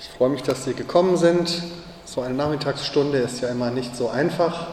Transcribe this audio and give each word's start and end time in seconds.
Ich 0.00 0.10
freue 0.10 0.28
mich, 0.28 0.44
dass 0.44 0.64
Sie 0.64 0.74
gekommen 0.74 1.16
sind. 1.16 1.60
So 2.04 2.20
eine 2.20 2.34
Nachmittagsstunde 2.34 3.18
ist 3.18 3.40
ja 3.40 3.48
immer 3.48 3.70
nicht 3.70 3.96
so 3.96 4.08
einfach. 4.08 4.68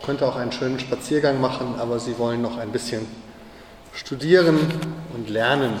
Ich 0.00 0.06
könnte 0.06 0.26
auch 0.26 0.34
einen 0.34 0.50
schönen 0.50 0.80
Spaziergang 0.80 1.40
machen, 1.40 1.76
aber 1.78 2.00
Sie 2.00 2.18
wollen 2.18 2.42
noch 2.42 2.58
ein 2.58 2.72
bisschen 2.72 3.06
studieren 3.94 4.58
und 5.14 5.30
lernen 5.30 5.74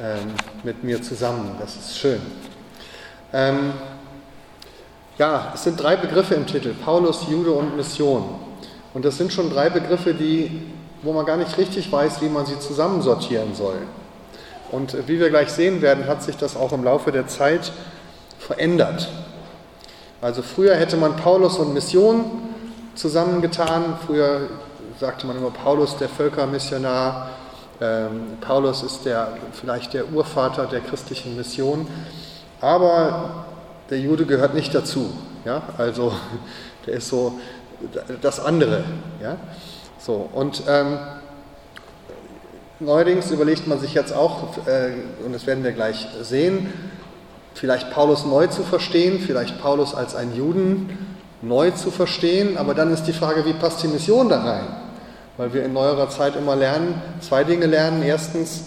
ähm, 0.00 0.34
mit 0.64 0.82
mir 0.82 1.02
zusammen. 1.02 1.54
Das 1.60 1.76
ist 1.76 1.98
schön. 1.98 2.20
Ähm, 3.32 3.74
ja, 5.18 5.52
es 5.54 5.62
sind 5.62 5.80
drei 5.80 5.94
Begriffe 5.94 6.34
im 6.34 6.46
Titel: 6.48 6.74
Paulus, 6.74 7.28
Jude 7.30 7.52
und 7.52 7.76
Mission. 7.76 8.40
Und 8.92 9.04
das 9.04 9.18
sind 9.18 9.32
schon 9.32 9.50
drei 9.50 9.70
Begriffe, 9.70 10.14
die, 10.14 10.62
wo 11.02 11.12
man 11.12 11.24
gar 11.26 11.36
nicht 11.36 11.56
richtig 11.58 11.92
weiß, 11.92 12.20
wie 12.22 12.28
man 12.28 12.44
sie 12.44 12.58
zusammensortieren 12.58 13.54
soll. 13.54 13.78
Und 14.72 15.06
wie 15.06 15.20
wir 15.20 15.28
gleich 15.28 15.50
sehen 15.50 15.82
werden, 15.82 16.06
hat 16.06 16.22
sich 16.22 16.36
das 16.36 16.56
auch 16.56 16.72
im 16.72 16.82
Laufe 16.82 17.12
der 17.12 17.28
Zeit 17.28 17.72
verändert. 18.38 19.08
Also 20.22 20.42
früher 20.42 20.74
hätte 20.74 20.96
man 20.96 21.16
Paulus 21.16 21.58
und 21.58 21.74
Mission 21.74 22.24
zusammengetan. 22.94 23.98
Früher 24.06 24.48
sagte 24.98 25.26
man 25.26 25.36
immer 25.36 25.50
Paulus 25.50 25.98
der 25.98 26.08
Völkermissionar. 26.08 27.30
Ähm, 27.80 28.38
Paulus 28.40 28.82
ist 28.82 29.04
der, 29.04 29.36
vielleicht 29.52 29.92
der 29.92 30.10
Urvater 30.10 30.66
der 30.66 30.80
christlichen 30.80 31.36
Mission. 31.36 31.86
Aber 32.60 33.44
der 33.90 33.98
Jude 33.98 34.24
gehört 34.24 34.54
nicht 34.54 34.74
dazu. 34.74 35.12
Ja? 35.44 35.62
Also 35.76 36.14
der 36.86 36.94
ist 36.94 37.08
so 37.08 37.38
das 38.22 38.40
andere. 38.40 38.84
Ja? 39.22 39.36
So, 39.98 40.28
und 40.32 40.62
ähm, 40.66 40.98
Neuerdings 42.84 43.30
überlegt 43.30 43.68
man 43.68 43.78
sich 43.78 43.94
jetzt 43.94 44.12
auch, 44.12 44.56
äh, 44.66 44.90
und 45.24 45.32
das 45.32 45.46
werden 45.46 45.62
wir 45.62 45.70
gleich 45.70 46.08
sehen, 46.22 46.72
vielleicht 47.54 47.92
Paulus 47.92 48.26
neu 48.26 48.48
zu 48.48 48.64
verstehen, 48.64 49.20
vielleicht 49.20 49.60
Paulus 49.60 49.94
als 49.94 50.16
einen 50.16 50.34
Juden 50.34 50.98
neu 51.42 51.70
zu 51.70 51.92
verstehen, 51.92 52.56
aber 52.56 52.74
dann 52.74 52.92
ist 52.92 53.04
die 53.04 53.12
Frage, 53.12 53.44
wie 53.46 53.52
passt 53.52 53.84
die 53.84 53.88
Mission 53.88 54.28
da 54.28 54.42
rein? 54.42 54.66
Weil 55.36 55.54
wir 55.54 55.64
in 55.64 55.72
neuerer 55.72 56.10
Zeit 56.10 56.34
immer 56.34 56.56
lernen, 56.56 57.00
zwei 57.20 57.44
Dinge 57.44 57.66
lernen. 57.66 58.02
Erstens, 58.02 58.64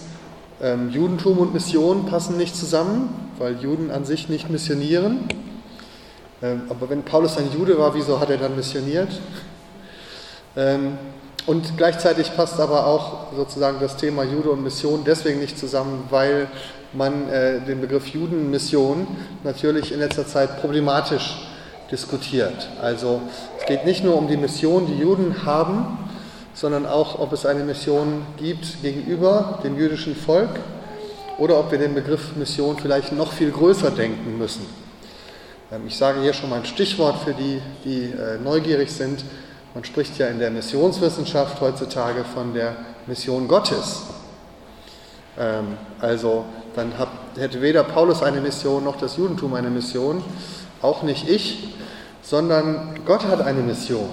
ähm, 0.62 0.90
Judentum 0.92 1.38
und 1.40 1.54
Mission 1.54 2.06
passen 2.06 2.38
nicht 2.38 2.56
zusammen, 2.56 3.10
weil 3.38 3.58
Juden 3.60 3.92
an 3.92 4.06
sich 4.06 4.30
nicht 4.30 4.50
missionieren. 4.50 5.28
Ähm, 6.42 6.64
aber 6.70 6.90
wenn 6.90 7.04
Paulus 7.04 7.38
ein 7.38 7.50
Jude 7.54 7.78
war, 7.78 7.94
wieso 7.96 8.20
hat 8.22 8.30
er 8.30 8.38
dann 8.38 8.56
missioniert? 8.56 9.10
Und 11.46 11.78
gleichzeitig 11.78 12.36
passt 12.36 12.60
aber 12.60 12.88
auch 12.88 13.34
sozusagen 13.36 13.78
das 13.80 13.98
Thema 13.98 14.24
Jude 14.24 14.50
und 14.50 14.64
Mission 14.64 15.04
deswegen 15.06 15.40
nicht 15.40 15.60
zusammen, 15.60 16.06
weil 16.10 16.48
man 16.94 17.30
äh, 17.30 17.60
den 17.62 17.82
Begriff 17.82 18.08
Judenmission 18.08 19.06
natürlich 19.44 19.92
in 19.92 20.00
letzter 20.00 20.26
Zeit 20.26 20.60
problematisch 20.62 21.48
diskutiert. 21.92 22.68
Also 22.82 23.22
es 23.60 23.66
geht 23.68 23.86
nicht 23.86 24.04
nur 24.04 24.18
um 24.18 24.28
die 24.28 24.38
Mission, 24.38 24.88
die 24.88 24.98
Juden 24.98 25.46
haben, 25.46 26.00
sondern 26.56 26.86
auch, 26.86 27.20
ob 27.20 27.34
es 27.34 27.46
eine 27.46 27.64
Mission 27.64 28.26
gibt 28.38 28.82
gegenüber 28.82 29.60
dem 29.64 29.78
jüdischen 29.78 30.16
Volk 30.16 30.50
oder 31.38 31.60
ob 31.60 31.70
wir 31.70 31.78
den 31.78 31.94
Begriff 31.94 32.36
Mission 32.38 32.78
vielleicht 32.78 33.12
noch 33.12 33.34
viel 33.34 33.52
größer 33.52 33.92
denken 33.92 34.38
müssen. 34.38 34.66
Ähm, 35.72 35.82
ich 35.88 35.98
sage 35.98 36.22
hier 36.22 36.34
schon 36.34 36.50
mal 36.50 36.60
ein 36.60 36.66
Stichwort 36.66 37.18
für 37.24 37.34
die, 37.34 37.62
die 37.84 38.06
äh, 38.06 38.40
neugierig 38.44 38.92
sind. 38.92 39.24
Man 39.76 39.84
spricht 39.84 40.18
ja 40.18 40.28
in 40.28 40.40
der 40.40 40.52
Missionswissenschaft 40.52 41.60
heutzutage 41.60 42.24
von 42.24 42.54
der 42.54 42.78
Mission 43.08 43.50
Gottes. 43.50 44.04
Ähm, 45.38 45.78
also 46.00 46.46
dann 46.78 46.94
hätte 47.38 47.62
weder 47.62 47.84
Paulus 47.84 48.24
eine 48.24 48.40
Mission 48.40 48.86
noch 48.86 48.96
das 48.96 49.18
Judentum 49.18 49.54
eine 49.54 49.70
Mission, 49.70 50.24
auch 50.82 51.04
nicht 51.04 51.28
ich, 51.28 51.76
sondern 52.22 53.02
Gott 53.06 53.26
hat 53.26 53.42
eine 53.42 53.60
Mission. 53.60 54.10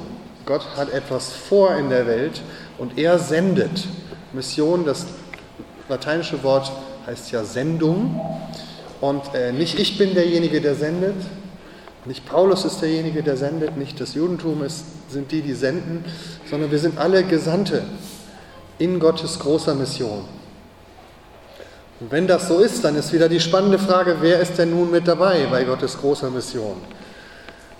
Gott 0.46 0.66
hat 0.77 0.92
etwas 0.92 1.33
vor 1.33 1.77
in 1.77 1.90
der 1.90 2.08
Welt 2.08 2.42
und 2.77 2.98
er 2.98 3.20
sendet. 3.20 3.86
Mission, 4.33 4.84
das 4.84 5.06
lateinische 5.89 6.42
Wort 6.42 6.73
heißt 7.06 7.30
ja 7.30 7.44
Sendung. 7.44 8.20
Und 9.00 9.33
äh, 9.33 9.52
nicht 9.52 9.79
ich 9.79 9.96
bin 9.96 10.12
derjenige, 10.14 10.61
der 10.61 10.74
sendet, 10.74 11.14
nicht 12.05 12.27
Paulus 12.27 12.64
ist 12.64 12.83
derjenige, 12.83 13.23
der 13.23 13.36
sendet, 13.36 13.77
nicht 13.77 14.01
das 14.01 14.14
Judentum 14.14 14.64
ist, 14.64 14.85
sind 15.11 15.30
die, 15.30 15.42
die 15.42 15.55
senden, 15.55 16.05
sondern 16.51 16.70
wir 16.70 16.79
sind 16.79 16.98
alle 16.98 17.23
Gesandte 17.23 17.85
in 18.79 18.98
Gottes 18.98 19.39
großer 19.39 19.74
Mission. 19.74 20.24
Und 22.01 22.11
wenn 22.11 22.27
das 22.27 22.48
so 22.48 22.58
ist, 22.58 22.83
dann 22.85 22.96
ist 22.96 23.12
wieder 23.12 23.29
die 23.29 23.39
spannende 23.39 23.79
Frage, 23.79 24.17
wer 24.20 24.41
ist 24.41 24.58
denn 24.58 24.70
nun 24.70 24.91
mit 24.91 25.07
dabei 25.07 25.46
bei 25.48 25.62
Gottes 25.62 25.96
großer 25.98 26.30
Mission? 26.30 26.77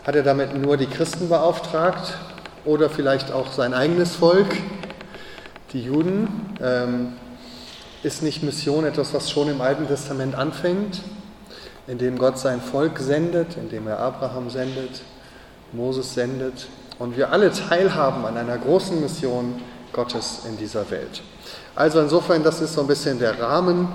Hat 0.07 0.15
er 0.15 0.23
damit 0.23 0.57
nur 0.57 0.77
die 0.77 0.87
Christen 0.87 1.29
beauftragt 1.29 2.17
oder 2.65 2.89
vielleicht 2.89 3.33
auch 3.33 3.53
sein 3.53 3.75
eigenes 3.75 4.15
Volk, 4.15 4.55
die 5.73 5.83
Juden? 5.83 6.29
Ähm, 6.63 7.15
ist 8.05 8.23
nicht 8.23 8.43
Mission 8.45 8.85
etwas, 8.85 9.13
was 9.15 9.31
schon 9.31 9.49
im 9.49 9.61
Alten 9.61 9.89
Testament 9.89 10.37
anfängt? 10.37 11.01
Indem 11.93 12.17
Gott 12.17 12.39
sein 12.39 12.63
Volk 12.63 12.99
sendet, 13.01 13.59
indem 13.59 13.87
er 13.87 13.99
Abraham 13.99 14.49
sendet, 14.49 15.03
Moses 15.73 16.15
sendet 16.15 16.67
und 16.99 17.19
wir 17.19 17.31
alle 17.33 17.53
teilhaben 17.53 18.25
an 18.25 18.39
einer 18.39 18.57
großen 18.57 18.99
Mission 18.99 19.61
Gottes 19.93 20.41
in 20.49 20.57
dieser 20.57 20.91
Welt. 20.91 21.23
Also 21.75 22.01
insofern, 22.01 22.43
das 22.43 22.63
ist 22.63 22.73
so 22.73 22.81
ein 22.81 22.87
bisschen 22.87 23.19
der 23.19 23.39
Rahmen. 23.39 23.89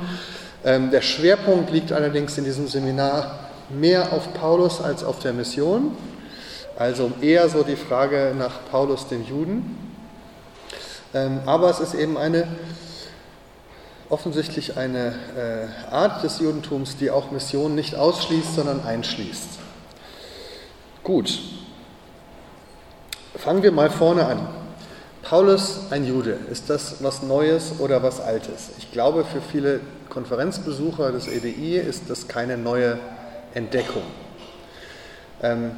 Ähm, 0.63 0.91
der 0.91 1.01
Schwerpunkt 1.01 1.71
liegt 1.71 1.91
allerdings 1.91 2.37
in 2.37 2.43
diesem 2.43 2.67
Seminar 2.67 3.39
mehr 3.69 4.13
auf 4.13 4.31
Paulus 4.35 4.79
als 4.79 5.03
auf 5.03 5.17
der 5.17 5.33
Mission. 5.33 5.97
Also 6.77 7.11
eher 7.19 7.49
so 7.49 7.63
die 7.63 7.75
Frage 7.75 8.35
nach 8.37 8.59
Paulus 8.69 9.07
den 9.07 9.25
Juden. 9.25 9.75
Ähm, 11.15 11.39
aber 11.47 11.71
es 11.71 11.79
ist 11.79 11.95
eben 11.95 12.15
eine 12.15 12.47
offensichtlich 14.09 14.77
eine 14.77 15.15
äh, 15.35 15.93
Art 15.93 16.23
des 16.23 16.39
Judentums, 16.39 16.97
die 16.97 17.11
auch 17.11 17.31
Mission 17.31 17.75
nicht 17.75 17.95
ausschließt, 17.95 18.55
sondern 18.55 18.85
einschließt. 18.85 19.59
Gut, 21.03 21.39
fangen 23.35 23.63
wir 23.63 23.71
mal 23.71 23.89
vorne 23.89 24.25
an. 24.25 24.47
Paulus, 25.23 25.91
ein 25.91 26.05
Jude, 26.05 26.37
ist 26.49 26.69
das 26.69 27.03
was 27.03 27.21
Neues 27.21 27.73
oder 27.79 28.01
was 28.01 28.21
Altes? 28.21 28.71
Ich 28.77 28.91
glaube, 28.91 29.25
für 29.25 29.41
viele 29.41 29.81
Konferenzbesucher 30.09 31.11
des 31.11 31.27
EDI 31.27 31.77
ist 31.77 32.09
das 32.09 32.29
keine 32.29 32.57
neue 32.57 32.97
Entdeckung. 33.53 34.03
Ähm, 35.41 35.71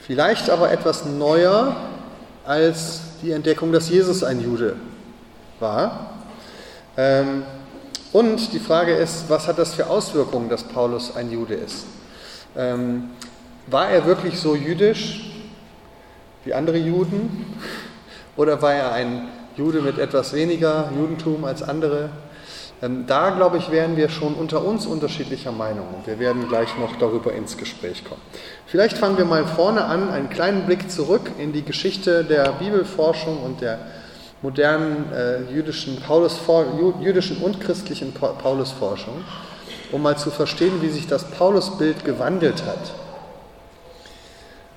vielleicht 0.00 0.50
aber 0.50 0.70
etwas 0.70 1.04
neuer 1.04 1.76
als 2.44 3.00
die 3.22 3.32
Entdeckung, 3.32 3.72
dass 3.72 3.88
Jesus 3.88 4.22
ein 4.22 4.40
Jude 4.40 4.76
war 5.58 6.11
und 8.12 8.52
die 8.52 8.58
Frage 8.58 8.92
ist, 8.92 9.30
was 9.30 9.48
hat 9.48 9.58
das 9.58 9.74
für 9.74 9.86
Auswirkungen, 9.88 10.48
dass 10.48 10.64
Paulus 10.64 11.16
ein 11.16 11.30
Jude 11.30 11.54
ist? 11.54 11.86
Ähm, 12.56 13.10
war 13.66 13.88
er 13.88 14.04
wirklich 14.04 14.38
so 14.38 14.54
jüdisch 14.54 15.30
wie 16.44 16.52
andere 16.52 16.76
Juden? 16.76 17.46
Oder 18.36 18.60
war 18.60 18.74
er 18.74 18.92
ein 18.92 19.28
Jude 19.56 19.80
mit 19.80 19.98
etwas 19.98 20.32
weniger 20.32 20.90
Judentum 20.96 21.44
als 21.44 21.62
andere? 21.62 22.10
Ähm, 22.82 23.04
da, 23.06 23.30
glaube 23.30 23.58
ich, 23.58 23.70
wären 23.70 23.96
wir 23.96 24.08
schon 24.08 24.34
unter 24.34 24.64
uns 24.64 24.86
unterschiedlicher 24.86 25.52
Meinung. 25.52 25.86
Wir 26.04 26.18
werden 26.18 26.48
gleich 26.48 26.76
noch 26.78 26.96
darüber 26.96 27.32
ins 27.32 27.56
Gespräch 27.56 28.04
kommen. 28.04 28.20
Vielleicht 28.66 28.98
fangen 28.98 29.16
wir 29.16 29.24
mal 29.24 29.46
vorne 29.46 29.84
an, 29.84 30.10
einen 30.10 30.30
kleinen 30.30 30.66
Blick 30.66 30.90
zurück 30.90 31.30
in 31.38 31.52
die 31.52 31.62
Geschichte 31.62 32.24
der 32.24 32.52
Bibelforschung 32.52 33.40
und 33.42 33.60
der 33.60 33.78
modernen 34.42 35.12
äh, 35.12 35.42
jüdischen, 35.52 35.98
jüdischen 37.00 37.36
und 37.38 37.60
christlichen 37.60 38.12
Paulusforschung, 38.12 39.24
um 39.92 40.02
mal 40.02 40.18
zu 40.18 40.30
verstehen, 40.30 40.82
wie 40.82 40.90
sich 40.90 41.06
das 41.06 41.30
Paulusbild 41.30 42.04
gewandelt 42.04 42.64
hat. 42.66 42.92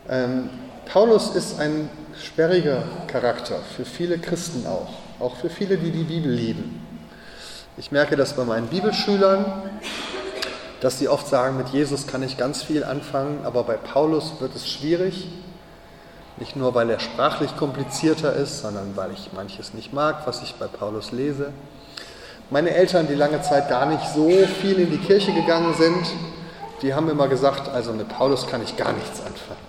Ähm, 0.07 0.49
Paulus 0.85 1.35
ist 1.35 1.59
ein 1.59 1.89
sperriger 2.21 2.83
Charakter, 3.07 3.59
für 3.75 3.85
viele 3.85 4.19
Christen 4.19 4.67
auch, 4.67 4.89
auch 5.19 5.35
für 5.37 5.49
viele, 5.49 5.77
die 5.77 5.91
die 5.91 6.03
Bibel 6.03 6.31
lieben. 6.31 6.81
Ich 7.77 7.91
merke 7.91 8.15
das 8.15 8.33
bei 8.33 8.45
meinen 8.45 8.67
Bibelschülern, 8.67 9.45
dass 10.79 10.99
sie 10.99 11.09
oft 11.09 11.27
sagen, 11.27 11.57
mit 11.57 11.69
Jesus 11.69 12.05
kann 12.05 12.21
ich 12.21 12.37
ganz 12.37 12.61
viel 12.61 12.83
anfangen, 12.83 13.39
aber 13.43 13.63
bei 13.63 13.75
Paulus 13.75 14.33
wird 14.39 14.55
es 14.55 14.69
schwierig. 14.69 15.27
Nicht 16.37 16.55
nur, 16.55 16.75
weil 16.75 16.89
er 16.89 16.99
sprachlich 16.99 17.55
komplizierter 17.55 18.33
ist, 18.33 18.61
sondern 18.61 18.95
weil 18.95 19.11
ich 19.11 19.31
manches 19.33 19.73
nicht 19.73 19.93
mag, 19.93 20.27
was 20.27 20.41
ich 20.41 20.55
bei 20.55 20.67
Paulus 20.67 21.11
lese. 21.11 21.53
Meine 22.49 22.71
Eltern, 22.71 23.07
die 23.07 23.15
lange 23.15 23.41
Zeit 23.41 23.69
gar 23.69 23.85
nicht 23.85 24.05
so 24.13 24.29
viel 24.61 24.79
in 24.79 24.91
die 24.91 24.97
Kirche 24.97 25.33
gegangen 25.33 25.73
sind, 25.73 26.05
die 26.81 26.93
haben 26.93 27.09
immer 27.09 27.27
gesagt, 27.27 27.69
also 27.69 27.93
mit 27.93 28.09
Paulus 28.09 28.45
kann 28.47 28.61
ich 28.61 28.75
gar 28.75 28.91
nichts 28.91 29.21
anfangen. 29.21 29.65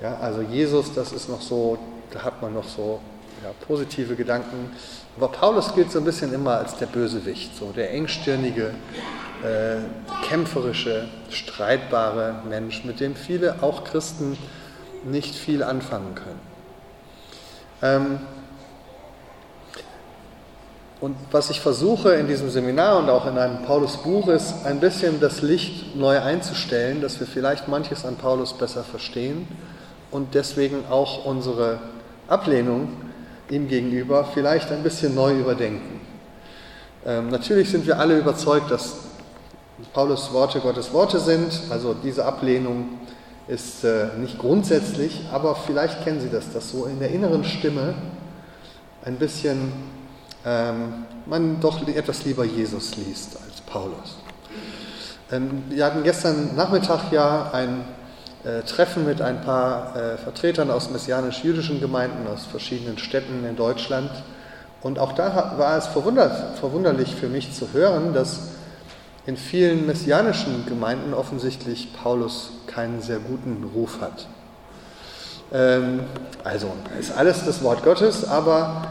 Ja, 0.00 0.16
also 0.20 0.42
Jesus, 0.42 0.94
das 0.94 1.12
ist 1.12 1.28
noch 1.28 1.40
so, 1.40 1.78
da 2.12 2.22
hat 2.22 2.40
man 2.40 2.54
noch 2.54 2.68
so 2.68 3.00
ja, 3.42 3.50
positive 3.66 4.14
Gedanken. 4.14 4.70
Aber 5.16 5.28
Paulus 5.28 5.74
gilt 5.74 5.92
so 5.92 5.98
ein 5.98 6.04
bisschen 6.04 6.32
immer 6.32 6.58
als 6.58 6.76
der 6.76 6.86
Bösewicht, 6.86 7.56
so 7.56 7.72
der 7.72 7.92
engstirnige, 7.92 8.70
äh, 9.42 9.76
kämpferische, 10.28 11.08
streitbare 11.30 12.36
Mensch, 12.48 12.84
mit 12.84 13.00
dem 13.00 13.14
viele, 13.14 13.62
auch 13.62 13.84
Christen, 13.84 14.38
nicht 15.04 15.34
viel 15.34 15.62
anfangen 15.62 16.14
können. 16.14 16.40
Ähm, 17.82 18.20
und 21.00 21.16
was 21.30 21.50
ich 21.50 21.60
versuche 21.60 22.14
in 22.14 22.28
diesem 22.28 22.48
Seminar 22.48 22.98
und 22.98 23.10
auch 23.10 23.26
in 23.26 23.36
einem 23.36 23.62
Paulus-Buch 23.64 24.28
ist, 24.28 24.64
ein 24.64 24.80
bisschen 24.80 25.20
das 25.20 25.42
Licht 25.42 25.96
neu 25.96 26.18
einzustellen, 26.18 27.02
dass 27.02 27.20
wir 27.20 27.26
vielleicht 27.26 27.68
manches 27.68 28.06
an 28.06 28.16
Paulus 28.16 28.54
besser 28.54 28.84
verstehen 28.84 29.46
und 30.10 30.34
deswegen 30.34 30.84
auch 30.88 31.26
unsere 31.26 31.78
Ablehnung 32.26 32.88
ihm 33.50 33.68
gegenüber 33.68 34.24
vielleicht 34.32 34.72
ein 34.72 34.82
bisschen 34.82 35.14
neu 35.14 35.38
überdenken. 35.38 36.00
Ähm, 37.04 37.28
natürlich 37.28 37.70
sind 37.70 37.86
wir 37.86 37.98
alle 37.98 38.18
überzeugt, 38.18 38.70
dass 38.70 38.96
Paulus 39.92 40.32
Worte 40.32 40.60
Gottes 40.60 40.92
Worte 40.92 41.18
sind, 41.18 41.52
also 41.68 41.94
diese 41.94 42.24
Ablehnung 42.24 43.00
ist 43.46 43.84
äh, 43.84 44.08
nicht 44.18 44.38
grundsätzlich, 44.38 45.22
aber 45.32 45.54
vielleicht 45.54 46.02
kennen 46.04 46.20
Sie 46.20 46.30
das, 46.30 46.52
dass 46.52 46.70
so 46.70 46.86
in 46.86 46.98
der 46.98 47.10
inneren 47.10 47.44
Stimme 47.44 47.94
ein 49.04 49.16
bisschen 49.16 49.72
ähm, 50.46 51.04
man 51.26 51.60
doch 51.60 51.86
etwas 51.86 52.24
lieber 52.24 52.44
Jesus 52.44 52.96
liest 52.96 53.36
als 53.46 53.60
Paulus. 53.62 54.18
Ähm, 55.30 55.64
wir 55.68 55.84
hatten 55.84 56.02
gestern 56.02 56.54
Nachmittag 56.56 57.12
ja 57.12 57.50
ein 57.52 57.84
äh, 58.44 58.62
Treffen 58.62 59.06
mit 59.06 59.20
ein 59.22 59.40
paar 59.40 59.96
äh, 59.96 60.16
Vertretern 60.18 60.70
aus 60.70 60.90
messianisch-jüdischen 60.90 61.80
Gemeinden 61.80 62.26
aus 62.26 62.44
verschiedenen 62.44 62.98
Städten 62.98 63.44
in 63.46 63.56
Deutschland. 63.56 64.10
Und 64.82 64.98
auch 64.98 65.12
da 65.12 65.54
war 65.56 65.78
es 65.78 65.86
verwunderlich 65.86 67.14
für 67.14 67.28
mich 67.28 67.54
zu 67.54 67.72
hören, 67.72 68.12
dass 68.12 68.53
in 69.26 69.36
vielen 69.36 69.86
messianischen 69.86 70.66
Gemeinden 70.66 71.14
offensichtlich 71.14 71.88
Paulus 71.94 72.50
keinen 72.66 73.00
sehr 73.00 73.18
guten 73.18 73.70
Ruf 73.74 74.00
hat. 74.00 74.26
Ähm, 75.52 76.00
also 76.42 76.72
ist 76.98 77.16
alles 77.16 77.44
das 77.44 77.62
Wort 77.62 77.84
Gottes, 77.84 78.28
aber 78.28 78.88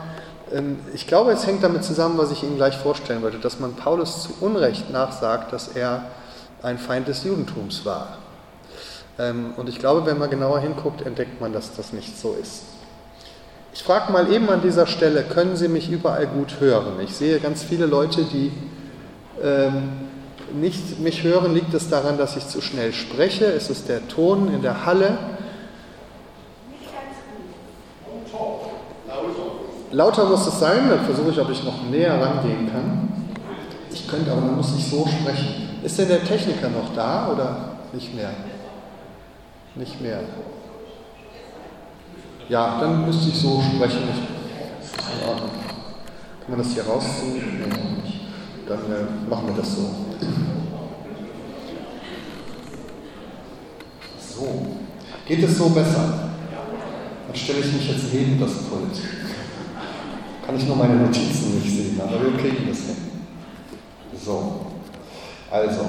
ähm, 0.52 0.80
ich 0.94 1.08
glaube, 1.08 1.32
es 1.32 1.46
hängt 1.46 1.64
damit 1.64 1.84
zusammen, 1.84 2.18
was 2.18 2.32
ich 2.32 2.44
Ihnen 2.44 2.56
gleich 2.56 2.78
vorstellen 2.78 3.22
wollte, 3.22 3.40
dass 3.40 3.60
man 3.60 3.76
Paulus 3.76 4.24
zu 4.24 4.30
Unrecht 4.42 4.90
nachsagt, 4.92 5.54
dass 5.54 5.70
er 5.70 6.06
ein 6.64 6.78
Feind 6.78 7.08
des 7.08 7.24
Judentums 7.24 7.86
war. 7.86 8.18
Ähm, 9.20 9.54
und 9.58 9.70
ich 9.70 9.78
glaube, 9.78 10.06
wenn 10.06 10.18
man 10.18 10.30
genauer 10.30 10.60
hinguckt, 10.60 11.06
entdeckt 11.06 11.42
man, 11.42 11.54
dass 11.54 11.76
das 11.76 11.94
nicht 11.94 12.18
so 12.18 12.36
ist. 12.42 12.64
Ich 13.74 13.84
frage 13.84 14.12
mal 14.12 14.32
eben 14.32 14.50
an 14.50 14.62
dieser 14.62 14.86
Stelle, 14.88 15.24
können 15.24 15.56
Sie 15.56 15.68
mich 15.68 15.90
überall 15.92 16.28
gut 16.28 16.60
hören? 16.60 17.00
Ich 17.02 17.16
sehe 17.16 17.40
ganz 17.40 17.64
viele 17.64 17.88
Leute, 17.88 18.24
die 18.24 18.52
ähm, 19.42 19.90
nicht 20.54 21.00
mich 21.00 21.24
hören. 21.24 21.54
Liegt 21.54 21.74
es 21.74 21.90
daran, 21.90 22.18
dass 22.18 22.38
ich 22.38 22.48
zu 22.48 22.62
schnell 22.62 22.94
spreche? 22.94 23.46
Ist 23.46 23.70
es 23.70 23.86
der 23.86 24.08
Ton 24.08 24.54
in 24.54 24.62
der 24.62 24.86
Halle? 24.86 25.18
Lauter 29.92 30.26
muss 30.26 30.48
es 30.48 30.60
sein, 30.60 30.90
dann 30.90 31.06
versuche 31.06 31.30
ich, 31.30 31.40
ob 31.40 31.50
ich 31.52 31.64
noch 31.64 31.84
näher 31.84 32.20
rangehen 32.20 32.72
kann. 32.72 33.10
Ich 33.92 34.08
könnte, 34.08 34.32
aber 34.32 34.42
dann 34.42 34.56
muss 34.56 34.76
ich 34.76 34.88
so 34.88 35.06
sprechen. 35.06 35.70
Ist 35.84 36.00
denn 36.00 36.08
der 36.08 36.24
Techniker 36.24 36.70
noch 36.70 36.96
da 36.96 37.30
oder 37.32 37.76
nicht 37.94 38.16
mehr? 38.16 38.32
Nicht 39.76 40.02
mehr. 40.02 40.22
Ja, 42.50 42.80
dann 42.80 43.06
müsste 43.06 43.30
ich 43.30 43.40
so 43.40 43.62
sprechen. 43.62 44.02
In 44.02 45.30
Ordnung. 45.30 45.50
Kann 46.42 46.50
man 46.50 46.60
das 46.60 46.74
hier 46.74 46.84
rausziehen? 46.84 47.60
Nee, 47.60 47.94
dann 48.68 48.80
äh, 48.80 49.30
machen 49.30 49.48
wir 49.48 49.56
das 49.56 49.76
so. 49.76 50.13
So. 54.20 54.48
Geht 55.28 55.44
es 55.44 55.58
so 55.58 55.70
besser? 55.70 56.32
Dann 57.28 57.36
stelle 57.36 57.60
ich 57.60 57.74
mich 57.74 57.90
jetzt 57.90 58.14
neben 58.14 58.40
das 58.40 58.52
Pult. 58.52 59.00
Kann 60.46 60.58
ich 60.58 60.68
nur 60.68 60.76
meine 60.76 60.96
Notizen 60.96 61.56
nicht 61.56 61.76
sehen, 61.76 62.02
aber 62.02 62.22
wir 62.22 62.38
kriegen 62.38 62.68
das 62.68 62.80
hin. 62.80 62.96
So. 64.24 64.68
Also, 65.50 65.82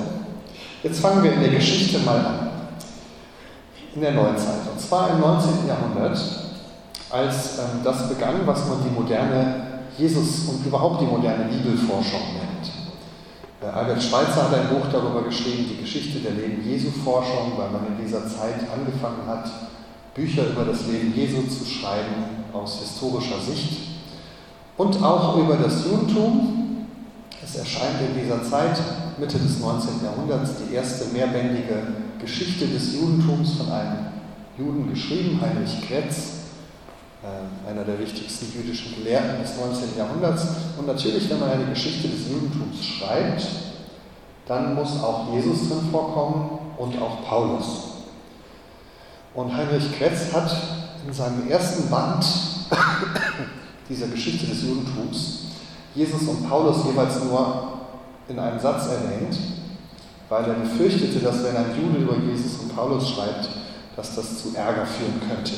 jetzt 0.82 1.00
fangen 1.00 1.22
wir 1.22 1.32
in 1.32 1.40
der 1.40 1.50
Geschichte 1.50 1.98
mal 2.00 2.18
an 2.18 2.44
in 3.94 4.00
der 4.00 4.12
Neuzeit. 4.12 4.68
Und 4.72 4.80
zwar 4.80 5.10
im 5.10 5.20
19. 5.20 5.68
Jahrhundert, 5.68 6.18
als 7.10 7.58
ähm, 7.58 7.80
das 7.84 8.08
begann, 8.08 8.44
was 8.44 8.68
man 8.68 8.78
die 8.82 8.90
moderne 8.90 9.82
Jesus 9.96 10.48
und 10.48 10.66
überhaupt 10.66 11.00
die 11.00 11.06
moderne 11.06 11.44
Bibelforschung 11.44 12.20
nennt. 12.34 12.43
Albert 13.72 14.02
Schweitzer 14.02 14.44
hat 14.44 14.54
ein 14.54 14.68
Buch 14.68 14.86
darüber 14.92 15.22
geschrieben, 15.22 15.66
die 15.70 15.80
Geschichte 15.80 16.18
der 16.18 16.32
Leben 16.32 16.62
Jesu-Forschung, 16.64 17.52
weil 17.56 17.70
man 17.70 17.86
in 17.86 18.04
dieser 18.04 18.26
Zeit 18.26 18.56
angefangen 18.72 19.26
hat, 19.26 19.48
Bücher 20.14 20.48
über 20.50 20.64
das 20.64 20.86
Leben 20.86 21.14
Jesu 21.14 21.42
zu 21.42 21.64
schreiben 21.64 22.44
aus 22.52 22.80
historischer 22.80 23.40
Sicht 23.40 23.78
und 24.76 25.02
auch 25.02 25.38
über 25.38 25.56
das 25.56 25.84
Judentum. 25.84 26.86
Es 27.42 27.56
erscheint 27.56 28.00
in 28.00 28.20
dieser 28.20 28.42
Zeit, 28.42 28.80
Mitte 29.18 29.38
des 29.38 29.60
19. 29.60 30.04
Jahrhunderts, 30.04 30.52
die 30.58 30.74
erste 30.74 31.06
mehrbändige 31.12 31.82
Geschichte 32.20 32.66
des 32.66 32.94
Judentums 32.94 33.52
von 33.52 33.70
einem 33.70 34.06
Juden 34.58 34.90
geschrieben, 34.90 35.40
Heinrich 35.40 35.86
Kretz, 35.86 36.33
einer 37.68 37.84
der 37.84 37.98
wichtigsten 37.98 38.52
jüdischen 38.54 38.94
Gelehrten 38.96 39.40
des 39.42 39.56
19. 39.56 39.96
Jahrhunderts. 39.96 40.46
Und 40.78 40.86
natürlich, 40.86 41.28
wenn 41.30 41.40
man 41.40 41.50
eine 41.50 41.66
Geschichte 41.66 42.08
des 42.08 42.28
Judentums 42.28 42.84
schreibt, 42.84 43.46
dann 44.46 44.74
muss 44.74 45.02
auch 45.02 45.32
Jesus 45.32 45.68
drin 45.68 45.88
vorkommen 45.90 46.58
und 46.76 47.00
auch 47.00 47.24
Paulus. 47.26 47.66
Und 49.34 49.56
Heinrich 49.56 49.96
Kretz 49.98 50.32
hat 50.32 50.54
in 51.06 51.12
seinem 51.12 51.48
ersten 51.48 51.88
Band 51.88 52.24
dieser 53.88 54.08
Geschichte 54.08 54.46
des 54.46 54.62
Judentums 54.62 55.40
Jesus 55.94 56.22
und 56.28 56.48
Paulus 56.48 56.84
jeweils 56.84 57.22
nur 57.24 57.72
in 58.28 58.38
einem 58.38 58.58
Satz 58.58 58.86
erwähnt 58.86 59.36
weil 60.28 60.44
er 60.44 60.54
befürchtete, 60.54 61.20
dass 61.20 61.44
wenn 61.44 61.56
ein 61.56 61.76
Jude 61.80 62.02
über 62.02 62.16
Jesus 62.16 62.60
und 62.60 62.74
Paulus 62.74 63.10
schreibt, 63.10 63.48
dass 63.96 64.16
das 64.16 64.42
zu 64.42 64.54
Ärger 64.56 64.86
führen 64.86 65.20
könnte. 65.28 65.52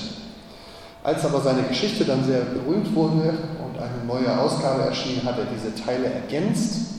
Als 1.06 1.24
aber 1.24 1.40
seine 1.40 1.62
Geschichte 1.62 2.04
dann 2.04 2.24
sehr 2.24 2.40
berühmt 2.40 2.92
wurde 2.92 3.32
und 3.64 3.78
eine 3.78 4.04
neue 4.08 4.40
Ausgabe 4.40 4.82
erschien, 4.82 5.22
hat 5.24 5.38
er 5.38 5.44
diese 5.44 5.72
Teile 5.72 6.06
ergänzt. 6.06 6.96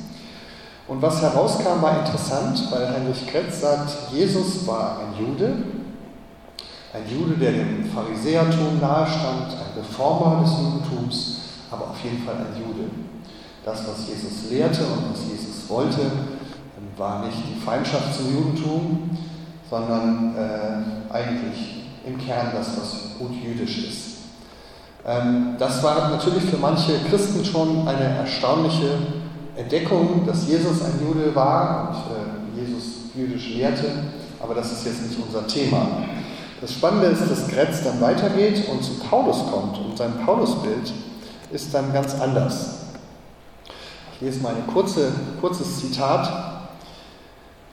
Und 0.88 1.02
was 1.02 1.22
herauskam, 1.22 1.82
war 1.82 2.00
interessant, 2.00 2.72
weil 2.72 2.88
Heinrich 2.88 3.28
Kretz 3.28 3.60
sagt, 3.60 4.14
Jesus 4.14 4.66
war 4.66 5.00
ein 5.00 5.26
Jude, 5.26 5.58
ein 6.94 7.04
Jude, 7.12 7.36
der 7.36 7.52
dem 7.52 7.84
Pharisäertum 7.94 8.80
nahestand, 8.80 9.52
ein 9.52 9.78
Reformer 9.78 10.42
des 10.42 10.52
Judentums, 10.54 11.40
aber 11.70 11.90
auf 11.90 12.02
jeden 12.02 12.24
Fall 12.24 12.36
ein 12.36 12.64
Jude. 12.64 12.90
Das, 13.66 13.86
was 13.90 14.08
Jesus 14.08 14.50
lehrte 14.50 14.84
und 14.84 15.12
was 15.12 15.20
Jesus 15.30 15.68
wollte, 15.68 16.10
war 16.96 17.26
nicht 17.26 17.40
die 17.54 17.60
Feindschaft 17.60 18.16
zum 18.16 18.34
Judentum, 18.34 19.10
sondern 19.70 20.34
äh, 20.38 21.14
eigentlich 21.14 21.87
im 22.08 22.18
Kern 22.18 22.52
das, 22.54 22.70
was 22.78 23.20
gut 23.20 23.32
jüdisch 23.44 23.78
ist. 23.80 24.08
Ähm, 25.06 25.56
das 25.60 25.84
war 25.84 26.10
natürlich 26.10 26.44
für 26.44 26.58
manche 26.58 26.94
Christen 27.10 27.44
schon 27.44 27.88
eine 27.88 28.04
erstaunliche 28.04 28.98
Entdeckung, 29.56 30.26
dass 30.26 30.48
Jesus 30.48 30.82
ein 30.84 31.00
Jude 31.02 31.34
war 31.36 31.90
und 31.90 32.60
äh, 32.60 32.62
Jesus 32.62 32.84
jüdisch 33.16 33.50
lehrte, 33.56 33.86
aber 34.40 34.54
das 34.54 34.72
ist 34.72 34.86
jetzt 34.86 35.08
nicht 35.08 35.20
unser 35.20 35.48
Thema. 35.48 35.88
Das 36.62 36.74
Spannende 36.74 37.08
ist, 37.08 37.30
dass 37.30 37.48
Gretz 37.48 37.84
dann 37.84 38.02
weitergeht 38.02 38.68
und 38.70 38.84
zu 38.84 38.96
Paulus 39.00 39.46
kommt 39.52 39.78
und 39.78 39.98
sein 39.98 40.14
Paulusbild 40.26 40.92
ist 41.52 41.74
dann 41.74 41.94
ganz 41.94 42.16
anders. 42.20 42.78
Ich 44.16 44.22
lese 44.22 44.42
mal 44.42 44.56
ein 44.56 44.66
kurze, 44.66 45.12
kurzes 45.40 45.80
Zitat 45.80 46.30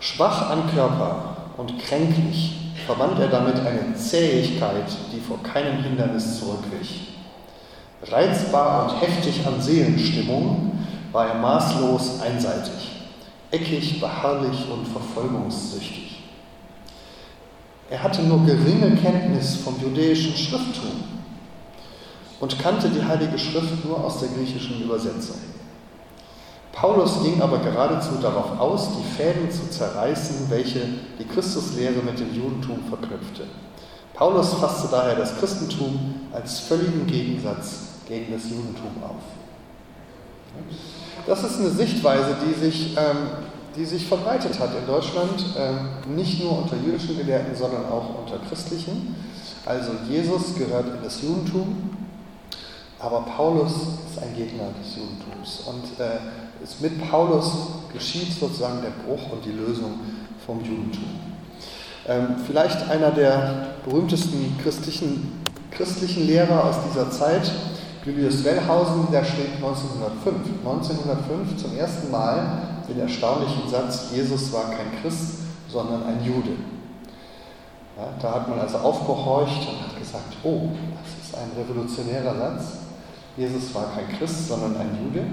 Schwach 0.00 0.50
an 0.50 0.70
Körper 0.74 1.36
und 1.56 1.78
kränklich 1.78 2.63
verband 2.86 3.18
er 3.18 3.28
damit 3.28 3.56
eine 3.56 3.94
Zähigkeit, 3.94 4.86
die 5.12 5.20
vor 5.20 5.42
keinem 5.42 5.82
Hindernis 5.82 6.38
zurückwich. 6.38 7.14
Reizbar 8.02 8.84
und 8.84 9.00
heftig 9.00 9.46
an 9.46 9.60
Seelenstimmung 9.60 10.72
war 11.12 11.28
er 11.28 11.34
maßlos 11.36 12.20
einseitig, 12.20 13.06
eckig, 13.50 14.00
beharrlich 14.00 14.66
und 14.70 14.86
verfolgungssüchtig. 14.86 16.22
Er 17.90 18.02
hatte 18.02 18.22
nur 18.22 18.44
geringe 18.44 18.96
Kenntnis 18.96 19.56
vom 19.56 19.80
judäischen 19.80 20.36
Schrifttum 20.36 21.04
und 22.40 22.58
kannte 22.58 22.88
die 22.88 23.04
Heilige 23.04 23.38
Schrift 23.38 23.84
nur 23.84 24.02
aus 24.02 24.20
der 24.20 24.28
griechischen 24.30 24.82
Übersetzung. 24.82 25.53
Paulus 26.84 27.22
ging 27.22 27.40
aber 27.40 27.60
geradezu 27.60 28.10
darauf 28.20 28.60
aus, 28.60 28.90
die 28.98 29.16
Fäden 29.16 29.50
zu 29.50 29.70
zerreißen, 29.70 30.50
welche 30.50 30.80
die 31.18 31.24
Christuslehre 31.24 32.02
mit 32.02 32.20
dem 32.20 32.34
Judentum 32.34 32.80
verknüpfte. 32.90 33.44
Paulus 34.12 34.52
fasste 34.52 34.88
daher 34.90 35.14
das 35.14 35.34
Christentum 35.38 36.16
als 36.30 36.58
völligen 36.58 37.06
Gegensatz 37.06 37.86
gegen 38.06 38.34
das 38.34 38.50
Judentum 38.50 39.02
auf. 39.02 39.22
Das 41.26 41.42
ist 41.42 41.58
eine 41.58 41.70
Sichtweise, 41.70 42.36
die 42.46 42.52
sich 42.52 42.94
ähm, 42.98 43.28
die 43.74 43.86
sich 43.86 44.06
verbreitet 44.06 44.60
hat 44.60 44.70
in 44.78 44.86
Deutschland, 44.86 45.42
ähm, 45.56 46.14
nicht 46.14 46.44
nur 46.44 46.58
unter 46.58 46.76
jüdischen 46.76 47.16
Gelehrten, 47.16 47.56
sondern 47.56 47.86
auch 47.86 48.10
unter 48.22 48.38
christlichen. 48.46 49.16
Also 49.64 49.92
Jesus 50.06 50.54
gehört 50.54 50.86
in 50.94 51.02
das 51.02 51.22
Judentum, 51.22 51.96
aber 52.98 53.22
Paulus 53.22 53.72
ist 53.72 54.22
ein 54.22 54.36
Gegner 54.36 54.64
des 54.78 54.96
Judentums. 54.96 55.62
Und 55.66 55.98
äh, 55.98 56.18
mit 56.80 57.10
Paulus 57.10 57.52
geschieht 57.92 58.32
sozusagen 58.32 58.80
der 58.82 58.90
Bruch 58.90 59.32
und 59.32 59.44
die 59.44 59.52
Lösung 59.52 60.00
vom 60.46 60.58
Judentum. 60.64 61.04
Ähm, 62.06 62.36
vielleicht 62.46 62.88
einer 62.90 63.10
der 63.10 63.74
berühmtesten 63.84 64.58
christlichen, 64.62 65.42
christlichen 65.70 66.26
Lehrer 66.26 66.64
aus 66.64 66.76
dieser 66.88 67.10
Zeit, 67.10 67.50
Julius 68.04 68.44
Wellhausen, 68.44 69.08
der 69.10 69.24
steht 69.24 69.56
1905. 69.56 70.36
1905 70.64 71.56
zum 71.56 71.76
ersten 71.76 72.10
Mal 72.10 72.82
den 72.88 73.00
erstaunlichen 73.00 73.68
Satz, 73.70 74.10
Jesus 74.14 74.52
war 74.52 74.70
kein 74.70 75.00
Christ, 75.00 75.38
sondern 75.68 76.04
ein 76.04 76.22
Jude. 76.24 76.50
Ja, 77.96 78.08
da 78.20 78.34
hat 78.34 78.48
man 78.48 78.58
also 78.58 78.78
aufgehorcht 78.78 79.68
und 79.68 79.80
hat 79.80 79.98
gesagt, 79.98 80.36
oh, 80.42 80.68
das 81.02 81.26
ist 81.26 81.34
ein 81.34 81.50
revolutionärer 81.56 82.36
Satz. 82.36 82.64
Jesus 83.36 83.74
war 83.74 83.86
kein 83.94 84.18
Christ, 84.18 84.48
sondern 84.48 84.76
ein 84.76 84.98
Jude. 85.02 85.24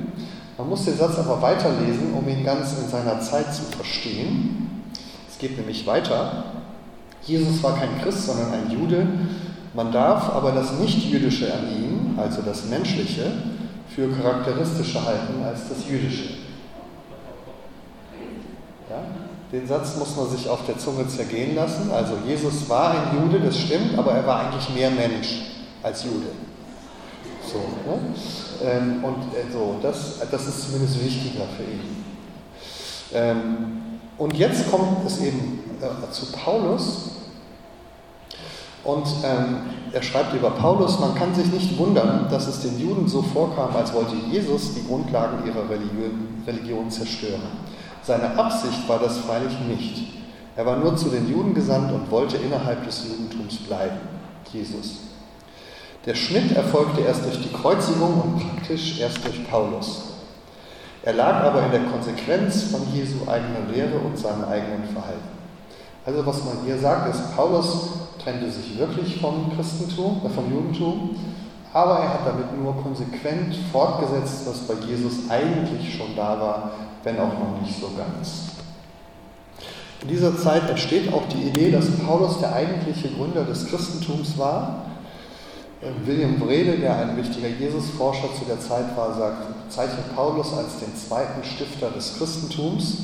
Man 0.57 0.69
muss 0.69 0.85
den 0.85 0.97
Satz 0.97 1.17
aber 1.17 1.41
weiterlesen, 1.41 2.13
um 2.13 2.27
ihn 2.27 2.43
ganz 2.43 2.73
in 2.81 2.89
seiner 2.89 3.19
Zeit 3.19 3.53
zu 3.53 3.63
verstehen. 3.63 4.83
Es 5.29 5.37
geht 5.37 5.57
nämlich 5.57 5.87
weiter. 5.87 6.45
Jesus 7.23 7.61
war 7.63 7.77
kein 7.77 8.01
Christ, 8.01 8.25
sondern 8.25 8.51
ein 8.53 8.71
Jude. 8.71 9.07
Man 9.73 9.91
darf 9.91 10.29
aber 10.29 10.51
das 10.51 10.73
Nichtjüdische 10.73 11.53
an 11.53 11.69
ihm, 11.69 12.19
also 12.19 12.41
das 12.41 12.65
Menschliche, 12.65 13.31
für 13.95 14.09
charakteristischer 14.09 15.03
halten 15.05 15.43
als 15.43 15.69
das 15.69 15.87
Jüdische. 15.89 16.29
Ja? 18.89 19.03
Den 19.51 19.67
Satz 19.67 19.97
muss 19.97 20.15
man 20.15 20.29
sich 20.29 20.47
auf 20.47 20.65
der 20.65 20.77
Zunge 20.77 21.07
zergehen 21.07 21.55
lassen. 21.55 21.91
Also 21.91 22.13
Jesus 22.25 22.69
war 22.69 22.91
ein 22.91 23.17
Jude, 23.21 23.43
das 23.43 23.57
stimmt, 23.57 23.97
aber 23.97 24.11
er 24.11 24.25
war 24.25 24.39
eigentlich 24.41 24.69
mehr 24.73 24.91
Mensch 24.91 25.41
als 25.83 26.03
Jude. 26.03 26.27
So, 27.51 27.59
ne? 27.59 27.99
ähm, 28.63 29.03
und 29.03 29.33
äh, 29.33 29.51
so, 29.51 29.75
das, 29.81 30.19
das 30.29 30.47
ist 30.47 30.65
zumindest 30.65 31.03
wichtiger 31.03 31.45
für 31.57 31.63
ihn. 31.63 32.03
Ähm, 33.13 33.81
und 34.17 34.37
jetzt 34.37 34.69
kommt 34.71 35.05
es 35.05 35.19
eben 35.19 35.59
äh, 35.81 36.11
zu 36.11 36.31
Paulus. 36.31 37.11
Und 38.83 39.05
ähm, 39.23 39.57
er 39.91 40.01
schreibt 40.01 40.33
über 40.33 40.51
Paulus, 40.51 40.99
man 40.99 41.13
kann 41.13 41.35
sich 41.35 41.51
nicht 41.51 41.77
wundern, 41.77 42.27
dass 42.29 42.47
es 42.47 42.61
den 42.61 42.79
Juden 42.79 43.07
so 43.07 43.21
vorkam, 43.21 43.75
als 43.75 43.93
wollte 43.93 44.15
Jesus 44.15 44.73
die 44.73 44.87
Grundlagen 44.87 45.45
ihrer 45.45 45.69
Religion, 45.69 46.43
Religion 46.47 46.89
zerstören. 46.89 47.41
Seine 48.01 48.37
Absicht 48.37 48.87
war 48.87 48.97
das 48.99 49.19
freilich 49.19 49.53
nicht. 49.67 50.13
Er 50.55 50.65
war 50.65 50.77
nur 50.77 50.95
zu 50.95 51.09
den 51.09 51.29
Juden 51.29 51.53
gesandt 51.53 51.91
und 51.91 52.09
wollte 52.09 52.37
innerhalb 52.37 52.83
des 52.85 53.05
Judentums 53.07 53.57
bleiben. 53.57 53.99
Jesus. 54.51 55.10
Der 56.05 56.15
Schnitt 56.15 56.55
erfolgte 56.55 57.01
erst 57.01 57.25
durch 57.25 57.39
die 57.41 57.53
Kreuzigung 57.53 58.21
und 58.21 58.39
praktisch 58.39 58.99
erst 58.99 59.23
durch 59.23 59.47
Paulus. 59.47 60.13
Er 61.03 61.13
lag 61.13 61.43
aber 61.43 61.63
in 61.65 61.71
der 61.71 61.91
Konsequenz 61.91 62.63
von 62.71 62.81
Jesu 62.91 63.17
eigener 63.27 63.71
Lehre 63.71 63.99
und 63.99 64.17
seinem 64.17 64.45
eigenen 64.45 64.83
Verhalten. 64.91 65.29
Also 66.03 66.25
was 66.25 66.43
man 66.43 66.57
hier 66.65 66.79
sagt, 66.79 67.13
ist, 67.13 67.35
Paulus 67.35 67.89
trennte 68.23 68.49
sich 68.49 68.79
wirklich 68.79 69.21
vom 69.21 69.51
Christentum, 69.55 70.21
äh, 70.25 70.29
vom 70.29 70.51
Judentum, 70.51 71.15
aber 71.71 71.99
er 71.99 72.13
hat 72.15 72.25
damit 72.25 72.57
nur 72.59 72.75
konsequent 72.81 73.55
fortgesetzt, 73.71 74.47
was 74.47 74.59
bei 74.61 74.83
Jesus 74.85 75.29
eigentlich 75.29 75.95
schon 75.95 76.15
da 76.15 76.39
war, 76.39 76.71
wenn 77.03 77.19
auch 77.19 77.33
noch 77.33 77.61
nicht 77.61 77.79
so 77.79 77.91
ganz. 77.95 78.49
In 80.01 80.07
dieser 80.07 80.35
Zeit 80.35 80.67
entsteht 80.67 81.13
auch 81.13 81.27
die 81.27 81.43
Idee, 81.43 81.71
dass 81.71 81.85
Paulus 81.91 82.39
der 82.39 82.53
eigentliche 82.53 83.09
Gründer 83.09 83.43
des 83.43 83.67
Christentums 83.67 84.35
war 84.39 84.85
William 86.05 86.37
Brede, 86.37 86.77
der 86.77 86.95
ein 86.95 87.17
wichtiger 87.17 87.47
Jesus-Forscher 87.47 88.29
zu 88.37 88.45
der 88.45 88.59
Zeit 88.59 88.95
war, 88.95 89.15
sagt, 89.15 89.71
zeichnet 89.71 90.15
Paulus 90.15 90.53
als 90.53 90.77
den 90.77 90.95
zweiten 90.95 91.43
Stifter 91.43 91.89
des 91.89 92.17
Christentums 92.19 92.97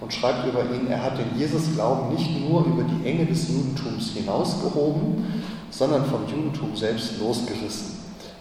und 0.00 0.14
schreibt 0.14 0.46
über 0.46 0.62
ihn, 0.62 0.86
er 0.88 1.02
hat 1.02 1.18
den 1.18 1.38
Jesus-Glauben 1.38 2.14
nicht 2.14 2.40
nur 2.40 2.64
über 2.64 2.84
die 2.84 3.06
Enge 3.06 3.26
des 3.26 3.48
Judentums 3.48 4.12
hinausgehoben, 4.12 5.42
sondern 5.68 6.06
vom 6.06 6.26
Judentum 6.26 6.74
selbst 6.74 7.18
losgerissen 7.20 7.98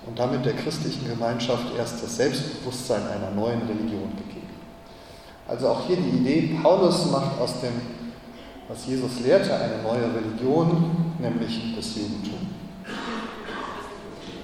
und 0.07 0.17
damit 0.17 0.45
der 0.45 0.53
christlichen 0.53 1.09
Gemeinschaft 1.09 1.75
erst 1.77 2.01
das 2.01 2.15
Selbstbewusstsein 2.15 3.01
einer 3.07 3.31
neuen 3.31 3.61
Religion 3.63 4.09
gegeben. 4.15 4.47
Also 5.49 5.67
auch 5.67 5.85
hier 5.85 5.97
die 5.97 6.17
Idee, 6.17 6.57
Paulus 6.63 7.11
macht 7.11 7.39
aus 7.41 7.59
dem, 7.59 7.73
was 8.69 8.85
Jesus 8.87 9.19
lehrte, 9.19 9.53
eine 9.53 9.83
neue 9.83 10.15
Religion, 10.15 11.11
nämlich 11.19 11.75
das 11.75 11.93
Judentum. 11.97 12.44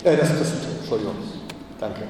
Äh, 0.04 0.18
das 0.18 0.30
Christentum, 0.30 0.78
Entschuldigung. 0.80 1.16
Danke. 1.80 2.02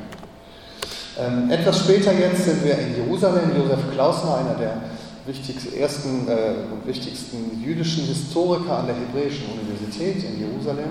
Ähm, 1.19 1.51
etwas 1.51 1.79
später 1.79 2.13
jetzt 2.13 2.45
sind 2.45 2.63
wir 2.63 2.77
in 2.77 2.95
Jerusalem. 2.95 3.51
Josef 3.53 3.79
Klausner, 3.91 4.37
einer 4.37 4.53
der 4.53 4.77
wichtigsten, 5.25 5.77
ersten 5.77 6.27
äh, 6.29 6.71
und 6.71 6.87
wichtigsten 6.87 7.61
jüdischen 7.61 8.05
Historiker 8.05 8.79
an 8.79 8.87
der 8.87 8.95
Hebräischen 8.95 9.43
Universität 9.59 10.23
in 10.23 10.39
Jerusalem. 10.39 10.89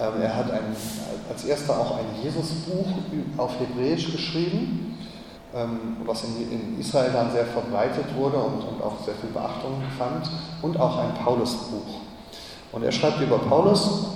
Ähm, 0.00 0.20
er 0.20 0.34
hat 0.34 0.50
ein, 0.50 0.74
als 1.30 1.44
erster 1.44 1.78
auch 1.78 1.96
ein 1.98 2.06
Jesusbuch 2.24 2.88
auf 3.36 3.52
Hebräisch 3.60 4.10
geschrieben, 4.10 4.98
ähm, 5.54 5.98
was 6.04 6.24
in, 6.24 6.50
in, 6.50 6.80
Israel 6.80 7.12
dann 7.12 7.30
sehr 7.30 7.46
verbreitet 7.46 8.06
wurde 8.16 8.38
und, 8.38 8.64
und 8.64 8.82
auch 8.82 9.04
sehr 9.04 9.14
viel 9.14 9.30
Beachtung 9.30 9.80
fand, 9.96 10.28
und 10.60 10.76
auch 10.80 10.98
ein 10.98 11.14
Paulusbuch. 11.14 12.00
Und 12.72 12.82
er 12.82 12.90
schreibt 12.90 13.20
über 13.20 13.38
Paulus, 13.38 14.06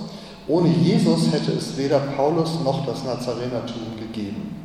ohne 0.49 0.69
Jesus 0.69 1.31
hätte 1.31 1.51
es 1.51 1.77
weder 1.77 1.99
Paulus 1.99 2.59
noch 2.63 2.83
das 2.85 3.03
Nazarenertum 3.03 3.97
gegeben. 3.99 4.55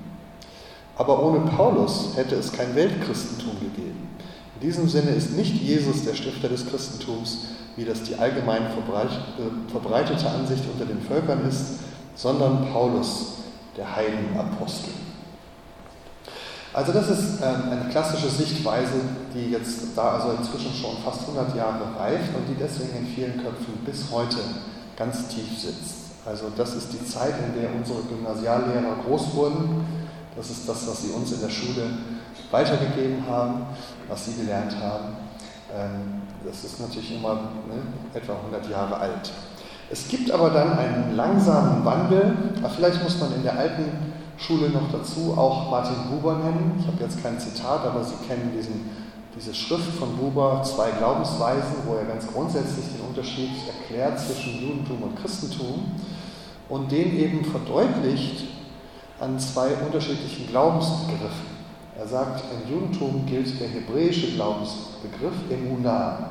Aber 0.97 1.23
ohne 1.23 1.41
Paulus 1.41 2.17
hätte 2.17 2.37
es 2.37 2.53
kein 2.53 2.75
Weltchristentum 2.75 3.61
gegeben. 3.61 4.09
In 4.55 4.67
diesem 4.67 4.89
Sinne 4.89 5.11
ist 5.11 5.37
nicht 5.37 5.55
Jesus 5.61 6.05
der 6.05 6.15
Stifter 6.15 6.49
des 6.49 6.67
Christentums, 6.67 7.49
wie 7.77 7.85
das 7.85 8.03
die 8.03 8.15
allgemein 8.15 8.63
äh, 8.63 9.71
verbreitete 9.71 10.31
Ansicht 10.31 10.65
unter 10.73 10.87
den 10.87 11.03
Völkern 11.03 11.47
ist, 11.47 11.81
sondern 12.15 12.67
Paulus, 12.73 13.35
der 13.77 13.95
Heidenapostel. 13.95 14.93
Also 16.73 16.93
das 16.93 17.11
ist 17.11 17.43
ähm, 17.43 17.71
eine 17.71 17.91
klassische 17.91 18.31
Sichtweise, 18.31 19.01
die 19.35 19.51
jetzt 19.51 19.81
da 19.95 20.13
also 20.13 20.37
inzwischen 20.39 20.73
schon 20.73 20.97
fast 21.05 21.29
100 21.29 21.55
Jahre 21.55 21.95
reift 21.99 22.35
und 22.35 22.49
die 22.49 22.59
deswegen 22.59 22.97
in 22.97 23.07
vielen 23.07 23.43
Köpfen 23.43 23.75
bis 23.85 24.05
heute 24.11 24.39
ganz 24.97 25.29
tief 25.29 25.59
sitzt. 25.59 26.05
Also 26.27 26.47
das 26.57 26.75
ist 26.75 26.93
die 26.93 27.05
Zeit, 27.05 27.35
in 27.47 27.61
der 27.61 27.71
unsere 27.75 28.03
Gymnasiallehrer 28.03 28.97
groß 29.07 29.35
wurden. 29.35 29.85
Das 30.37 30.51
ist 30.51 30.69
das, 30.69 30.87
was 30.89 31.03
sie 31.03 31.11
uns 31.11 31.33
in 31.33 31.41
der 31.41 31.51
Schule 31.51 31.91
weitergegeben 32.51 33.25
haben, 33.29 33.67
was 34.09 34.25
sie 34.27 34.35
gelernt 34.35 34.75
haben. 34.81 35.17
Ähm, 35.75 36.23
das 36.45 36.65
ist 36.65 36.81
natürlich 36.81 37.17
immer 37.17 37.35
ne, 37.35 37.83
etwa 38.15 38.35
100 38.35 38.69
Jahre 38.69 38.97
alt. 38.97 39.31
Es 39.91 40.09
gibt 40.09 40.31
aber 40.31 40.51
dann 40.51 40.79
einen 40.79 41.15
langsamen 41.15 41.85
Wandel. 41.85 42.37
Vielleicht 42.75 43.03
muss 43.03 43.21
man 43.21 43.35
in 43.35 43.43
der 43.43 43.59
alten 43.59 43.85
Schule 44.39 44.71
noch 44.71 44.91
dazu 44.91 45.35
auch 45.37 45.71
Martin 45.71 46.11
Buber 46.11 46.39
nennen. 46.39 46.77
Ich 46.81 46.87
habe 46.87 47.03
jetzt 47.03 47.23
kein 47.23 47.39
Zitat, 47.39 47.85
aber 47.85 48.03
Sie 48.03 48.17
kennen 48.27 48.53
diesen 48.57 48.91
diese 49.37 49.55
Schrift 49.55 49.93
von 49.99 50.17
Buber, 50.17 50.63
zwei 50.63 50.91
Glaubensweisen, 50.93 51.77
wo 51.87 51.95
er 51.95 52.05
ganz 52.05 52.27
grundsätzlich 52.27 52.87
den 52.87 53.07
Unterschied 53.07 53.51
erklärt 53.67 54.19
zwischen 54.19 54.61
Judentum 54.61 55.03
und 55.03 55.17
Christentum 55.21 55.93
und 56.69 56.91
den 56.91 57.19
eben 57.19 57.45
verdeutlicht 57.45 58.45
an 59.21 59.39
zwei 59.39 59.75
unterschiedlichen 59.75 60.49
Glaubensbegriffen. 60.49 61.55
Er 61.99 62.07
sagt, 62.07 62.45
im 62.53 62.73
Judentum 62.73 63.27
gilt 63.27 63.61
der 63.61 63.69
hebräische 63.69 64.33
Glaubensbegriff 64.33 65.35
Emunah, 65.51 66.31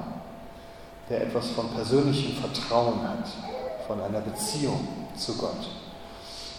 der 1.09 1.23
etwas 1.23 1.49
von 1.49 1.69
persönlichem 1.69 2.33
Vertrauen 2.33 3.01
hat, 3.01 3.27
von 3.87 4.01
einer 4.01 4.21
Beziehung 4.21 4.87
zu 5.15 5.35
Gott. 5.35 5.69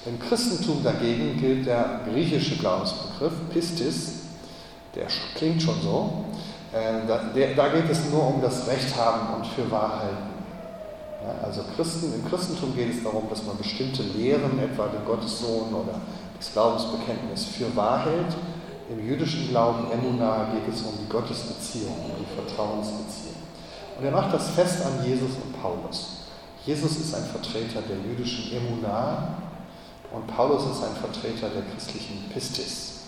Im 0.07 0.19
Christentum 0.19 0.83
dagegen 0.83 1.39
gilt 1.39 1.67
der 1.67 2.01
griechische 2.11 2.57
Glaubensbegriff 2.57 3.33
Pistis, 3.51 4.24
der 4.95 5.07
klingt 5.35 5.63
schon 5.63 5.81
so. 5.83 6.25
Äh, 6.73 7.07
da, 7.07 7.69
geht 7.69 7.91
es 7.91 8.11
nur 8.11 8.27
um 8.27 8.43
das 8.43 8.67
Recht 8.67 8.97
haben 8.97 9.35
und 9.37 9.47
für 9.47 9.71
wahr 9.71 10.03
also 11.43 11.63
Christen, 11.77 12.13
im 12.15 12.29
Christentum 12.29 12.75
geht 12.75 12.95
es 12.95 13.03
darum, 13.03 13.29
dass 13.31 13.45
man 13.45 13.57
bestimmte 13.57 14.03
Lehren, 14.03 14.59
etwa 14.59 14.89
den 14.89 15.05
Gottessohn 15.05 15.73
oder 15.73 16.01
das 16.39 16.53
Glaubensbekenntnis, 16.53 17.45
für 17.47 17.75
wahr 17.75 18.05
hält. 18.05 18.37
Im 18.91 19.07
jüdischen 19.07 19.49
Glauben, 19.49 19.91
Emunah, 19.91 20.51
geht 20.53 20.75
es 20.75 20.83
um 20.83 20.93
die 21.01 21.09
Gottesbeziehung, 21.09 21.95
um 21.95 22.13
die 22.19 22.35
Vertrauensbeziehung. 22.35 23.37
Und 23.99 24.05
er 24.05 24.11
macht 24.11 24.35
das 24.35 24.51
fest 24.51 24.85
an 24.85 25.05
Jesus 25.07 25.31
und 25.43 25.61
Paulus. 25.63 26.27
Jesus 26.67 26.97
ist 26.97 27.15
ein 27.15 27.25
Vertreter 27.25 27.81
der 27.89 27.97
jüdischen 27.97 28.53
Emunah 28.53 29.37
und 30.13 30.27
Paulus 30.27 30.65
ist 30.65 30.83
ein 30.83 30.97
Vertreter 30.97 31.49
der 31.49 31.63
christlichen 31.73 32.29
Pistis. 32.31 33.01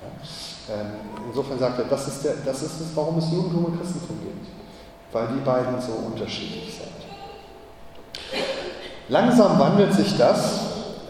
Ja? 0.00 0.47
Ähm, 0.70 0.86
insofern 1.28 1.58
sagt 1.58 1.78
er, 1.78 1.86
das 1.86 2.08
ist, 2.08 2.24
der, 2.24 2.34
das 2.44 2.62
ist 2.62 2.80
es, 2.80 2.86
warum 2.94 3.18
es 3.18 3.30
Judentum 3.30 3.66
und 3.66 3.78
Christentum 3.78 4.18
gibt, 4.20 4.46
weil 5.12 5.28
die 5.28 5.40
beiden 5.40 5.80
so 5.80 5.92
unterschiedlich 5.92 6.74
sind. 6.74 8.42
Langsam 9.08 9.58
wandelt 9.58 9.94
sich 9.94 10.16
das. 10.18 10.60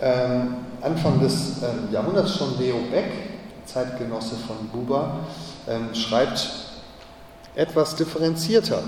Ähm, 0.00 0.56
Anfang 0.80 1.18
des 1.20 1.60
ähm, 1.62 1.88
Jahrhunderts 1.90 2.36
schon 2.36 2.56
Leo 2.56 2.76
Beck, 2.90 3.10
Zeitgenosse 3.64 4.36
von 4.36 4.68
Buber, 4.68 5.16
schreibt 5.92 6.48
etwas 7.54 7.96
differenzierter 7.96 8.82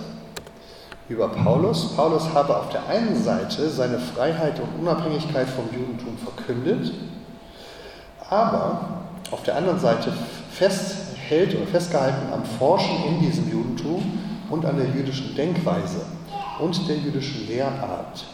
über 1.10 1.28
Paulus. 1.28 1.94
Paulus 1.96 2.32
habe 2.32 2.56
auf 2.56 2.70
der 2.70 2.86
einen 2.86 3.20
Seite 3.22 3.68
seine 3.68 3.98
Freiheit 3.98 4.60
und 4.60 4.80
Unabhängigkeit 4.80 5.48
vom 5.48 5.64
Judentum 5.76 6.16
verkündet, 6.16 6.92
aber 8.30 8.99
auf 9.30 9.42
der 9.42 9.56
anderen 9.56 9.78
Seite 9.78 10.12
festhält 10.50 11.54
oder 11.56 11.66
festgehalten 11.66 12.32
am 12.32 12.44
Forschen 12.44 13.04
in 13.08 13.20
diesem 13.20 13.50
Judentum 13.50 14.18
und 14.50 14.64
an 14.66 14.76
der 14.76 14.88
jüdischen 14.88 15.34
Denkweise 15.36 16.04
und 16.58 16.88
der 16.88 16.96
jüdischen 16.96 17.46
Lehrart. 17.46 18.24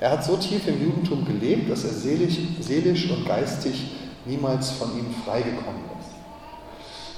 Er 0.00 0.10
hat 0.10 0.24
so 0.24 0.36
tief 0.36 0.66
im 0.66 0.82
Judentum 0.82 1.24
gelebt, 1.24 1.70
dass 1.70 1.84
er 1.84 1.90
seelisch, 1.90 2.38
seelisch 2.60 3.10
und 3.10 3.26
geistig 3.26 3.92
niemals 4.24 4.70
von 4.70 4.88
ihm 4.98 5.14
freigekommen 5.24 5.84
ist. 6.00 6.10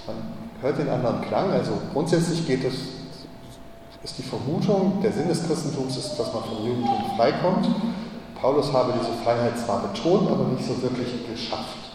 Man 0.07 0.17
hört 0.61 0.79
den 0.79 0.89
anderen 0.89 1.21
Klang, 1.23 1.51
also 1.53 1.73
grundsätzlich 1.93 2.47
geht 2.47 2.65
es, 2.65 2.75
ist 4.03 4.19
die 4.19 4.23
Vermutung, 4.23 5.01
der 5.01 5.12
Sinn 5.12 5.29
des 5.29 5.47
Christentums 5.47 5.97
ist, 5.97 6.17
dass 6.19 6.33
man 6.35 6.43
vom 6.43 6.67
Judentum 6.67 7.17
freikommt. 7.17 7.69
Paulus 8.41 8.73
habe 8.73 8.95
diese 9.01 9.12
Freiheit 9.23 9.57
zwar 9.57 9.83
betont, 9.83 10.29
aber 10.29 10.49
nicht 10.49 10.67
so 10.67 10.83
wirklich 10.83 11.09
geschafft. 11.31 11.92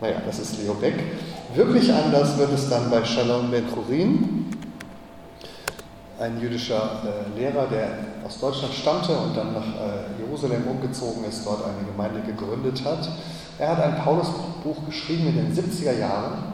Naja, 0.00 0.16
das 0.24 0.38
ist 0.38 0.58
Leo 0.62 0.72
Beck. 0.74 0.94
Wirklich 1.54 1.92
anders 1.92 2.38
wird 2.38 2.52
es 2.54 2.70
dann 2.70 2.90
bei 2.90 3.04
Shalom 3.04 3.50
Ben 3.50 3.64
Churin, 3.68 4.46
ein 6.18 6.40
jüdischer 6.40 7.02
äh, 7.04 7.38
Lehrer, 7.38 7.66
der 7.66 7.88
aus 8.26 8.40
Deutschland 8.40 8.72
stammte 8.72 9.12
und 9.12 9.36
dann 9.36 9.52
nach 9.52 9.66
äh, 9.66 10.22
Jerusalem 10.22 10.66
umgezogen 10.66 11.24
ist, 11.28 11.44
dort 11.44 11.64
eine 11.64 11.86
Gemeinde 11.86 12.20
gegründet 12.22 12.82
hat. 12.82 13.10
Er 13.58 13.76
hat 13.76 13.82
ein 13.82 14.02
Paulusbuch 14.02 14.86
geschrieben 14.86 15.28
in 15.28 15.36
den 15.36 15.54
70er 15.54 15.98
Jahren, 15.98 16.44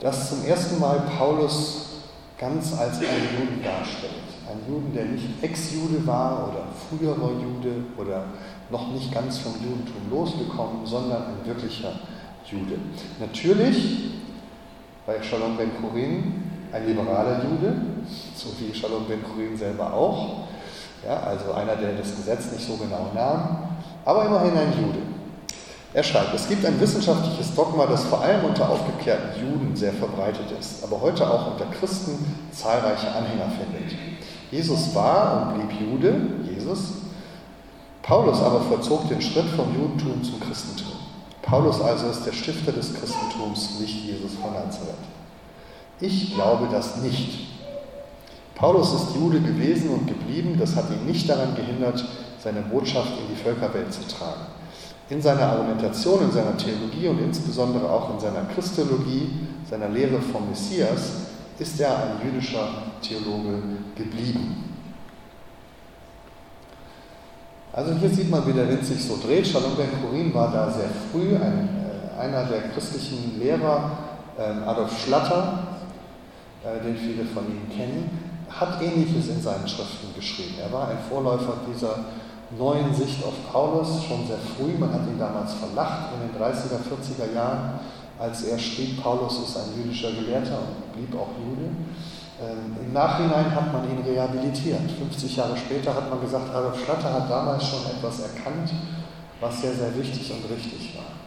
das 0.00 0.30
zum 0.30 0.42
ersten 0.46 0.80
Mal 0.80 1.02
Paulus 1.18 2.00
ganz 2.38 2.72
als 2.78 2.96
einen 2.98 3.28
Juden 3.38 3.62
darstellt. 3.62 4.12
Ein 4.50 4.72
Juden, 4.72 4.94
der 4.94 5.04
nicht 5.04 5.42
Ex-Jude 5.42 6.06
war 6.06 6.48
oder 6.48 6.62
früherer 6.88 7.32
Jude 7.32 7.84
oder 7.98 8.24
noch 8.70 8.90
nicht 8.92 9.12
ganz 9.12 9.36
vom 9.38 9.52
Judentum 9.62 10.10
losgekommen, 10.10 10.86
sondern 10.86 11.24
ein 11.24 11.46
wirklicher 11.46 11.88
Jude. 11.88 12.17
Natürlich 13.20 14.10
bei 15.06 15.22
Shalom 15.22 15.56
ben 15.58 15.70
Kurin 15.80 16.44
ein 16.72 16.86
liberaler 16.86 17.42
Jude, 17.44 17.74
so 18.34 18.48
wie 18.58 18.74
Shalom 18.74 19.04
ben 19.06 19.22
Kurin 19.22 19.56
selber 19.56 19.92
auch. 19.92 20.48
Ja, 21.06 21.20
also 21.20 21.52
einer, 21.52 21.76
der 21.76 21.92
das 21.92 22.16
Gesetz 22.16 22.50
nicht 22.52 22.66
so 22.66 22.76
genau 22.76 23.10
nahm, 23.14 23.68
aber 24.04 24.24
immerhin 24.26 24.56
ein 24.56 24.72
Jude. 24.80 24.98
Er 25.92 26.02
schreibt, 26.02 26.34
es 26.34 26.48
gibt 26.48 26.64
ein 26.64 26.80
wissenschaftliches 26.80 27.54
Dogma, 27.54 27.86
das 27.86 28.04
vor 28.04 28.22
allem 28.22 28.44
unter 28.44 28.68
aufgeklärten 28.68 29.40
Juden 29.40 29.76
sehr 29.76 29.92
verbreitet 29.92 30.50
ist, 30.58 30.82
aber 30.84 31.00
heute 31.00 31.30
auch 31.30 31.52
unter 31.52 31.66
Christen 31.66 32.12
zahlreiche 32.50 33.08
Anhänger 33.08 33.50
findet. 33.50 33.96
Jesus 34.50 34.94
war 34.94 35.54
und 35.54 35.68
blieb 35.68 35.80
Jude, 35.80 36.14
Jesus. 36.50 36.92
Paulus 38.02 38.40
aber 38.40 38.60
vollzog 38.62 39.08
den 39.08 39.20
Schritt 39.20 39.48
vom 39.50 39.74
Judentum 39.74 40.22
zum 40.22 40.40
Christentum. 40.40 40.87
Paulus 41.48 41.80
also 41.80 42.10
ist 42.10 42.26
der 42.26 42.32
Stifter 42.32 42.72
des 42.72 42.92
Christentums, 42.92 43.80
nicht 43.80 44.04
Jesus 44.04 44.32
von 44.34 44.52
Nazareth. 44.52 44.94
Ich 45.98 46.34
glaube 46.34 46.68
das 46.70 46.98
nicht. 46.98 47.48
Paulus 48.54 48.92
ist 48.92 49.16
Jude 49.16 49.40
gewesen 49.40 49.88
und 49.90 50.06
geblieben, 50.06 50.56
das 50.58 50.76
hat 50.76 50.90
ihn 50.90 51.06
nicht 51.06 51.26
daran 51.26 51.54
gehindert, 51.54 52.04
seine 52.38 52.60
Botschaft 52.60 53.12
in 53.18 53.34
die 53.34 53.42
Völkerwelt 53.42 53.90
zu 53.92 54.06
tragen. 54.06 54.42
In 55.08 55.22
seiner 55.22 55.52
Argumentation, 55.52 56.22
in 56.24 56.32
seiner 56.32 56.54
Theologie 56.56 57.08
und 57.08 57.18
insbesondere 57.18 57.90
auch 57.90 58.12
in 58.12 58.20
seiner 58.20 58.44
Christologie, 58.54 59.30
seiner 59.70 59.88
Lehre 59.88 60.20
vom 60.20 60.50
Messias, 60.50 61.12
ist 61.58 61.80
er 61.80 61.96
ein 61.96 62.26
jüdischer 62.26 62.68
Theologe 63.00 63.62
geblieben. 63.96 64.64
Also 67.72 67.92
hier 67.94 68.08
sieht 68.08 68.30
man, 68.30 68.46
wie 68.46 68.52
der 68.52 68.68
Wind 68.68 68.84
sich 68.84 69.04
so 69.04 69.18
dreht. 69.22 69.46
Shalom 69.46 69.76
ben 69.76 69.88
Kurin 70.00 70.32
war 70.32 70.50
da 70.50 70.70
sehr 70.70 70.88
früh 71.12 71.36
ein, 71.36 71.68
äh, 71.68 72.20
einer 72.20 72.44
der 72.44 72.62
christlichen 72.70 73.38
Lehrer, 73.38 73.90
äh, 74.38 74.66
Adolf 74.66 74.98
Schlatter, 74.98 75.58
äh, 76.64 76.82
den 76.82 76.96
viele 76.96 77.24
von 77.26 77.44
Ihnen 77.46 77.68
kennen, 77.70 78.10
hat 78.48 78.80
Ähnliches 78.82 79.28
in 79.28 79.42
seinen 79.42 79.68
Schriften 79.68 80.14
geschrieben. 80.14 80.54
Er 80.62 80.72
war 80.72 80.88
ein 80.88 80.98
Vorläufer 81.10 81.58
dieser 81.70 81.96
neuen 82.58 82.94
Sicht 82.94 83.22
auf 83.22 83.34
Paulus 83.52 84.02
schon 84.04 84.26
sehr 84.26 84.38
früh. 84.56 84.72
Man 84.78 84.90
hat 84.90 85.06
ihn 85.06 85.18
damals 85.18 85.52
verlacht 85.52 86.08
in 86.14 86.26
den 86.26 86.40
30er, 86.40 86.80
40er 86.80 87.34
Jahren, 87.34 87.80
als 88.18 88.44
er 88.44 88.58
schrieb, 88.58 89.02
Paulus 89.02 89.40
ist 89.46 89.56
ein 89.58 89.76
jüdischer 89.76 90.10
Gelehrter 90.12 90.58
und 90.58 90.94
blieb 90.94 91.14
auch 91.14 91.28
Jude. 91.38 91.68
Ähm, 92.40 92.76
Im 92.86 92.92
Nachhinein 92.92 93.52
hat 93.52 93.72
man 93.72 93.82
ihn 93.90 94.04
rehabilitiert. 94.04 94.90
50 94.98 95.36
Jahre 95.36 95.56
später 95.56 95.94
hat 95.94 96.08
man 96.08 96.20
gesagt, 96.20 96.54
Adolf 96.54 96.84
Schlatter 96.84 97.12
hat 97.12 97.28
damals 97.28 97.66
schon 97.66 97.80
etwas 97.86 98.20
erkannt, 98.20 98.70
was 99.40 99.60
sehr, 99.60 99.74
sehr 99.74 99.96
wichtig 99.96 100.30
und 100.30 100.48
richtig 100.48 100.96
war. 100.96 101.18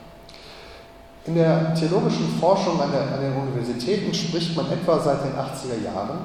In 1.26 1.36
der 1.36 1.76
theologischen 1.76 2.40
Forschung 2.40 2.82
an, 2.82 2.92
der, 2.92 3.14
an, 3.14 3.22
den 3.22 3.36
Universitäten 3.36 4.14
spricht 4.14 4.56
man 4.56 4.72
etwa 4.72 5.00
seit 5.00 5.24
den 5.24 5.34
80er 5.34 5.84
Jahren 5.84 6.18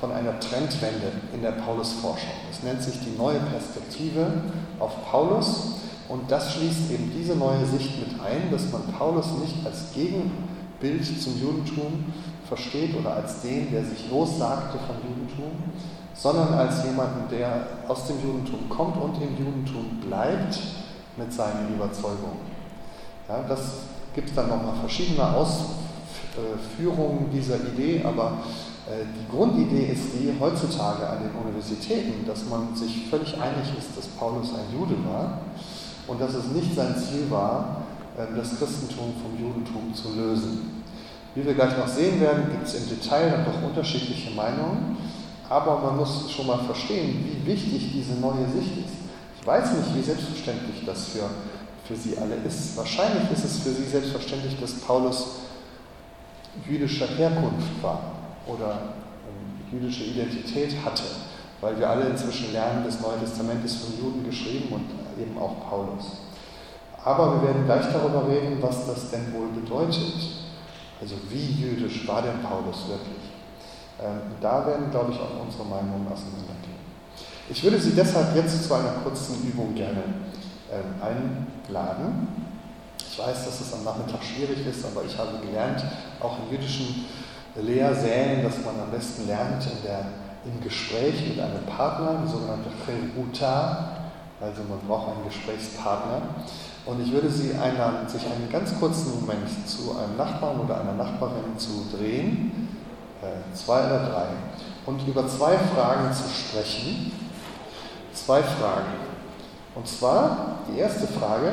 von 0.00 0.10
einer 0.10 0.40
Trendwende 0.40 1.12
in 1.34 1.42
der 1.42 1.52
Paulusforschung. 1.52 2.34
Es 2.50 2.62
nennt 2.62 2.82
sich 2.82 2.98
die 3.00 3.16
neue 3.16 3.38
Perspektive 3.40 4.26
auf 4.78 4.92
Paulus 5.10 5.74
und 6.08 6.30
das 6.30 6.54
schließt 6.54 6.90
eben 6.90 7.12
diese 7.16 7.36
neue 7.36 7.64
Sicht 7.66 8.00
mit 8.00 8.20
ein, 8.20 8.50
dass 8.50 8.72
man 8.72 8.82
Paulus 8.98 9.26
nicht 9.40 9.54
als 9.64 9.92
Gegenbild 9.92 11.04
zum 11.22 11.40
Judentum 11.40 12.06
versteht 12.50 12.94
oder 12.98 13.14
als 13.14 13.40
den, 13.42 13.70
der 13.70 13.84
sich 13.84 14.10
lossagte 14.10 14.78
vom 14.86 14.96
Judentum, 14.96 15.52
sondern 16.14 16.52
als 16.52 16.84
jemanden, 16.84 17.30
der 17.30 17.66
aus 17.88 18.06
dem 18.08 18.20
Judentum 18.20 18.68
kommt 18.68 18.96
und 18.96 19.14
im 19.22 19.38
Judentum 19.38 20.00
bleibt 20.06 20.58
mit 21.16 21.32
seinen 21.32 21.74
Überzeugungen. 21.74 22.50
Ja, 23.28 23.42
das 23.48 23.60
gibt 24.14 24.28
es 24.28 24.34
dann 24.34 24.48
nochmal 24.48 24.74
verschiedene 24.80 25.24
Ausführungen 25.32 27.30
dieser 27.32 27.56
Idee, 27.56 28.02
aber 28.04 28.38
äh, 28.88 29.04
die 29.06 29.28
Grundidee 29.30 29.92
ist 29.92 30.12
die 30.14 30.34
heutzutage 30.40 31.08
an 31.08 31.22
den 31.22 31.30
Universitäten, 31.40 32.26
dass 32.26 32.44
man 32.46 32.74
sich 32.74 33.06
völlig 33.08 33.34
einig 33.40 33.72
ist, 33.78 33.96
dass 33.96 34.08
Paulus 34.08 34.52
ein 34.52 34.76
Jude 34.76 34.96
war 35.08 35.42
und 36.08 36.20
dass 36.20 36.34
es 36.34 36.48
nicht 36.48 36.74
sein 36.74 36.96
Ziel 36.96 37.30
war, 37.30 37.82
ähm, 38.18 38.34
das 38.36 38.58
Christentum 38.58 39.14
vom 39.22 39.38
Judentum 39.38 39.94
zu 39.94 40.08
lösen. 40.16 40.79
Wie 41.34 41.44
wir 41.44 41.54
gleich 41.54 41.76
noch 41.78 41.88
sehen 41.88 42.20
werden, 42.20 42.50
gibt 42.50 42.66
es 42.66 42.74
im 42.74 42.88
Detail 42.88 43.30
dann 43.30 43.44
doch 43.44 43.62
unterschiedliche 43.62 44.32
Meinungen, 44.32 44.96
aber 45.48 45.78
man 45.78 45.96
muss 45.96 46.30
schon 46.30 46.46
mal 46.46 46.58
verstehen, 46.58 47.24
wie 47.24 47.46
wichtig 47.46 47.92
diese 47.92 48.14
neue 48.20 48.46
Sicht 48.48 48.78
ist. 48.78 48.94
Ich 49.40 49.46
weiß 49.46 49.72
nicht, 49.72 49.94
wie 49.94 50.02
selbstverständlich 50.02 50.84
das 50.84 51.08
für 51.08 51.28
für 51.90 51.96
sie 51.96 52.16
alle 52.16 52.36
ist. 52.46 52.76
Wahrscheinlich 52.76 53.28
ist 53.32 53.44
es 53.44 53.58
für 53.58 53.70
sie 53.70 53.84
selbstverständlich, 53.84 54.56
dass 54.60 54.74
Paulus 54.74 55.40
jüdischer 56.68 57.08
Herkunft 57.08 57.82
war 57.82 58.00
oder 58.46 58.78
jüdische 59.72 60.04
Identität 60.04 60.76
hatte, 60.84 61.02
weil 61.60 61.76
wir 61.80 61.90
alle 61.90 62.06
inzwischen 62.06 62.52
lernen, 62.52 62.84
das 62.86 63.00
Neue 63.00 63.18
Testament 63.18 63.64
ist 63.64 63.84
von 63.84 63.98
Juden 63.98 64.24
geschrieben 64.24 64.72
und 64.72 64.84
eben 65.20 65.36
auch 65.36 65.68
Paulus. 65.68 66.18
Aber 67.04 67.34
wir 67.34 67.48
werden 67.48 67.64
gleich 67.64 67.86
darüber 67.92 68.28
reden, 68.28 68.58
was 68.60 68.86
das 68.86 69.10
denn 69.10 69.32
wohl 69.34 69.48
bedeutet. 69.60 70.14
Also 71.00 71.16
wie 71.30 71.62
jüdisch 71.62 72.06
war 72.06 72.22
denn 72.22 72.42
Paulus 72.42 72.88
wirklich? 72.88 73.30
Ähm, 74.00 74.20
da 74.40 74.66
werden, 74.66 74.90
glaube 74.90 75.12
ich, 75.12 75.18
auch 75.18 75.44
unsere 75.44 75.64
Meinungen 75.64 76.06
auseinandergehen. 76.06 76.80
Ich 77.48 77.62
würde 77.62 77.80
Sie 77.80 77.92
deshalb 77.92 78.36
jetzt 78.36 78.64
zu 78.64 78.74
einer 78.74 78.92
kurzen 79.02 79.42
Übung 79.48 79.74
gerne 79.74 80.02
ähm, 80.70 81.64
einladen. 81.68 82.28
Ich 82.98 83.18
weiß, 83.18 83.44
dass 83.44 83.60
es 83.60 83.72
am 83.74 83.84
Nachmittag 83.84 84.22
schwierig 84.22 84.64
ist, 84.66 84.84
aber 84.84 85.04
ich 85.04 85.18
habe 85.18 85.44
gelernt, 85.44 85.82
auch 86.20 86.36
in 86.38 86.56
jüdischen 86.56 87.06
Lehrsälen, 87.56 88.42
dass 88.42 88.64
man 88.64 88.78
am 88.80 88.90
besten 88.90 89.26
lernt 89.26 89.64
in 89.64 89.82
der, 89.84 90.06
im 90.44 90.60
Gespräch 90.62 91.28
mit 91.28 91.40
einem 91.40 91.64
Partner, 91.66 92.22
die 92.24 92.30
sogenannte 92.30 92.70
Cheruta, 92.86 93.99
also 94.40 94.62
man 94.68 94.78
braucht 94.86 95.12
einen 95.12 95.24
Gesprächspartner. 95.24 96.22
Und 96.86 97.02
ich 97.02 97.12
würde 97.12 97.30
Sie 97.30 97.54
einladen, 97.54 98.08
sich 98.08 98.24
einen 98.24 98.48
ganz 98.50 98.78
kurzen 98.78 99.20
Moment 99.20 99.48
zu 99.68 99.96
einem 99.96 100.16
Nachbarn 100.16 100.60
oder 100.60 100.80
einer 100.80 100.94
Nachbarin 100.94 101.58
zu 101.58 101.86
drehen, 101.94 102.68
äh, 103.22 103.54
zwei 103.54 103.84
oder 103.86 104.08
drei, 104.08 104.26
und 104.86 105.06
über 105.06 105.28
zwei 105.28 105.56
Fragen 105.58 106.12
zu 106.12 106.24
sprechen. 106.28 107.12
Zwei 108.14 108.42
Fragen. 108.42 108.94
Und 109.74 109.86
zwar 109.86 110.58
die 110.68 110.78
erste 110.78 111.06
Frage, 111.06 111.52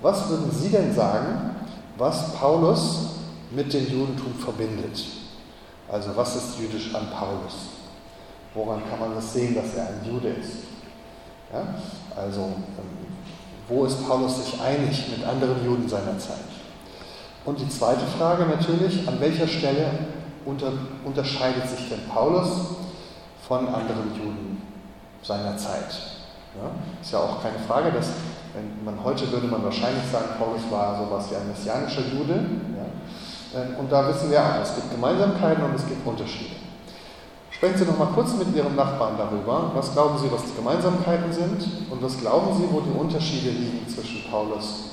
was 0.00 0.28
würden 0.28 0.50
Sie 0.50 0.68
denn 0.68 0.94
sagen, 0.94 1.56
was 1.96 2.34
Paulus 2.34 3.08
mit 3.50 3.72
dem 3.72 3.90
Judentum 3.90 4.34
verbindet. 4.34 5.04
Also 5.90 6.14
was 6.14 6.36
ist 6.36 6.58
jüdisch 6.58 6.94
an 6.94 7.08
Paulus? 7.10 7.70
Woran 8.54 8.82
kann 8.88 9.00
man 9.00 9.14
das 9.14 9.32
sehen, 9.32 9.54
dass 9.54 9.74
er 9.74 9.88
ein 9.88 10.00
Jude 10.04 10.28
ist? 10.28 10.68
Ja? 11.52 11.62
Also 12.16 12.40
ähm, 12.42 13.08
wo 13.68 13.84
ist 13.84 14.06
Paulus 14.06 14.44
sich 14.44 14.60
einig 14.60 15.08
mit 15.10 15.26
anderen 15.26 15.64
Juden 15.64 15.88
seiner 15.88 16.18
Zeit? 16.18 16.36
Und 17.44 17.60
die 17.60 17.68
zweite 17.68 18.06
Frage 18.18 18.44
natürlich, 18.46 19.06
an 19.08 19.20
welcher 19.20 19.46
Stelle 19.46 19.90
unter, 20.44 20.72
unterscheidet 21.04 21.68
sich 21.68 21.88
denn 21.88 22.08
Paulus 22.08 22.48
von 23.46 23.68
anderen 23.68 24.14
Juden 24.14 24.62
seiner 25.22 25.56
Zeit? 25.56 25.90
Ja? 26.56 26.70
Ist 27.00 27.12
ja 27.12 27.20
auch 27.20 27.42
keine 27.42 27.58
Frage, 27.66 27.92
dass 27.92 28.08
wenn 28.54 28.84
man 28.84 29.04
heute 29.04 29.30
würde 29.30 29.46
man 29.46 29.62
wahrscheinlich 29.62 30.04
sagen, 30.10 30.26
Paulus 30.38 30.62
war 30.70 30.98
sowas 30.98 31.26
wie 31.30 31.36
ein 31.36 31.48
messianischer 31.48 32.02
Jude. 32.12 32.34
Ja? 32.34 33.60
Ähm, 33.60 33.76
und 33.78 33.92
da 33.92 34.08
wissen 34.08 34.30
wir 34.30 34.40
auch, 34.40 34.60
es 34.62 34.74
gibt 34.74 34.90
Gemeinsamkeiten 34.90 35.62
und 35.64 35.74
es 35.74 35.86
gibt 35.86 36.06
Unterschiede. 36.06 36.57
Sprechen 37.58 37.76
Sie 37.76 37.84
noch 37.86 37.98
mal 37.98 38.10
kurz 38.14 38.34
mit 38.34 38.54
Ihrem 38.54 38.76
Nachbarn 38.76 39.14
darüber. 39.18 39.72
Was 39.74 39.92
glauben 39.92 40.16
Sie, 40.16 40.30
was 40.30 40.44
die 40.44 40.54
Gemeinsamkeiten 40.54 41.32
sind? 41.32 41.90
Und 41.90 42.00
was 42.00 42.16
glauben 42.16 42.56
Sie, 42.56 42.62
wo 42.70 42.78
die 42.78 42.96
Unterschiede 42.96 43.50
liegen 43.50 43.84
zwischen 43.88 44.30
Paulus 44.30 44.90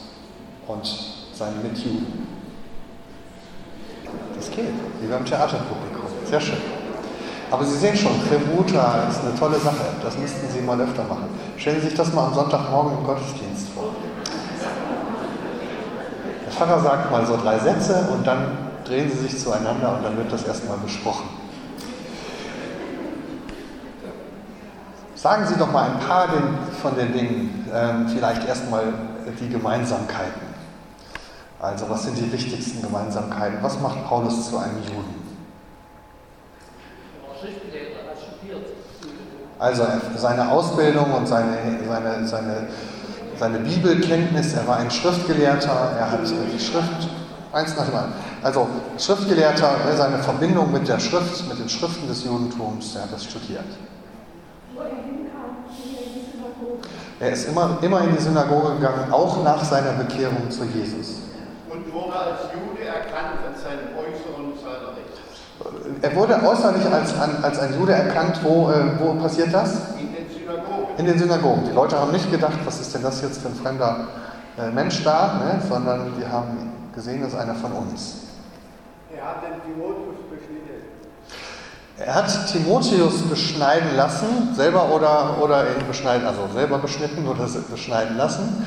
und 0.65 0.84
seinen 1.32 1.62
Mitjuden? 1.62 2.28
Das 4.36 4.49
geht. 4.49 4.73
Wie 4.99 5.08
beim 5.08 5.23
Theaterpublikum. 5.23 6.06
Sehr 6.28 6.41
schön. 6.41 6.58
Aber 7.51 7.63
Sie 7.65 7.78
sehen 7.78 7.95
schon, 7.95 8.13
Tremuta 8.28 9.10
ist 9.10 9.21
eine 9.21 9.38
tolle 9.38 9.60
Sache. 9.60 9.86
Das 10.01 10.17
müssten 10.17 10.49
Sie 10.49 10.62
mal 10.62 10.82
öfter 10.82 11.04
machen. 11.04 11.30
Stellen 11.58 11.80
Sie 11.82 11.89
sich 11.89 11.95
das 11.95 12.12
mal 12.13 12.25
am 12.30 12.34
Sonntagmorgen 12.34 12.97
im 12.97 13.04
Gottesdienst 13.06 13.69
vor. 13.75 13.91
Der 16.43 16.51
Pfarrer 16.51 16.82
sagt 16.82 17.12
mal 17.12 17.28
so 17.28 17.38
drei 17.38 17.60
Sätze 17.60 18.08
und 18.12 18.25
dann 18.25 18.58
drehen 18.86 19.08
Sie 19.12 19.19
sich 19.19 19.38
zueinander 19.38 19.97
und 19.97 20.04
dann 20.04 20.17
wird 20.17 20.34
das 20.34 20.47
erstmal 20.47 20.80
besprochen. 20.80 21.44
Sagen 25.25 25.47
Sie 25.47 25.57
doch 25.57 25.71
mal 25.71 25.89
ein 25.89 25.99
paar 26.01 26.27
von 26.83 26.95
den 26.95 27.11
Dingen, 27.11 27.67
ähm, 27.73 28.07
vielleicht 28.07 28.47
erstmal 28.47 28.83
die 29.41 29.49
Gemeinsamkeiten. 29.49 30.39
Also 31.59 31.89
was 31.89 32.03
sind 32.03 32.15
die 32.19 32.31
wichtigsten 32.31 32.83
Gemeinsamkeiten? 32.83 33.57
Was 33.63 33.79
macht 33.79 34.05
Paulus 34.05 34.51
zu 34.51 34.59
einem 34.59 34.77
Juden? 34.83 35.15
Also 39.57 39.83
seine 40.15 40.51
Ausbildung 40.51 41.11
und 41.11 41.27
seine, 41.27 41.57
seine, 41.88 42.27
seine, 42.27 42.67
seine 43.35 43.59
Bibelkenntnis, 43.61 44.53
er 44.53 44.67
war 44.67 44.77
ein 44.77 44.91
Schriftgelehrter, 44.91 45.91
er 45.97 46.11
hat 46.11 46.19
die 46.21 46.59
Schrift, 46.59 47.09
eins 47.51 47.75
nach 47.75 47.85
dem 47.85 47.95
anderen. 47.95 48.13
Also 48.43 48.67
Schriftgelehrter, 48.99 49.71
seine 49.97 50.19
Verbindung 50.19 50.71
mit 50.71 50.88
der 50.88 50.99
Schrift, 50.99 51.49
mit 51.49 51.57
den 51.57 51.69
Schriften 51.69 52.07
des 52.07 52.23
Judentums, 52.25 52.95
er 52.95 53.01
hat 53.01 53.13
das 53.13 53.23
studiert. 53.23 53.65
Er 57.19 57.32
ist 57.32 57.47
immer, 57.47 57.78
immer 57.82 58.01
in 58.01 58.15
die 58.15 58.21
Synagoge 58.21 58.75
gegangen, 58.75 59.12
auch 59.12 59.41
nach 59.43 59.63
seiner 59.63 59.93
Bekehrung 59.93 60.49
zu 60.51 60.65
Jesus. 60.65 61.21
Und 61.69 61.93
wurde 61.93 62.13
als 62.13 62.39
Jude 62.54 62.86
erkannt 62.86 63.39
an 63.47 63.56
seinem 63.56 63.95
Äußeren 63.95 64.51
seiner 64.60 64.91
Rechte. 64.91 66.01
Er 66.01 66.15
wurde 66.15 66.36
äußerlich 66.45 66.86
als, 66.91 67.13
als 67.41 67.60
ein 67.60 67.80
Jude 67.80 67.93
erkannt. 67.93 68.39
Wo, 68.43 68.69
äh, 68.69 68.99
wo 68.99 69.13
passiert 69.13 69.54
das? 69.54 69.95
In 69.97 70.13
den 70.13 70.30
Synagogen. 70.30 70.97
In 70.97 71.06
den 71.06 71.17
Synagogen. 71.17 71.63
Die 71.65 71.71
Leute 71.71 71.97
haben 71.97 72.12
nicht 72.12 72.30
gedacht, 72.30 72.60
was 72.65 72.82
ist 72.82 72.93
denn 72.93 73.04
das 73.04 73.21
jetzt 73.21 73.41
für 73.41 73.47
ein 73.47 73.56
fremder 73.56 74.08
äh, 74.58 74.69
Mensch 74.71 75.01
da, 75.04 75.36
ne? 75.36 75.62
sondern 75.67 76.12
die 76.19 76.28
haben 76.28 76.71
gesehen, 76.93 77.21
das 77.21 77.34
ist 77.34 77.39
einer 77.39 77.56
von 77.56 77.71
uns. 77.71 78.23
Er 79.15 79.23
hat 79.23 79.43
den 79.43 79.62
Timotheus 79.63 80.24
er 81.97 82.15
hat 82.15 82.51
Timotheus 82.51 83.21
beschneiden 83.21 83.95
lassen, 83.95 84.53
selber 84.53 84.93
oder, 84.93 85.38
oder 85.41 85.63
beschneiden, 85.88 86.27
also 86.27 86.41
selber 86.53 86.77
beschnitten 86.77 87.25
oder 87.25 87.47
beschneiden 87.71 88.17
lassen, 88.17 88.65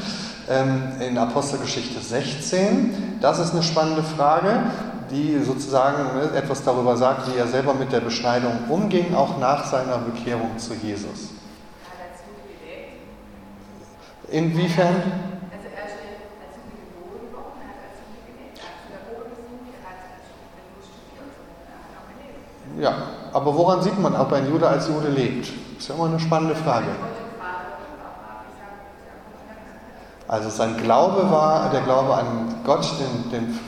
ähm, 0.48 0.92
in 1.00 1.18
Apostelgeschichte 1.18 2.00
16. 2.00 3.18
Das 3.20 3.38
ist 3.38 3.52
eine 3.52 3.62
spannende 3.62 4.02
Frage, 4.02 4.62
die 5.10 5.38
sozusagen 5.44 6.16
ne, 6.16 6.38
etwas 6.38 6.62
darüber 6.64 6.96
sagt, 6.96 7.30
wie 7.30 7.38
er 7.38 7.46
selber 7.46 7.74
mit 7.74 7.92
der 7.92 8.00
Beschneidung 8.00 8.52
umging, 8.68 9.14
auch 9.14 9.38
nach 9.38 9.66
seiner 9.66 9.98
Bekehrung 9.98 10.56
zu 10.56 10.72
Jesus. 10.74 11.30
Inwiefern? 14.30 15.37
Ja, 22.80 22.94
aber 23.32 23.54
woran 23.56 23.82
sieht 23.82 23.98
man, 23.98 24.14
ob 24.14 24.32
ein 24.32 24.48
Jude 24.48 24.68
als 24.68 24.88
Jude 24.88 25.08
lebt? 25.08 25.48
Das 25.48 25.84
ist 25.84 25.88
ja 25.88 25.94
immer 25.94 26.06
eine 26.06 26.20
spannende 26.20 26.54
Frage. 26.54 26.86
Also 30.28 30.50
sein 30.50 30.76
Glaube 30.76 31.30
war 31.30 31.70
der 31.70 31.80
Glaube 31.80 32.14
an 32.14 32.54
Gott, 32.64 32.86
den, 33.00 33.30
den, 33.30 33.58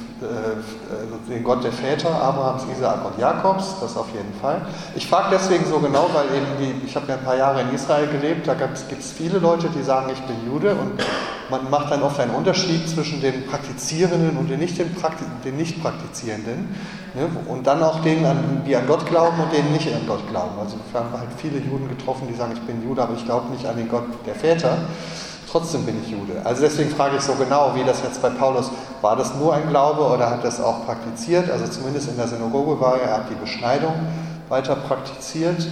den 1.28 1.44
Gott 1.44 1.64
der 1.64 1.72
Väter, 1.72 2.11
Abrahams, 2.11 2.62
Isaak 2.76 3.04
und 3.04 3.18
Jakobs, 3.18 3.76
das 3.80 3.96
auf 3.96 4.09
jeden 4.14 4.33
Fall. 4.40 4.61
Ich 4.94 5.06
frage 5.06 5.28
deswegen 5.33 5.64
so 5.64 5.78
genau, 5.78 6.11
weil 6.12 6.26
eben 6.37 6.46
die, 6.59 6.87
ich 6.87 6.94
habe 6.96 7.06
ja 7.09 7.14
ein 7.14 7.24
paar 7.24 7.37
Jahre 7.37 7.62
in 7.62 7.74
Israel 7.74 8.06
gelebt, 8.09 8.46
da 8.46 8.54
gibt 8.54 8.76
es 8.76 9.12
viele 9.12 9.38
Leute, 9.38 9.68
die 9.68 9.83
sagen, 9.83 10.11
ich 10.12 10.20
bin 10.22 10.37
Jude 10.46 10.72
und 10.72 11.02
man 11.50 11.68
macht 11.68 11.90
dann 11.90 12.02
oft 12.02 12.20
einen 12.20 12.33
Unterschied 12.33 12.88
zwischen 12.88 13.20
den 13.20 13.46
Praktizierenden 13.46 14.37
und 14.37 14.48
den 14.48 14.61
nicht, 14.61 14.78
den 14.78 15.56
nicht 15.56 15.83
Praktizierenden. 15.83 16.68
Ne? 17.14 17.26
Und 17.48 17.66
dann 17.66 17.83
auch 17.83 18.00
denen, 18.00 18.62
die 18.66 18.76
an 18.76 18.87
Gott 18.87 19.04
glauben 19.06 19.40
und 19.42 19.52
denen 19.52 19.72
nicht 19.72 19.92
an 19.92 20.06
Gott 20.06 20.26
glauben. 20.30 20.59
Also 20.61 20.76
wir 20.92 21.00
haben 21.00 21.12
halt 21.12 21.30
viele 21.37 21.59
Juden 21.59 21.88
getroffen, 21.88 22.28
die 22.30 22.35
sagen, 22.35 22.52
ich 22.54 22.62
bin 22.62 22.87
Jude, 22.87 23.02
aber 23.02 23.14
ich 23.14 23.24
glaube 23.24 23.50
nicht 23.50 23.66
an 23.66 23.76
den 23.76 23.88
Gott 23.88 24.04
der 24.26 24.35
Väter. 24.35 24.78
Trotzdem 25.50 25.85
bin 25.85 25.96
ich 26.04 26.11
Jude. 26.12 26.40
Also 26.44 26.62
deswegen 26.62 26.90
frage 26.90 27.16
ich 27.16 27.22
so 27.22 27.35
genau, 27.35 27.72
wie 27.74 27.83
das 27.83 28.02
jetzt 28.04 28.22
bei 28.22 28.30
Paulus, 28.30 28.70
war 29.00 29.16
das 29.16 29.34
nur 29.34 29.54
ein 29.54 29.68
Glaube 29.68 30.02
oder 30.02 30.30
hat 30.30 30.44
das 30.44 30.60
auch 30.60 30.84
praktiziert? 30.84 31.50
Also 31.50 31.66
zumindest 31.66 32.08
in 32.08 32.16
der 32.16 32.28
Synagoge 32.28 32.80
war 32.80 33.00
er, 33.00 33.08
er 33.08 33.16
hat 33.18 33.30
die 33.30 33.34
Beschneidung 33.34 33.94
weiter 34.48 34.76
praktiziert. 34.76 35.66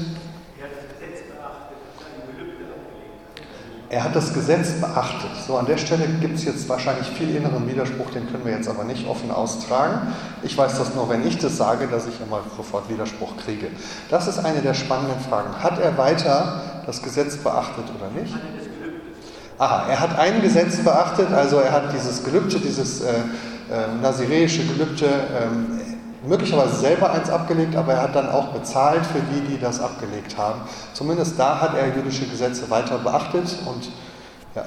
Er 3.90 4.04
hat 4.04 4.14
das 4.14 4.34
Gesetz 4.34 4.72
beachtet. 4.80 5.30
So, 5.46 5.56
an 5.56 5.64
der 5.64 5.78
Stelle 5.78 6.06
gibt 6.20 6.36
es 6.36 6.44
jetzt 6.44 6.68
wahrscheinlich 6.68 7.08
viel 7.08 7.34
inneren 7.34 7.66
Widerspruch, 7.66 8.10
den 8.10 8.30
können 8.30 8.44
wir 8.44 8.52
jetzt 8.52 8.68
aber 8.68 8.84
nicht 8.84 9.08
offen 9.08 9.30
austragen. 9.30 10.12
Ich 10.42 10.58
weiß 10.58 10.76
das 10.76 10.94
nur, 10.94 11.08
wenn 11.08 11.26
ich 11.26 11.38
das 11.38 11.56
sage, 11.56 11.86
dass 11.86 12.06
ich 12.06 12.20
immer 12.20 12.40
sofort 12.54 12.90
Widerspruch 12.90 13.38
kriege. 13.38 13.68
Das 14.10 14.28
ist 14.28 14.44
eine 14.44 14.60
der 14.60 14.74
spannenden 14.74 15.18
Fragen. 15.20 15.62
Hat 15.62 15.78
er 15.80 15.96
weiter 15.96 16.60
das 16.84 17.02
Gesetz 17.02 17.38
beachtet 17.38 17.84
oder 17.96 18.10
nicht? 18.10 18.34
Aha, 19.58 19.86
er 19.88 19.98
hat 19.98 20.16
ein 20.16 20.40
Gesetz 20.40 20.76
beachtet, 20.78 21.32
also 21.32 21.58
er 21.58 21.72
hat 21.72 21.92
dieses 21.92 22.22
Gelübde, 22.24 22.60
dieses 22.60 23.00
äh, 23.00 23.10
äh, 23.10 24.00
naziräische 24.00 24.64
Gelübde 24.64 25.06
ähm, 25.06 25.80
möglicherweise 26.28 26.76
selber 26.76 27.10
eins 27.10 27.28
abgelegt, 27.28 27.74
aber 27.74 27.94
er 27.94 28.02
hat 28.02 28.14
dann 28.14 28.28
auch 28.28 28.48
bezahlt 28.48 29.04
für 29.04 29.20
die, 29.20 29.40
die 29.40 29.60
das 29.60 29.80
abgelegt 29.80 30.38
haben. 30.38 30.60
Zumindest 30.94 31.38
da 31.38 31.60
hat 31.60 31.76
er 31.76 31.88
jüdische 31.94 32.26
Gesetze 32.26 32.70
weiter 32.70 32.98
beachtet 32.98 33.58
und 33.66 33.90
ja. 34.54 34.64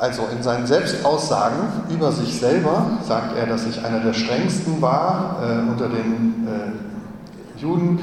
Also 0.00 0.22
in 0.34 0.42
seinen 0.42 0.66
Selbstaussagen 0.66 1.58
über 1.90 2.10
sich 2.10 2.40
selber 2.40 2.86
sagt 3.06 3.36
er, 3.36 3.44
dass 3.44 3.66
ich 3.66 3.84
einer 3.84 4.00
der 4.00 4.14
strengsten 4.14 4.80
war 4.80 5.36
äh, 5.42 5.70
unter 5.70 5.90
den 5.90 6.48
äh, 6.48 7.60
Juden, 7.60 8.00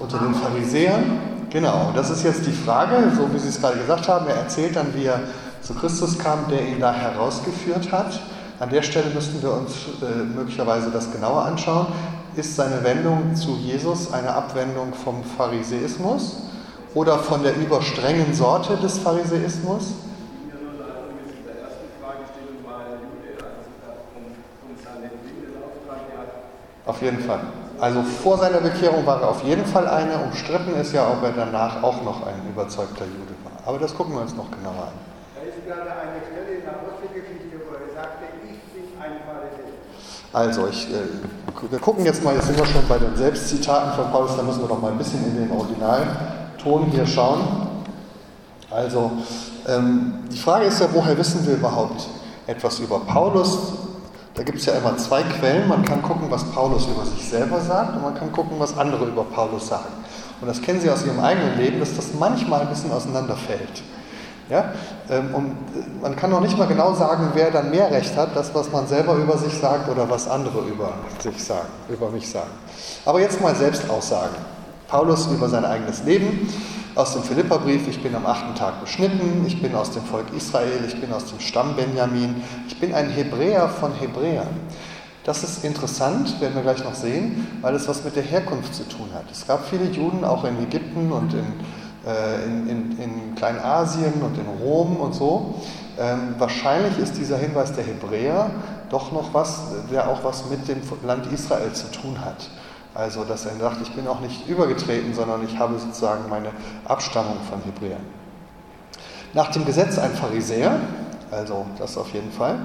unter 0.00 0.18
den 0.18 0.34
Pharisäern. 0.34 1.04
Genau, 1.48 1.92
das 1.94 2.10
ist 2.10 2.24
jetzt 2.24 2.44
die 2.44 2.52
Frage, 2.52 3.12
so 3.16 3.32
wie 3.32 3.38
Sie 3.38 3.50
es 3.50 3.60
gerade 3.60 3.78
gesagt 3.78 4.08
haben. 4.08 4.26
Er 4.26 4.34
erzählt 4.34 4.74
dann, 4.74 4.92
wie 4.94 5.04
er 5.04 5.20
zu 5.62 5.74
Christus 5.74 6.18
kam, 6.18 6.40
der 6.50 6.66
ihn 6.66 6.80
da 6.80 6.92
herausgeführt 6.92 7.92
hat. 7.92 8.18
An 8.58 8.70
der 8.70 8.82
Stelle 8.82 9.14
müssten 9.14 9.40
wir 9.40 9.52
uns 9.52 9.74
äh, 10.02 10.24
möglicherweise 10.24 10.90
das 10.90 11.12
genauer 11.12 11.44
anschauen. 11.44 11.86
Ist 12.34 12.56
seine 12.56 12.82
Wendung 12.82 13.36
zu 13.36 13.50
Jesus 13.52 14.12
eine 14.12 14.34
Abwendung 14.34 14.92
vom 14.92 15.22
Pharisäismus 15.22 16.38
oder 16.94 17.16
von 17.16 17.44
der 17.44 17.56
überstrengen 17.56 18.34
Sorte 18.34 18.76
des 18.78 18.98
Pharisäismus? 18.98 19.92
Auf 26.88 27.02
jeden 27.02 27.20
Fall. 27.20 27.40
also 27.78 28.02
vor 28.02 28.38
seiner 28.38 28.60
Bekehrung 28.60 29.04
war 29.04 29.20
er 29.20 29.28
auf 29.28 29.44
jeden 29.44 29.66
Fall 29.66 29.86
einer. 29.86 30.24
Umstritten 30.24 30.74
ist 30.80 30.94
ja, 30.94 31.06
ob 31.06 31.22
er 31.22 31.32
danach 31.32 31.82
auch 31.82 32.02
noch 32.02 32.26
ein 32.26 32.48
überzeugter 32.50 33.04
Jude 33.04 33.34
war. 33.44 33.52
Aber 33.66 33.78
das 33.78 33.94
gucken 33.94 34.14
wir 34.14 34.22
uns 34.22 34.34
noch 34.34 34.50
genauer 34.50 34.88
an. 34.88 34.96
Da 35.34 35.42
ist 35.42 35.66
gerade 35.66 35.82
eine 35.82 36.16
Stelle 36.24 36.56
in 36.56 36.64
der 36.64 36.72
Apostelgeschichte, 36.72 37.60
wo 37.68 37.74
er 37.74 37.92
sagte, 37.94 38.24
ich 38.42 38.72
bin 38.72 38.84
ein 38.98 39.20
Pharisäer. 39.28 39.68
Also, 40.32 40.66
ich, 40.68 40.88
äh, 40.88 41.70
wir 41.70 41.78
gucken 41.78 42.06
jetzt 42.06 42.24
mal, 42.24 42.34
jetzt 42.34 42.46
sind 42.46 42.58
wir 42.58 42.64
schon 42.64 42.88
bei 42.88 42.96
den 42.96 43.14
Selbstzitaten 43.14 43.92
von 43.92 44.10
Paulus, 44.10 44.34
da 44.34 44.42
müssen 44.42 44.62
wir 44.62 44.68
doch 44.68 44.80
mal 44.80 44.92
ein 44.92 44.98
bisschen 44.98 45.22
in 45.26 45.36
den 45.36 45.50
Originalton 45.50 46.86
hier 46.90 47.06
schauen. 47.06 47.40
Also, 48.70 49.10
ähm, 49.68 50.24
die 50.32 50.38
Frage 50.38 50.64
ist 50.64 50.80
ja, 50.80 50.86
woher 50.90 51.18
wissen 51.18 51.46
wir 51.46 51.52
überhaupt 51.52 52.08
etwas 52.46 52.78
über 52.78 53.00
Paulus? 53.00 53.87
Da 54.38 54.44
gibt 54.44 54.58
es 54.58 54.66
ja 54.66 54.74
immer 54.74 54.96
zwei 54.96 55.24
Quellen. 55.24 55.66
Man 55.66 55.84
kann 55.84 56.00
gucken, 56.00 56.30
was 56.30 56.44
Paulus 56.44 56.86
über 56.86 57.04
sich 57.04 57.28
selber 57.28 57.60
sagt 57.60 57.96
und 57.96 58.02
man 58.02 58.14
kann 58.14 58.30
gucken, 58.30 58.52
was 58.60 58.78
andere 58.78 59.06
über 59.06 59.24
Paulus 59.24 59.66
sagen. 59.66 59.88
Und 60.40 60.46
das 60.46 60.62
kennen 60.62 60.80
Sie 60.80 60.88
aus 60.88 61.04
Ihrem 61.04 61.18
eigenen 61.18 61.58
Leben, 61.58 61.80
dass 61.80 61.96
das 61.96 62.14
manchmal 62.16 62.60
ein 62.60 62.68
bisschen 62.68 62.92
auseinanderfällt. 62.92 63.82
Ja? 64.48 64.72
Ähm, 65.10 65.34
und 65.34 66.00
man 66.00 66.14
kann 66.14 66.30
noch 66.30 66.40
nicht 66.40 66.56
mal 66.56 66.68
genau 66.68 66.94
sagen, 66.94 67.30
wer 67.34 67.50
dann 67.50 67.72
mehr 67.72 67.90
Recht 67.90 68.16
hat, 68.16 68.36
das, 68.36 68.54
was 68.54 68.70
man 68.70 68.86
selber 68.86 69.16
über 69.16 69.36
sich 69.36 69.58
sagt 69.58 69.88
oder 69.88 70.08
was 70.08 70.28
andere 70.28 70.60
über 70.68 70.92
sich 71.18 71.42
sagen, 71.42 71.66
über 71.88 72.08
mich 72.10 72.30
sagen. 72.30 72.50
Aber 73.04 73.20
jetzt 73.20 73.40
mal 73.40 73.56
Selbstaussagen. 73.56 74.36
Paulus 74.86 75.26
über 75.26 75.48
sein 75.48 75.64
eigenes 75.64 76.04
Leben 76.04 76.48
aus 76.98 77.12
dem 77.12 77.22
Philipperbrief, 77.22 77.86
ich 77.86 78.02
bin 78.02 78.12
am 78.16 78.26
achten 78.26 78.56
Tag 78.56 78.80
beschnitten, 78.80 79.44
ich 79.46 79.62
bin 79.62 79.72
aus 79.76 79.92
dem 79.92 80.02
Volk 80.02 80.26
Israel, 80.36 80.80
ich 80.84 81.00
bin 81.00 81.12
aus 81.12 81.26
dem 81.26 81.38
Stamm 81.38 81.76
Benjamin, 81.76 82.42
ich 82.66 82.80
bin 82.80 82.92
ein 82.92 83.08
Hebräer 83.08 83.68
von 83.68 83.92
Hebräern. 83.94 84.48
Das 85.22 85.44
ist 85.44 85.64
interessant, 85.64 86.40
werden 86.40 86.56
wir 86.56 86.62
gleich 86.62 86.82
noch 86.82 86.94
sehen, 86.94 87.46
weil 87.60 87.76
es 87.76 87.86
was 87.86 88.02
mit 88.02 88.16
der 88.16 88.24
Herkunft 88.24 88.74
zu 88.74 88.82
tun 88.88 89.10
hat. 89.14 89.30
Es 89.30 89.46
gab 89.46 89.68
viele 89.68 89.84
Juden 89.84 90.24
auch 90.24 90.42
in 90.42 90.60
Ägypten 90.60 91.12
und 91.12 91.34
in, 91.34 91.46
äh, 92.04 92.44
in, 92.44 92.68
in, 92.68 92.98
in 92.98 93.34
Kleinasien 93.36 94.14
und 94.20 94.36
in 94.36 94.46
Rom 94.60 94.96
und 94.96 95.14
so. 95.14 95.54
Ähm, 96.00 96.34
wahrscheinlich 96.38 96.98
ist 96.98 97.16
dieser 97.16 97.38
Hinweis 97.38 97.72
der 97.74 97.84
Hebräer 97.84 98.50
doch 98.90 99.12
noch 99.12 99.32
was, 99.32 99.66
der 99.92 100.08
auch 100.08 100.24
was 100.24 100.50
mit 100.50 100.66
dem 100.66 100.80
Land 101.06 101.32
Israel 101.32 101.72
zu 101.74 101.92
tun 101.92 102.24
hat. 102.24 102.50
Also, 102.98 103.22
dass 103.22 103.46
er 103.46 103.54
sagt, 103.54 103.80
ich 103.80 103.92
bin 103.92 104.08
auch 104.08 104.18
nicht 104.18 104.48
übergetreten, 104.48 105.14
sondern 105.14 105.44
ich 105.44 105.56
habe 105.56 105.78
sozusagen 105.78 106.28
meine 106.28 106.50
Abstammung 106.84 107.36
von 107.48 107.62
Hebräern. 107.62 108.02
Nach 109.34 109.52
dem 109.52 109.64
Gesetz 109.64 109.98
ein 109.98 110.12
Pharisäer, 110.14 110.80
also 111.30 111.64
das 111.78 111.96
auf 111.96 112.12
jeden 112.12 112.32
Fall. 112.32 112.58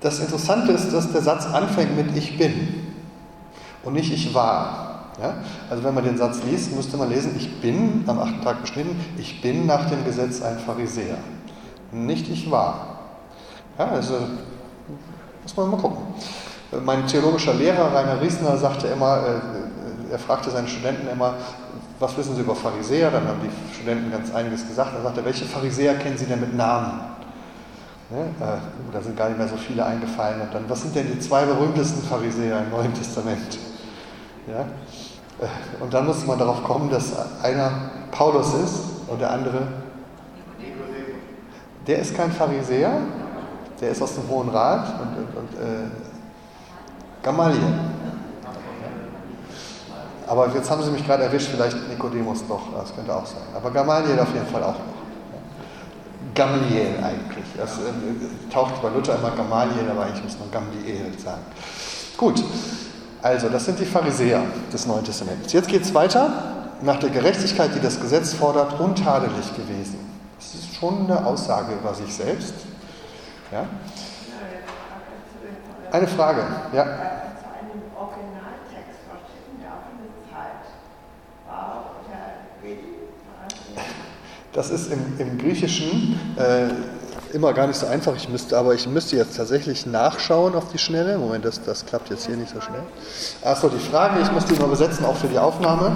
Das 0.00 0.18
Interessante 0.18 0.72
ist, 0.72 0.92
dass 0.92 1.12
der 1.12 1.22
Satz 1.22 1.46
anfängt 1.46 1.96
mit 1.96 2.16
Ich 2.16 2.36
bin 2.36 2.94
und 3.84 3.92
nicht 3.92 4.12
Ich 4.12 4.34
war. 4.34 5.12
Ja? 5.22 5.34
Also 5.70 5.84
wenn 5.84 5.94
man 5.94 6.02
den 6.02 6.18
Satz 6.18 6.42
liest, 6.42 6.74
müsste 6.74 6.96
man 6.96 7.08
lesen, 7.08 7.36
ich 7.36 7.60
bin 7.60 8.02
am 8.08 8.18
achten 8.18 8.42
Tag 8.42 8.60
beschnitten, 8.62 8.98
ich 9.18 9.40
bin 9.40 9.66
nach 9.66 9.88
dem 9.88 10.04
Gesetz 10.04 10.42
ein 10.42 10.58
Pharisäer. 10.58 11.18
Nicht 11.92 12.28
ich 12.28 12.50
war. 12.50 12.98
Ja, 13.78 13.86
also 13.86 14.14
muss 15.44 15.56
man 15.56 15.70
mal 15.70 15.76
gucken. 15.76 16.02
Mein 16.84 17.06
theologischer 17.06 17.54
Lehrer, 17.54 17.94
Rainer 17.94 18.20
Riesner, 18.20 18.56
sagte 18.56 18.88
immer, 18.88 19.18
äh, 19.18 20.12
er 20.12 20.18
fragte 20.18 20.50
seine 20.50 20.68
Studenten 20.68 21.08
immer, 21.08 21.34
was 21.98 22.16
wissen 22.16 22.34
Sie 22.34 22.42
über 22.42 22.54
Pharisäer? 22.54 23.10
Dann 23.10 23.26
haben 23.26 23.40
die 23.42 23.74
Studenten 23.74 24.10
ganz 24.10 24.32
einiges 24.34 24.66
gesagt. 24.66 24.92
Er 24.94 25.02
sagte, 25.02 25.24
welche 25.24 25.44
Pharisäer 25.44 25.94
kennen 25.94 26.18
Sie 26.18 26.26
denn 26.26 26.40
mit 26.40 26.54
Namen? 26.54 27.00
Ne? 28.10 28.20
Äh, 28.40 28.92
da 28.92 29.00
sind 29.00 29.16
gar 29.16 29.28
nicht 29.28 29.38
mehr 29.38 29.48
so 29.48 29.56
viele 29.56 29.84
eingefallen. 29.84 30.42
Und 30.42 30.54
dann, 30.54 30.64
was 30.68 30.82
sind 30.82 30.94
denn 30.94 31.06
die 31.06 31.18
zwei 31.20 31.44
berühmtesten 31.44 32.02
Pharisäer 32.02 32.60
im 32.60 32.70
Neuen 32.70 32.92
Testament? 32.94 33.58
Ja? 34.46 34.60
Äh, 34.60 35.82
und 35.82 35.92
dann 35.92 36.06
musste 36.06 36.26
man 36.26 36.38
darauf 36.38 36.62
kommen, 36.62 36.90
dass 36.90 37.12
einer 37.42 37.70
Paulus 38.10 38.54
ist 38.54 38.80
und 39.08 39.20
der 39.20 39.30
andere. 39.30 39.62
Der 41.86 41.98
ist 42.00 42.14
kein 42.14 42.30
Pharisäer, 42.30 42.92
der 43.80 43.90
ist 43.90 44.02
aus 44.02 44.14
dem 44.14 44.28
Hohen 44.28 44.50
Rat 44.50 44.92
und, 45.00 45.16
und, 45.16 45.36
und 45.36 45.54
äh, 45.54 46.07
Gamaliel. 47.22 47.74
Aber 50.26 50.52
jetzt 50.54 50.70
haben 50.70 50.82
Sie 50.82 50.90
mich 50.90 51.06
gerade 51.06 51.24
erwischt, 51.24 51.48
vielleicht 51.48 51.76
Nikodemus 51.88 52.46
doch, 52.46 52.60
das 52.78 52.94
könnte 52.94 53.14
auch 53.14 53.24
sein. 53.24 53.42
Aber 53.54 53.70
Gamaliel 53.70 54.18
auf 54.18 54.32
jeden 54.34 54.46
Fall 54.46 54.62
auch 54.62 54.74
noch. 54.74 54.98
Gamaliel 56.34 56.94
eigentlich. 57.02 57.44
Das 57.56 57.78
äh, 57.78 58.52
taucht 58.52 58.80
bei 58.82 58.90
Luther 58.90 59.16
immer 59.16 59.30
Gamaliel, 59.30 59.90
aber 59.90 60.04
eigentlich 60.04 60.22
muss 60.22 60.38
man 60.38 60.50
Gamaliel 60.50 61.18
sagen. 61.18 61.42
Gut, 62.16 62.44
also 63.22 63.48
das 63.48 63.64
sind 63.64 63.78
die 63.80 63.84
Pharisäer 63.84 64.42
des 64.72 64.86
Neuen 64.86 65.04
Testaments. 65.04 65.52
Jetzt 65.52 65.68
geht 65.68 65.82
es 65.82 65.94
weiter. 65.94 66.30
Nach 66.82 66.98
der 66.98 67.10
Gerechtigkeit, 67.10 67.74
die 67.74 67.80
das 67.80 68.00
Gesetz 68.00 68.34
fordert, 68.34 68.78
untadelig 68.78 69.56
gewesen. 69.56 69.98
Das 70.38 70.54
ist 70.54 70.74
schon 70.76 71.06
eine 71.06 71.26
Aussage 71.26 71.72
über 71.72 71.92
sich 71.94 72.14
selbst. 72.14 72.54
Ja? 73.50 73.64
Eine 75.90 76.06
Frage, 76.06 76.42
ja. 76.72 76.86
Das 84.52 84.70
ist 84.70 84.92
im, 84.92 85.00
im 85.18 85.38
Griechischen 85.38 86.18
äh, 86.36 87.34
immer 87.34 87.52
gar 87.52 87.66
nicht 87.66 87.78
so 87.78 87.86
einfach. 87.86 88.16
Ich 88.16 88.28
müsste, 88.28 88.58
aber 88.58 88.74
ich 88.74 88.88
müsste 88.88 89.16
jetzt 89.16 89.36
tatsächlich 89.36 89.86
nachschauen 89.86 90.54
auf 90.54 90.70
die 90.72 90.78
Schnelle. 90.78 91.16
Moment, 91.18 91.44
das, 91.44 91.62
das 91.62 91.86
klappt 91.86 92.10
jetzt 92.10 92.26
hier 92.26 92.36
nicht 92.36 92.52
so 92.52 92.60
schnell. 92.60 92.82
Achso, 93.44 93.68
die 93.68 93.78
Frage, 93.78 94.20
ich 94.20 94.32
muss 94.32 94.46
die 94.46 94.54
mal 94.54 94.66
übersetzen, 94.66 95.04
auch 95.04 95.16
für 95.16 95.28
die 95.28 95.38
Aufnahme. 95.38 95.92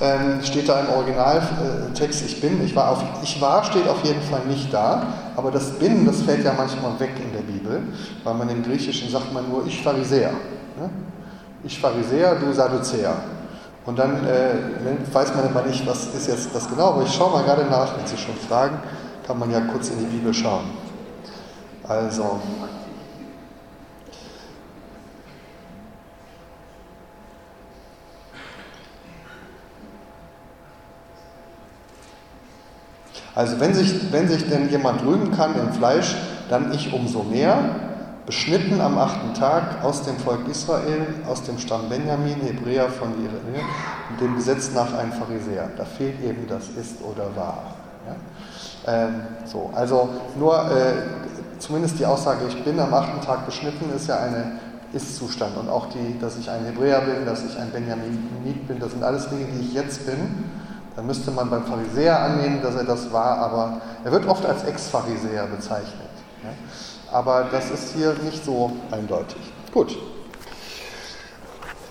Ähm, 0.00 0.42
steht 0.42 0.68
da 0.68 0.80
im 0.80 0.88
Originaltext, 0.90 2.24
ich 2.24 2.40
bin, 2.40 2.64
ich 2.64 2.74
war 2.74 2.90
auf, 2.90 3.02
ich 3.22 3.40
war 3.40 3.64
steht 3.64 3.88
auf 3.88 4.02
jeden 4.04 4.22
Fall 4.22 4.40
nicht 4.48 4.72
da, 4.72 5.02
aber 5.36 5.50
das 5.50 5.72
bin, 5.72 6.06
das 6.06 6.22
fällt 6.22 6.44
ja 6.44 6.54
manchmal 6.56 6.98
weg 6.98 7.12
in 7.18 7.35
Bibel, 7.66 7.82
weil 8.24 8.34
man 8.34 8.48
im 8.48 8.62
Griechischen 8.62 9.10
sagt 9.10 9.32
man 9.32 9.48
nur 9.48 9.66
ich 9.66 9.82
Pharisäer. 9.82 10.30
Ne? 10.30 10.90
Ich 11.64 11.78
Pharisäer, 11.78 12.36
du 12.36 12.52
Sadduzäer. 12.52 13.16
Und 13.84 13.98
dann 13.98 14.26
äh, 14.26 14.54
weiß 15.12 15.34
man 15.34 15.48
immer 15.48 15.62
nicht, 15.62 15.86
was 15.86 16.06
ist 16.14 16.26
jetzt 16.26 16.54
das 16.54 16.68
genau, 16.68 16.94
aber 16.94 17.02
ich 17.02 17.12
schaue 17.12 17.32
mal 17.32 17.44
gerade 17.44 17.64
nach, 17.66 17.96
wenn 17.96 18.06
Sie 18.06 18.16
schon 18.16 18.34
fragen, 18.34 18.78
kann 19.26 19.38
man 19.38 19.50
ja 19.50 19.60
kurz 19.60 19.90
in 19.90 19.98
die 19.98 20.06
Bibel 20.06 20.34
schauen. 20.34 20.64
Also, 21.86 22.40
Also 33.36 33.60
wenn 33.60 33.74
sich, 33.74 34.10
wenn 34.12 34.26
sich 34.26 34.48
denn 34.48 34.70
jemand 34.70 35.04
rühmen 35.04 35.30
kann 35.30 35.54
im 35.60 35.70
Fleisch, 35.74 36.16
dann 36.48 36.72
ich 36.72 36.92
umso 36.92 37.22
mehr, 37.22 37.58
beschnitten 38.26 38.80
am 38.80 38.98
achten 38.98 39.34
Tag 39.34 39.84
aus 39.84 40.02
dem 40.02 40.16
Volk 40.16 40.48
Israel, 40.50 41.06
aus 41.28 41.44
dem 41.44 41.58
Stamm 41.58 41.88
Benjamin, 41.88 42.40
Hebräer 42.40 42.88
von 42.88 43.12
Israel, 43.24 43.64
dem 44.20 44.34
Gesetz 44.36 44.72
nach 44.74 44.92
ein 44.94 45.12
Pharisäer. 45.12 45.70
Da 45.76 45.84
fehlt 45.84 46.20
eben 46.22 46.46
das 46.48 46.68
ist 46.68 46.96
oder 47.02 47.24
war. 47.36 47.76
Ja? 48.06 48.16
Ähm, 48.92 49.22
so, 49.44 49.70
also 49.74 50.08
nur 50.38 50.56
äh, 50.70 51.58
zumindest 51.58 51.98
die 51.98 52.06
Aussage, 52.06 52.46
ich 52.48 52.64
bin 52.64 52.78
am 52.80 52.92
achten 52.92 53.20
Tag 53.24 53.46
beschnitten, 53.46 53.94
ist 53.94 54.08
ja 54.08 54.18
eine 54.18 54.58
Ist-Zustand. 54.92 55.56
Und 55.56 55.68
auch 55.68 55.86
die, 55.86 56.18
dass 56.18 56.36
ich 56.36 56.50
ein 56.50 56.64
Hebräer 56.64 57.00
bin, 57.02 57.24
dass 57.26 57.44
ich 57.44 57.56
ein 57.58 57.70
Benjaminit 57.70 58.66
bin, 58.66 58.80
das 58.80 58.90
sind 58.90 59.04
alles 59.04 59.28
Dinge, 59.28 59.46
die 59.46 59.66
ich 59.66 59.72
jetzt 59.72 60.04
bin. 60.04 60.44
Dann 60.96 61.06
müsste 61.06 61.30
man 61.30 61.50
beim 61.50 61.64
Pharisäer 61.64 62.20
annehmen, 62.20 62.60
dass 62.62 62.74
er 62.74 62.84
das 62.84 63.12
war, 63.12 63.38
aber 63.38 63.80
er 64.02 64.12
wird 64.12 64.26
oft 64.26 64.46
als 64.46 64.64
Ex-Pharisäer 64.64 65.46
bezeichnet. 65.46 66.15
Aber 67.12 67.48
das 67.50 67.70
ist 67.70 67.94
hier 67.94 68.14
nicht 68.24 68.44
so 68.44 68.72
eindeutig. 68.90 69.40
Gut. 69.72 69.96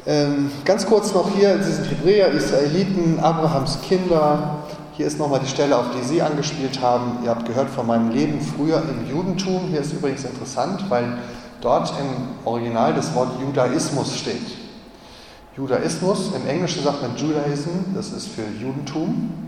Ähm, 0.07 0.51
ganz 0.65 0.85
kurz 0.85 1.13
noch 1.13 1.29
hier, 1.35 1.61
Sie 1.63 1.71
sind 1.71 1.89
Hebräer, 1.89 2.29
Israeliten, 2.29 3.19
Abrahams 3.19 3.79
Kinder. 3.81 4.57
Hier 4.93 5.07
ist 5.07 5.17
nochmal 5.17 5.39
die 5.39 5.49
Stelle, 5.49 5.77
auf 5.77 5.87
die 5.97 6.05
Sie 6.07 6.21
angespielt 6.21 6.81
haben. 6.81 7.19
Ihr 7.23 7.31
habt 7.31 7.45
gehört 7.45 7.69
von 7.69 7.87
meinem 7.87 8.11
Leben 8.11 8.39
früher 8.39 8.83
im 8.83 9.09
Judentum. 9.09 9.67
Hier 9.69 9.81
ist 9.81 9.93
übrigens 9.93 10.23
interessant, 10.23 10.89
weil 10.89 11.17
dort 11.59 11.91
im 11.99 12.45
Original 12.45 12.93
das 12.93 13.13
Wort 13.15 13.31
Judaismus 13.41 14.15
steht. 14.15 14.45
Judaismus, 15.57 16.31
im 16.35 16.47
Englischen 16.47 16.83
sagt 16.83 17.01
man 17.01 17.15
Judaism, 17.15 17.95
das 17.95 18.11
ist 18.11 18.27
für 18.27 18.43
Judentum. 18.61 19.44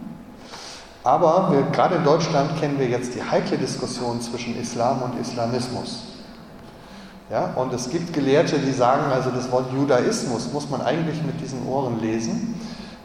Aber 1.07 1.53
wir, 1.53 1.61
gerade 1.71 1.95
in 1.95 2.03
Deutschland 2.03 2.59
kennen 2.59 2.77
wir 2.77 2.87
jetzt 2.89 3.15
die 3.15 3.23
heikle 3.23 3.57
Diskussion 3.57 4.19
zwischen 4.19 4.59
Islam 4.59 5.01
und 5.01 5.17
Islamismus. 5.17 6.03
Ja, 7.29 7.53
und 7.55 7.71
es 7.71 7.89
gibt 7.89 8.11
Gelehrte, 8.11 8.59
die 8.59 8.73
sagen, 8.73 9.09
also 9.09 9.29
das 9.29 9.49
Wort 9.49 9.71
Judaismus 9.71 10.51
muss 10.51 10.69
man 10.69 10.81
eigentlich 10.81 11.23
mit 11.23 11.39
diesen 11.39 11.65
Ohren 11.65 12.01
lesen, 12.01 12.59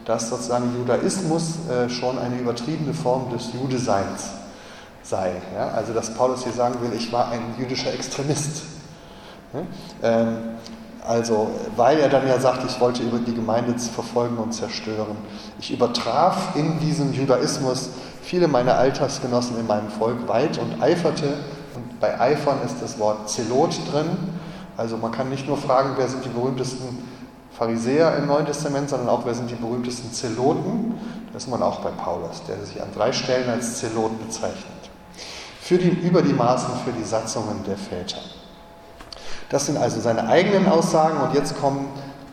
dass 0.05 0.31
sozusagen 0.31 0.75
Judaismus 0.77 1.69
äh, 1.69 1.89
schon 1.89 2.19
eine 2.19 2.39
übertriebene 2.39 2.93
Form 2.93 3.31
des 3.31 3.53
Judeseins 3.53 4.31
sei. 5.05 5.35
Ja? 5.55 5.69
Also 5.69 5.93
dass 5.93 6.13
Paulus 6.13 6.43
hier 6.43 6.53
sagen 6.53 6.81
will, 6.81 6.93
ich 6.99 7.13
war 7.13 7.31
ein 7.31 7.55
jüdischer 7.57 7.95
Extremist. 7.95 8.63
Ja? 9.53 9.61
Ähm, 10.03 10.39
Also, 11.05 11.51
weil 11.77 11.99
er 11.99 12.09
dann 12.09 12.27
ja 12.29 12.39
sagt, 12.39 12.65
ich 12.65 12.81
wollte 12.81 13.03
über 13.03 13.19
die 13.19 13.35
Gemeinde 13.35 13.77
verfolgen 13.79 14.37
und 14.37 14.53
zerstören. 14.53 15.17
Ich 15.59 15.73
übertraf 15.73 16.55
in 16.55 16.79
diesem 16.79 17.13
Judaismus 17.13 17.91
viele 18.23 18.47
meiner 18.47 18.77
Altersgenossen 18.77 19.59
in 19.59 19.67
meinem 19.67 19.89
Volk 19.89 20.29
weit 20.29 20.59
und 20.59 20.81
eiferte. 20.81 21.27
Und 21.75 21.99
bei 21.99 22.21
Eifern 22.21 22.59
ist 22.65 22.77
das 22.81 23.01
Wort 23.01 23.29
Zelot 23.29 23.77
drin. 23.91 24.07
Also 24.77 24.97
man 24.97 25.11
kann 25.11 25.29
nicht 25.29 25.49
nur 25.49 25.57
fragen, 25.57 25.95
wer 25.97 26.07
sind 26.07 26.25
die 26.25 26.29
berühmtesten 26.29 26.99
Pharisäer 27.59 28.17
im 28.17 28.27
Neuen 28.27 28.47
Testament, 28.47 28.89
sondern 28.89 29.09
auch, 29.09 29.27
wer 29.27 29.35
sind 29.35 29.51
die 29.51 29.57
berühmtesten 29.57 30.13
Zeloten. 30.13 30.95
Das 31.33 31.45
ist 31.45 31.51
man 31.51 31.63
auch 31.63 31.81
bei 31.81 31.91
Paulus, 31.91 32.43
der 32.47 32.65
sich 32.65 32.81
an 32.81 32.89
drei 32.95 33.13
Stellen 33.13 33.51
als 33.51 33.79
Zelot 33.79 34.25
bezeichnet. 34.25 34.65
Für 35.61 35.79
die, 35.79 35.89
über 35.89 36.23
die 36.23 36.33
Maßen 36.33 36.75
für 36.85 36.93
die 36.93 37.05
Satzungen 37.05 37.65
der 37.67 37.77
Väter. 37.77 38.19
Das 39.53 39.67
sind 39.67 39.77
also 39.77 40.01
seine 40.01 40.27
eigenen 40.29 40.67
Aussagen 40.67 41.21
und 41.21 41.35
jetzt 41.35 41.61
kommen, 41.61 41.87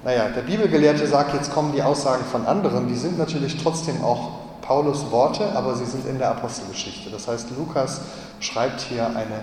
naja, 0.05 0.29
der 0.29 0.41
Bibelgelehrte 0.41 1.05
sagt, 1.05 1.33
jetzt 1.33 1.53
kommen 1.53 1.73
die 1.73 1.83
Aussagen 1.83 2.23
von 2.23 2.45
anderen, 2.47 2.87
die 2.87 2.95
sind 2.95 3.17
natürlich 3.17 3.61
trotzdem 3.61 4.01
auch 4.01 4.29
Paulus 4.61 5.11
Worte, 5.11 5.53
aber 5.53 5.75
sie 5.75 5.85
sind 5.85 6.07
in 6.07 6.17
der 6.17 6.29
Apostelgeschichte. 6.29 7.09
Das 7.09 7.27
heißt, 7.27 7.47
Lukas 7.57 7.99
schreibt 8.39 8.79
hier 8.79 9.07
eine 9.07 9.41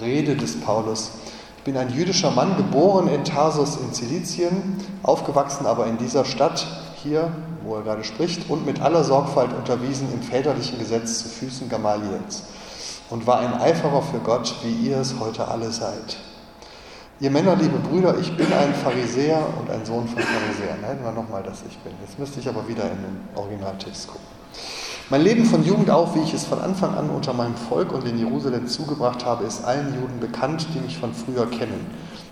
Rede 0.00 0.34
des 0.34 0.60
Paulus. 0.60 1.12
Ich 1.58 1.62
bin 1.62 1.76
ein 1.76 1.90
jüdischer 1.90 2.32
Mann, 2.32 2.56
geboren 2.56 3.06
in 3.06 3.22
Tarsus 3.22 3.76
in 3.76 3.92
Zilizien, 3.92 4.78
aufgewachsen 5.04 5.66
aber 5.66 5.86
in 5.86 5.98
dieser 5.98 6.24
Stadt 6.24 6.66
hier, 7.04 7.30
wo 7.62 7.76
er 7.76 7.82
gerade 7.82 8.02
spricht, 8.02 8.50
und 8.50 8.66
mit 8.66 8.82
aller 8.82 9.04
Sorgfalt 9.04 9.52
unterwiesen 9.52 10.12
im 10.12 10.22
väterlichen 10.22 10.80
Gesetz 10.80 11.22
zu 11.22 11.28
Füßen 11.28 11.68
Gamaliels 11.68 12.42
und 13.10 13.28
war 13.28 13.38
ein 13.38 13.54
Eiferer 13.54 14.02
für 14.02 14.18
Gott, 14.18 14.56
wie 14.64 14.88
ihr 14.88 14.96
es 14.96 15.14
heute 15.20 15.46
alle 15.46 15.70
seid. 15.70 16.16
Ihr 17.20 17.30
Männer, 17.30 17.54
liebe 17.54 17.78
Brüder, 17.78 18.18
ich 18.18 18.36
bin 18.36 18.52
ein 18.52 18.74
Pharisäer 18.74 19.46
und 19.60 19.70
ein 19.70 19.84
Sohn 19.84 20.08
von 20.08 20.20
Pharisäern. 20.20 20.82
Hätten 20.82 21.04
wir 21.04 21.12
nochmal, 21.12 21.42
dass 21.42 21.62
ich 21.68 21.78
bin. 21.78 21.92
Jetzt 22.04 22.18
müsste 22.18 22.40
ich 22.40 22.48
aber 22.48 22.66
wieder 22.66 22.84
in 22.84 22.96
den 22.96 23.20
Originaltext 23.36 24.08
gucken. 24.08 24.26
Mein 25.08 25.22
Leben 25.22 25.44
von 25.44 25.64
Jugend 25.64 25.90
auf, 25.90 26.14
wie 26.16 26.22
ich 26.22 26.34
es 26.34 26.46
von 26.46 26.60
Anfang 26.60 26.94
an 26.96 27.10
unter 27.10 27.32
meinem 27.32 27.54
Volk 27.54 27.92
und 27.92 28.08
in 28.08 28.18
Jerusalem 28.18 28.66
zugebracht 28.66 29.24
habe, 29.24 29.44
ist 29.44 29.64
allen 29.64 29.94
Juden 29.94 30.18
bekannt, 30.20 30.66
die 30.74 30.80
mich 30.80 30.98
von 30.98 31.12
früher 31.12 31.48
kennen, 31.48 31.86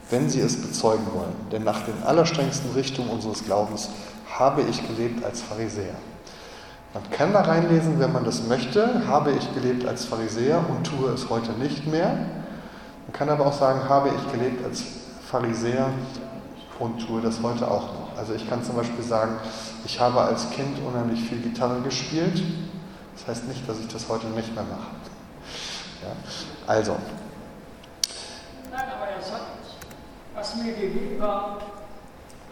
wenn 0.08 0.28
sie 0.28 0.40
es 0.40 0.60
bezeugen 0.60 1.06
wollen. 1.12 1.34
Denn 1.52 1.62
nach 1.62 1.82
den 1.82 2.02
allerstrengsten 2.04 2.72
Richtungen 2.72 3.10
unseres 3.10 3.44
Glaubens 3.44 3.90
habe 4.32 4.62
ich 4.62 4.86
gelebt 4.88 5.24
als 5.24 5.42
Pharisäer. 5.42 5.94
Man 6.94 7.08
kann 7.10 7.32
da 7.32 7.42
reinlesen, 7.42 8.00
wenn 8.00 8.12
man 8.12 8.24
das 8.24 8.48
möchte, 8.48 9.06
habe 9.06 9.32
ich 9.32 9.54
gelebt 9.54 9.86
als 9.86 10.06
Pharisäer 10.06 10.64
und 10.68 10.84
tue 10.84 11.10
es 11.10 11.28
heute 11.28 11.52
nicht 11.52 11.86
mehr. 11.86 12.18
Man 13.10 13.18
kann 13.18 13.28
aber 13.28 13.46
auch 13.46 13.58
sagen, 13.58 13.88
habe 13.88 14.10
ich 14.10 14.32
gelebt 14.32 14.64
als 14.64 14.84
Pharisäer 15.28 15.88
und 16.78 17.04
tue 17.04 17.20
das 17.20 17.42
heute 17.42 17.68
auch 17.68 17.82
noch. 17.92 18.16
Also 18.16 18.34
ich 18.34 18.48
kann 18.48 18.62
zum 18.62 18.76
Beispiel 18.76 19.02
sagen, 19.02 19.36
ich 19.84 19.98
habe 19.98 20.20
als 20.20 20.48
Kind 20.50 20.78
unheimlich 20.86 21.20
viel 21.28 21.38
Gitarre 21.38 21.80
gespielt. 21.80 22.40
Das 23.16 23.26
heißt 23.26 23.48
nicht, 23.48 23.68
dass 23.68 23.80
ich 23.80 23.88
das 23.88 24.08
heute 24.08 24.28
nicht 24.28 24.54
mehr 24.54 24.62
mache. 24.62 24.94
Ja, 26.02 26.12
also. 26.68 26.92
Nein, 28.70 28.84
aber 28.96 29.10
er 29.10 29.20
sagt, 29.20 29.42
was 30.36 30.54
mir 30.54 30.72
gegeben 30.72 31.18
war, 31.18 31.58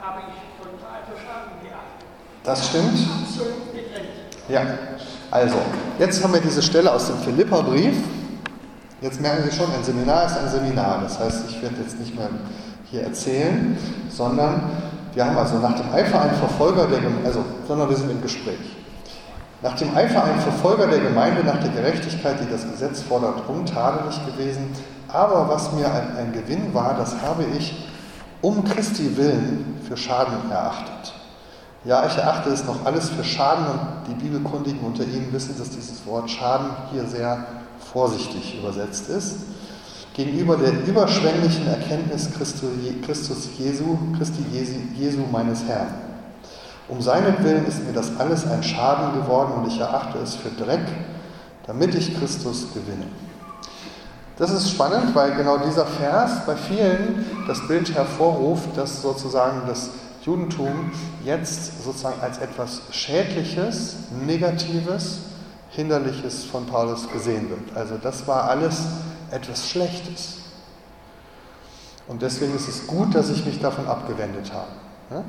habe 0.01 0.23
ich 0.27 0.61
total 0.61 1.03
Schaden 1.25 1.53
geachtet. 1.62 2.09
Das 2.42 2.66
stimmt. 2.66 2.99
Ja, 4.49 4.66
also, 5.31 5.57
jetzt 6.01 6.25
haben 6.25 6.33
wir 6.33 6.40
diese 6.40 6.62
Stelle 6.62 6.92
aus 6.92 7.07
dem 7.07 7.18
Philipperbrief. 7.18 7.97
Jetzt 9.01 9.21
merken 9.21 9.49
Sie 9.49 9.57
schon, 9.57 9.73
ein 9.73 9.85
Seminar 9.85 10.27
ist 10.27 10.37
ein 10.37 10.49
Seminar. 10.49 11.01
Das 11.03 11.21
heißt, 11.21 11.45
ich 11.49 11.63
werde 11.63 11.77
jetzt 11.81 12.01
nicht 12.01 12.17
mehr 12.17 12.31
hier 12.91 13.03
erzählen, 13.03 13.77
sondern 14.11 14.61
wir 15.15 15.25
haben 15.25 15.39
also 15.39 15.59
nach 15.59 15.77
dem 15.77 15.93
Eifer 15.93 16.21
einen 16.21 16.35
Verfolger 16.35 16.87
der 16.89 16.99
Gemeinde, 17.01 17.27
also, 17.27 17.45
sondern 17.69 17.89
wir 17.89 17.97
sind 17.97 18.11
im 18.11 18.21
Gespräch. 18.21 18.59
Nach 19.63 19.75
dem 19.77 19.97
Eifer 19.97 20.25
ein 20.25 20.41
Verfolger 20.41 20.89
der 20.89 20.99
Gemeinde 20.99 21.45
nach 21.45 21.61
der 21.61 21.71
Gerechtigkeit, 21.71 22.41
die 22.41 22.51
das 22.51 22.69
Gesetz 22.69 23.03
fordert, 23.03 23.49
untadelig 23.49 24.21
gewesen. 24.27 24.73
Aber 25.09 25.49
was 25.49 25.73
mir 25.73 25.87
ein, 25.87 26.17
ein 26.17 26.33
Gewinn 26.33 26.75
war, 26.75 26.97
das 26.99 27.23
habe 27.23 27.45
ich 27.57 27.89
um 28.41 28.65
Christi 28.65 29.17
willen 29.17 29.81
für 29.87 29.97
Schaden 29.97 30.51
erachtet. 30.51 31.15
Ja, 31.85 32.05
ich 32.07 32.17
erachte 32.17 32.51
es 32.51 32.65
noch 32.65 32.85
alles 32.85 33.11
für 33.11 33.25
Schaden 33.25 33.65
und 33.67 33.81
die 34.09 34.15
Bibelkundigen 34.15 34.81
unter 34.81 35.05
Ihnen 35.05 35.33
wissen, 35.33 35.57
dass 35.57 35.71
dieses 35.71 36.05
Wort 36.07 36.29
Schaden 36.31 36.71
hier 36.93 37.05
sehr 37.07 37.47
vorsichtig 37.92 38.59
übersetzt 38.59 39.09
ist, 39.09 39.37
gegenüber 40.14 40.57
der 40.57 40.72
überschwänglichen 40.87 41.66
Erkenntnis 41.66 42.31
Christus 42.37 43.48
Jesu, 43.57 43.98
Christi 44.16 44.44
Jesu 44.96 45.20
meines 45.31 45.64
Herrn. 45.64 45.94
Um 46.88 47.01
seinen 47.03 47.44
Willen 47.44 47.66
ist 47.66 47.87
mir 47.87 47.92
das 47.92 48.18
alles 48.18 48.46
ein 48.46 48.62
Schaden 48.62 49.20
geworden 49.20 49.53
und 49.59 49.68
ich 49.68 49.79
erachte 49.79 50.18
es 50.18 50.35
für 50.35 50.48
Dreck, 50.51 50.87
damit 51.66 51.94
ich 51.94 52.18
Christus 52.18 52.68
gewinne. 52.72 53.07
Das 54.38 54.51
ist 54.51 54.70
spannend, 54.70 55.14
weil 55.14 55.35
genau 55.35 55.59
dieser 55.59 55.85
Vers 55.85 56.46
bei 56.46 56.57
vielen 56.57 57.27
das 57.46 57.66
Bild 57.68 57.94
hervorruft, 57.94 58.77
dass 58.77 59.03
sozusagen 59.03 59.62
das 59.66 59.90
Judentum 60.24 60.92
jetzt 61.24 61.85
sozusagen 61.85 62.20
als 62.20 62.38
etwas 62.38 62.83
Schädliches, 62.90 63.96
Negatives 64.27 65.20
Hinderliches 65.79 66.45
von 66.45 66.67
Paulus 66.67 67.09
gesehen 67.09 67.51
wird. 67.51 67.77
Also 67.77 67.99
das 68.03 68.27
war 68.27 68.51
alles 68.51 68.83
etwas 69.31 69.71
Schlechtes. 69.71 70.38
Und 72.09 72.21
deswegen 72.21 72.53
ist 72.57 72.67
es 72.67 72.88
gut, 72.88 73.14
dass 73.14 73.31
ich 73.31 73.47
mich 73.47 73.61
davon 73.61 73.87
abgewendet 73.87 74.51
habe. 74.53 75.23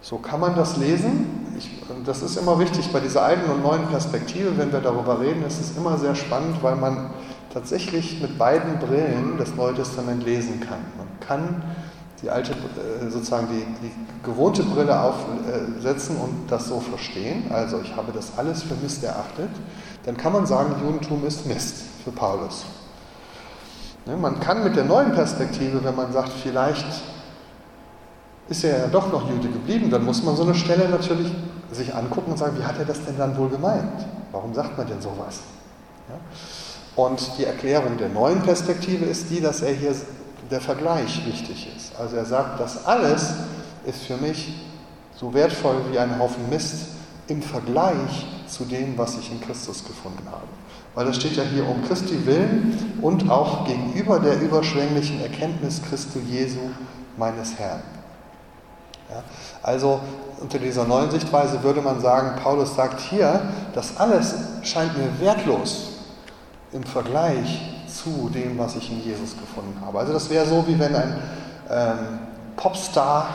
So 0.00 0.18
kann 0.18 0.38
man 0.38 0.54
das 0.54 0.76
lesen. 0.76 1.54
Ich, 1.58 1.68
das 2.06 2.22
ist 2.22 2.36
immer 2.36 2.60
wichtig 2.60 2.92
bei 2.92 3.00
dieser 3.00 3.24
alten 3.24 3.50
und 3.50 3.64
neuen 3.64 3.88
Perspektive, 3.88 4.56
wenn 4.56 4.70
wir 4.70 4.80
darüber 4.80 5.18
reden, 5.20 5.44
ist 5.44 5.60
es 5.60 5.76
immer 5.76 5.98
sehr 5.98 6.14
spannend, 6.14 6.62
weil 6.62 6.76
man 6.76 7.10
tatsächlich 7.52 8.22
mit 8.22 8.38
beiden 8.38 8.78
Brillen 8.78 9.36
das 9.36 9.56
Neue 9.56 9.74
Testament 9.74 10.24
lesen 10.24 10.60
kann. 10.60 10.78
Man 10.96 11.08
kann 11.18 11.62
die 12.22 12.30
alte, 12.30 12.52
äh, 12.52 13.10
sozusagen 13.10 13.48
die, 13.48 13.64
die 13.86 13.92
gewohnte 14.24 14.62
Brille 14.62 14.98
aufsetzen 15.00 16.16
und 16.16 16.46
das 16.48 16.68
so 16.68 16.80
verstehen, 16.80 17.50
also 17.52 17.80
ich 17.80 17.96
habe 17.96 18.12
das 18.12 18.38
alles 18.38 18.62
für 18.62 18.74
Mist 18.76 19.02
erachtet, 19.02 19.50
dann 20.04 20.16
kann 20.16 20.32
man 20.32 20.46
sagen, 20.46 20.74
Judentum 20.82 21.26
ist 21.26 21.46
Mist 21.46 21.82
für 22.04 22.12
Paulus. 22.12 22.64
Ne, 24.06 24.16
man 24.16 24.40
kann 24.40 24.64
mit 24.64 24.76
der 24.76 24.84
neuen 24.84 25.12
Perspektive, 25.12 25.82
wenn 25.84 25.94
man 25.94 26.12
sagt, 26.12 26.30
vielleicht 26.42 26.86
ist 28.48 28.64
er 28.64 28.78
ja 28.78 28.86
doch 28.86 29.12
noch 29.12 29.28
Jude 29.28 29.48
geblieben, 29.48 29.90
dann 29.90 30.04
muss 30.04 30.22
man 30.22 30.36
so 30.36 30.42
eine 30.42 30.54
Stelle 30.54 30.88
natürlich 30.88 31.32
sich 31.70 31.94
angucken 31.94 32.32
und 32.32 32.38
sagen, 32.38 32.56
wie 32.58 32.64
hat 32.64 32.78
er 32.78 32.84
das 32.84 33.04
denn 33.04 33.16
dann 33.16 33.36
wohl 33.36 33.48
gemeint? 33.48 34.06
Warum 34.32 34.52
sagt 34.54 34.76
man 34.76 34.86
denn 34.86 35.00
sowas? 35.00 35.40
Und 36.96 37.38
die 37.38 37.44
Erklärung 37.44 37.96
der 37.96 38.08
neuen 38.08 38.42
Perspektive 38.42 39.06
ist 39.06 39.30
die, 39.30 39.40
dass 39.40 39.62
er 39.62 39.72
hier 39.72 39.94
der 40.52 40.60
Vergleich 40.60 41.24
wichtig 41.26 41.66
ist. 41.74 41.98
Also 41.98 42.16
er 42.16 42.26
sagt, 42.26 42.60
das 42.60 42.84
alles 42.84 43.32
ist 43.86 44.02
für 44.02 44.18
mich 44.18 44.52
so 45.16 45.32
wertvoll 45.32 45.76
wie 45.90 45.98
ein 45.98 46.18
Haufen 46.18 46.48
Mist 46.50 46.88
im 47.26 47.42
Vergleich 47.42 48.26
zu 48.46 48.64
dem, 48.64 48.98
was 48.98 49.16
ich 49.16 49.32
in 49.32 49.40
Christus 49.40 49.82
gefunden 49.82 50.26
habe. 50.30 50.46
Weil 50.94 51.08
es 51.08 51.16
steht 51.16 51.36
ja 51.36 51.42
hier 51.42 51.66
um 51.66 51.82
Christi 51.86 52.26
Willen 52.26 52.98
und 53.00 53.30
auch 53.30 53.66
gegenüber 53.66 54.20
der 54.20 54.40
überschwänglichen 54.40 55.22
Erkenntnis 55.22 55.80
Christi 55.88 56.18
Jesu 56.18 56.60
meines 57.16 57.58
Herrn. 57.58 57.82
Ja, 59.10 59.22
also 59.62 60.00
unter 60.38 60.58
dieser 60.58 60.84
neuen 60.84 61.10
Sichtweise 61.10 61.62
würde 61.62 61.80
man 61.80 62.00
sagen, 62.00 62.38
Paulus 62.42 62.74
sagt 62.74 63.00
hier, 63.00 63.40
das 63.74 63.96
alles 63.96 64.34
scheint 64.62 64.96
mir 64.98 65.08
wertlos 65.18 65.92
im 66.72 66.82
Vergleich 66.82 67.81
zu 68.02 68.28
dem, 68.28 68.58
was 68.58 68.76
ich 68.76 68.90
in 68.90 69.02
Jesus 69.02 69.36
gefunden 69.36 69.78
habe. 69.84 69.98
Also 69.98 70.12
das 70.12 70.28
wäre 70.30 70.46
so, 70.46 70.66
wie 70.66 70.78
wenn 70.78 70.94
ein 70.94 71.22
ähm, 71.70 71.98
Popstar 72.56 73.26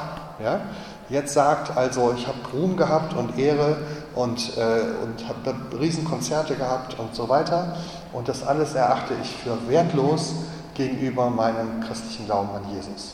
ja, 0.44 0.62
jetzt 1.10 1.34
sagt, 1.34 1.76
also 1.76 2.14
ich 2.16 2.28
habe 2.28 2.38
Ruhm 2.54 2.78
gehabt 2.78 3.14
und 3.14 3.38
Ehre 3.38 3.78
und, 4.16 4.58
äh, 4.58 4.82
und 5.04 5.28
habe 5.28 5.56
Riesenkonzerte 5.80 6.56
gehabt 6.56 7.00
und 7.00 7.16
so 7.16 7.30
weiter 7.30 7.78
und 8.14 8.28
das 8.28 8.46
alles 8.46 8.76
erachte 8.76 9.14
ich 9.22 9.30
für 9.30 9.58
wertlos 9.70 10.34
gegenüber 10.74 11.30
meinem 11.30 11.82
christlichen 11.82 12.26
Glauben 12.26 12.50
an 12.50 12.72
Jesus. 12.74 13.14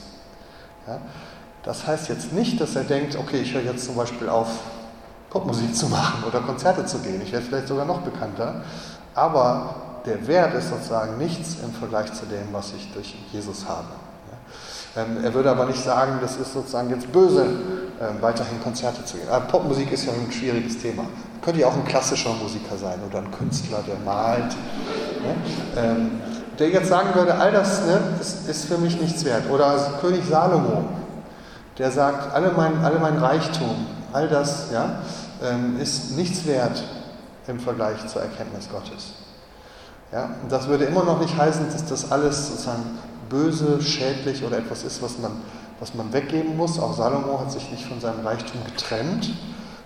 Ja? 0.87 0.99
Das 1.63 1.87
heißt 1.87 2.09
jetzt 2.09 2.33
nicht, 2.33 2.59
dass 2.59 2.75
er 2.75 2.83
denkt, 2.83 3.15
okay, 3.15 3.37
ich 3.37 3.53
höre 3.53 3.63
jetzt 3.63 3.85
zum 3.85 3.95
Beispiel 3.95 4.27
auf, 4.27 4.49
Popmusik 5.33 5.75
zu 5.75 5.87
machen 5.87 6.23
oder 6.27 6.41
Konzerte 6.41 6.85
zu 6.85 6.99
gehen. 6.99 7.19
Ich 7.23 7.31
werde 7.31 7.45
vielleicht 7.47 7.67
sogar 7.67 7.85
noch 7.85 8.01
bekannter. 8.01 8.61
Aber 9.15 9.75
der 10.05 10.27
Wert 10.27 10.53
ist 10.55 10.69
sozusagen 10.69 11.17
nichts 11.17 11.57
im 11.63 11.71
Vergleich 11.73 12.11
zu 12.13 12.25
dem, 12.25 12.47
was 12.51 12.73
ich 12.75 12.91
durch 12.93 13.15
Jesus 13.31 13.65
habe. 13.67 13.87
Ähm, 14.95 15.23
er 15.23 15.33
würde 15.33 15.49
aber 15.49 15.65
nicht 15.65 15.83
sagen, 15.83 16.19
das 16.21 16.35
ist 16.35 16.53
sozusagen 16.53 16.89
jetzt 16.91 17.11
böse, 17.11 17.45
ähm, 17.99 18.17
weiterhin 18.21 18.61
Konzerte 18.61 19.03
zu 19.03 19.17
gehen. 19.17 19.27
Aber 19.29 19.45
Popmusik 19.45 19.91
ist 19.91 20.05
ja 20.05 20.13
ein 20.13 20.31
schwieriges 20.31 20.77
Thema. 20.77 21.05
Könnte 21.41 21.61
ja 21.61 21.67
auch 21.67 21.73
ein 21.73 21.85
klassischer 21.85 22.33
Musiker 22.33 22.77
sein 22.77 22.99
oder 23.09 23.19
ein 23.19 23.31
Künstler, 23.31 23.79
der 23.87 23.97
malt. 24.05 24.55
Ähm, 25.75 26.21
der 26.59 26.69
jetzt 26.69 26.89
sagen 26.89 27.15
würde, 27.15 27.33
all 27.33 27.51
das 27.51 27.81
ne, 27.87 27.99
ist, 28.47 28.65
für 28.65 28.77
mich 28.77 29.01
nichts 29.01 29.25
wert. 29.25 29.49
Oder 29.49 29.75
König 29.99 30.23
Salomo. 30.29 30.85
der 31.79 31.89
sagt, 31.89 32.31
alle 32.31 32.51
mein, 32.51 32.85
alle 32.85 32.99
mein 32.99 33.17
Reichtum, 33.17 33.87
all 34.11 34.27
das 34.27 34.67
ja, 34.71 34.99
ist 35.79 36.15
nichts 36.15 36.45
wert 36.45 36.83
im 37.47 37.59
Vergleich 37.59 38.05
zur 38.07 38.21
Erkenntnis 38.21 38.69
Gottes. 38.69 39.22
Ja, 40.13 40.29
und 40.43 40.51
das 40.51 40.67
würde 40.67 40.85
immer 40.85 41.03
noch 41.03 41.19
nicht 41.19 41.35
heißen, 41.35 41.65
dass 41.71 41.85
das 41.85 42.11
alles 42.11 42.49
sozusagen 42.49 42.83
böse, 43.29 43.81
schädlich 43.81 44.43
oder 44.43 44.59
etwas 44.59 44.83
ist, 44.83 45.01
was 45.01 45.17
man, 45.17 45.31
was 45.79 45.95
man 45.95 46.13
weggeben 46.13 46.55
muss. 46.55 46.77
Auch 46.79 46.93
Salomo 46.93 47.39
hat 47.39 47.51
sich 47.51 47.71
nicht 47.71 47.83
von 47.83 47.99
seinem 47.99 48.25
Reichtum 48.25 48.63
getrennt, 48.63 49.31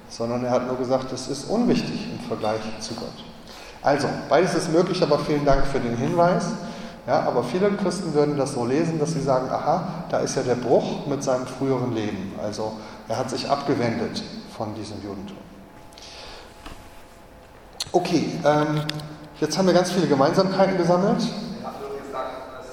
sondern 0.09 0.43
er 0.43 0.51
hat 0.51 0.67
nur 0.67 0.77
gesagt, 0.77 1.13
das 1.13 1.29
ist 1.29 1.49
unwichtig 1.49 2.09
im 2.11 2.27
Vergleich 2.27 2.59
zu 2.81 2.93
Gott. 2.95 3.07
Also, 3.81 4.09
beides 4.27 4.53
ist 4.53 4.73
möglich, 4.73 5.01
aber 5.01 5.17
vielen 5.19 5.45
Dank 5.45 5.65
für 5.65 5.79
den 5.79 5.95
Hinweis. 5.95 6.47
Ja, 7.07 7.21
aber 7.21 7.41
viele 7.41 7.71
Christen 7.71 8.13
würden 8.13 8.35
das 8.35 8.51
so 8.51 8.65
lesen, 8.65 8.99
dass 8.99 9.13
sie 9.13 9.21
sagen, 9.21 9.49
aha, 9.49 9.87
da 10.09 10.17
ist 10.17 10.35
ja 10.35 10.41
der 10.41 10.55
Bruch 10.55 11.07
mit 11.07 11.23
seinem 11.23 11.47
früheren 11.47 11.93
Leben. 11.93 12.33
Also 12.43 12.73
er 13.07 13.17
hat 13.17 13.29
sich 13.29 13.49
abgewendet 13.49 14.21
von 14.57 14.75
diesem 14.75 15.01
Judentum. 15.01 15.37
Okay, 17.93 18.29
ähm, 18.43 18.81
jetzt 19.39 19.57
haben 19.57 19.67
wir 19.67 19.73
ganz 19.73 19.91
viele 19.91 20.07
Gemeinsamkeiten 20.07 20.77
gesammelt. 20.77 21.21
Habe 21.63 21.75
nur 21.81 21.99
gesagt, 21.99 22.53
dass 22.57 22.67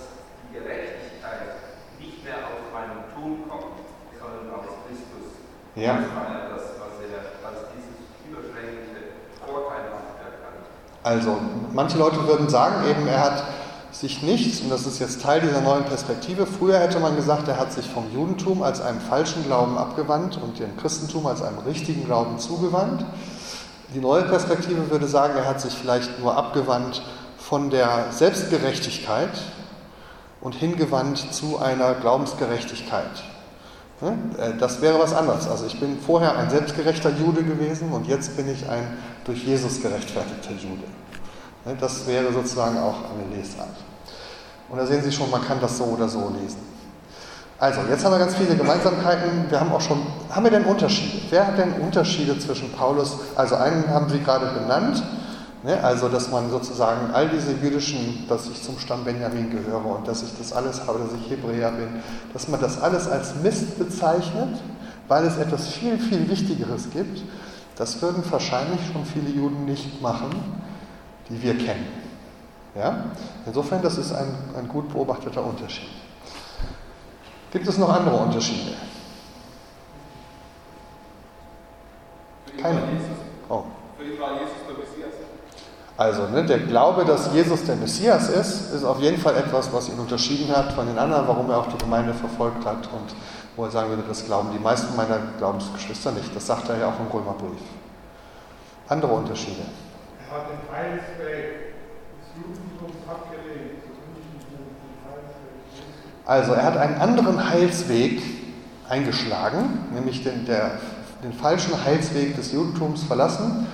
die 0.49 0.59
Gerechtigkeit 0.59 1.61
nicht 1.99 2.25
mehr 2.25 2.35
aus 2.49 2.65
meinem 2.73 3.05
Tun 3.15 3.49
kommt, 3.49 3.81
sondern 4.19 4.55
aus 4.59 4.67
Christus. 4.87 5.37
Ja. 5.77 6.01
Das 6.01 6.15
war 6.15 6.29
ja 6.33 6.49
das, 6.55 6.65
was 6.81 6.95
er 7.05 7.49
als 7.49 7.61
dieses 7.75 7.95
überschwängliche 8.29 9.21
vorteilhaft 9.45 10.17
erkannt. 10.25 10.65
Also, 11.03 11.39
manche 11.73 11.99
Leute 11.99 12.27
würden 12.27 12.49
sagen 12.49 12.89
eben, 12.89 13.07
er 13.07 13.21
hat 13.21 13.45
sich 13.93 14.23
nicht, 14.23 14.62
und 14.62 14.71
das 14.71 14.87
ist 14.87 14.99
jetzt 14.99 15.23
Teil 15.23 15.41
dieser 15.41 15.61
neuen 15.61 15.85
Perspektive, 15.85 16.47
früher 16.47 16.79
hätte 16.79 16.99
man 16.99 17.15
gesagt, 17.15 17.47
er 17.47 17.59
hat 17.59 17.73
sich 17.73 17.89
vom 17.89 18.12
Judentum 18.12 18.62
als 18.62 18.81
einem 18.81 19.01
falschen 19.01 19.45
Glauben 19.45 19.79
abgewandt 19.79 20.39
und 20.43 20.59
dem 20.59 20.77
Christentum 20.77 21.27
als 21.27 21.43
einem 21.43 21.59
richtigen 21.59 22.05
Glauben 22.05 22.39
zugewandt. 22.39 23.05
Die 23.95 24.01
neue 24.01 24.24
Perspektive 24.24 24.90
würde 24.90 25.07
sagen, 25.07 25.34
er 25.36 25.47
hat 25.47 25.61
sich 25.61 25.72
vielleicht 25.72 26.18
nur 26.18 26.36
abgewandt 26.36 27.01
von 27.38 27.70
der 27.70 28.07
Selbstgerechtigkeit 28.11 29.30
und 30.40 30.57
hingewandt 30.57 31.32
zu 31.32 31.61
einer 31.61 31.95
Glaubensgerechtigkeit. 31.95 33.22
Ne? 34.01 34.18
Äh, 34.36 34.59
das 34.59 34.82
wäre 34.82 34.99
was 34.99 35.14
anderes. 35.14 35.47
Also 35.47 35.66
ich 35.66 35.78
bin 35.78 36.01
vorher 36.01 36.36
ein 36.36 36.51
selbstgerechter 36.51 37.11
Jude 37.11 37.45
gewesen 37.45 37.92
und 37.92 38.09
jetzt 38.09 38.36
bin 38.36 38.51
ich 38.51 38.68
ein 38.68 38.99
durch 39.24 39.45
Jesus 39.45 39.80
gerechtfertigter 39.80 40.51
Jude. 40.51 40.82
Ne? 41.64 41.76
Das 41.78 42.05
wäre 42.09 42.32
sozusagen 42.32 42.78
auch 42.78 42.97
eine 42.97 43.36
Lesart. 43.36 43.76
Und 44.68 44.78
da 44.78 44.86
sehen 44.86 45.05
Sie 45.05 45.12
schon, 45.12 45.30
man 45.30 45.45
kann 45.45 45.61
das 45.61 45.78
so 45.78 45.84
oder 45.84 46.09
so 46.09 46.32
lesen. 46.40 46.74
Also, 47.59 47.81
jetzt 47.89 48.05
haben 48.05 48.13
wir 48.13 48.19
ganz 48.19 48.35
viele 48.35 48.57
Gemeinsamkeiten. 48.57 49.49
Wir 49.49 49.61
haben 49.61 49.73
auch 49.73 49.81
schon, 49.81 49.99
haben 50.31 50.45
wir 50.45 50.51
denn 50.51 50.65
Unterschiede? 50.65 51.23
Wer 51.31 51.47
hat 51.47 51.59
denn 51.59 51.73
Unterschiede 51.75 52.39
zwischen 52.39 52.73
Paulus? 52.73 53.17
Also, 53.37 53.55
einen 53.55 53.89
haben 53.89 54.09
Sie 54.09 54.19
gerade 54.19 54.47
benannt. 54.47 55.03
Ne? 55.63 55.83
Also, 55.83 56.09
dass 56.09 56.31
man 56.31 56.51
sozusagen 56.51 57.13
all 57.15 57.29
diese 57.29 57.53
jüdischen, 57.53 58.27
dass 58.29 58.49
ich 58.49 58.63
zum 58.63 58.79
Stamm 58.79 59.05
Benjamin 59.05 59.51
gehöre 59.51 59.87
und 59.87 60.07
dass 60.07 60.23
ich 60.23 60.37
das 60.37 60.53
alles 60.53 60.87
habe, 60.87 60.99
dass 60.99 61.19
ich 61.19 61.31
Hebräer 61.31 61.71
bin, 61.71 61.89
dass 62.33 62.49
man 62.49 62.61
das 62.61 62.83
alles 62.83 63.09
als 63.09 63.35
Mist 63.37 63.79
bezeichnet, 63.79 64.61
weil 65.09 65.25
es 65.25 65.39
etwas 65.39 65.69
viel, 65.69 65.99
viel 65.99 66.29
Wichtigeres 66.29 66.91
gibt. 66.91 67.23
Das 67.77 68.03
würden 68.03 68.23
wahrscheinlich 68.31 68.81
schon 68.93 69.05
viele 69.07 69.31
Juden 69.31 69.65
nicht 69.65 70.03
machen, 70.03 70.31
die 71.31 71.43
wir 71.43 71.57
kennen. 71.57 71.87
Ja? 72.75 73.05
Insofern, 73.47 73.81
das 73.81 73.97
ist 73.97 74.13
ein, 74.13 74.29
ein 74.59 74.69
gut 74.69 74.93
beobachteter 74.93 75.45
Unterschied. 75.45 75.89
Gibt 77.55 77.69
es 77.69 77.79
noch 77.79 77.89
andere 77.89 78.17
Unterschiede? 78.17 78.73
Keine. 82.61 82.83
Oh. 83.49 83.63
Für 83.97 84.05
ihn 84.05 84.21
war 84.21 84.33
Jesus 84.33 84.55
der 84.67 84.77
Messias. 84.77 85.15
Also, 85.97 86.27
ne, 86.27 86.45
der 86.45 86.59
Glaube, 86.59 87.05
dass 87.05 87.33
Jesus 87.33 87.65
der 87.65 87.77
Messias 87.77 88.29
ist, 88.29 88.73
ist 88.75 88.83
auf 88.83 88.99
jeden 88.99 89.19
Fall 89.19 89.37
etwas, 89.37 89.73
was 89.73 89.89
ihn 89.89 90.01
unterschieden 90.01 90.55
hat 90.55 90.73
von 90.73 90.89
den 90.89 90.99
anderen, 90.99 91.29
warum 91.29 91.49
er 91.49 91.59
auch 91.59 91.69
die 91.69 91.79
Gemeinde 91.79 92.13
verfolgt 92.13 92.67
hat 92.67 92.89
und 92.93 93.15
wo 93.55 93.67
er 93.67 93.71
sagen 93.71 93.89
würde, 93.91 94.03
das 94.09 94.25
glauben 94.25 94.49
die 94.53 94.59
meisten 94.59 94.97
meiner 94.97 95.21
Glaubensgeschwister 95.39 96.11
nicht. 96.11 96.35
Das 96.35 96.49
sagt 96.49 96.69
er 96.71 96.79
ja 96.79 96.89
auch 96.89 96.99
im 96.99 97.07
Römerbrief. 97.07 97.61
Andere 98.89 99.13
Unterschiede. 99.13 99.63
Er 100.29 100.37
hat 100.37 100.47
den 100.51 100.75
Heilsweg 100.75 101.75
des 102.19 102.35
Judentums 102.35 102.99
abgelehnt. 103.09 103.79
des 103.79 103.95
Judentums, 103.95 104.75
den 104.83 104.99
Heilsweg 105.07 105.55
Jesu. 105.71 106.14
Also, 106.27 106.53
er 106.53 106.64
hat 106.64 106.77
einen 106.77 106.97
anderen 106.97 107.51
Heilsweg 107.51 108.22
eingeschlagen, 108.89 109.87
nämlich 109.93 110.22
den, 110.25 110.47
der, 110.47 110.79
den 111.22 111.33
falschen 111.33 111.85
Heilsweg 111.85 112.37
des 112.37 112.53
Judentums 112.53 113.03
verlassen 113.03 113.66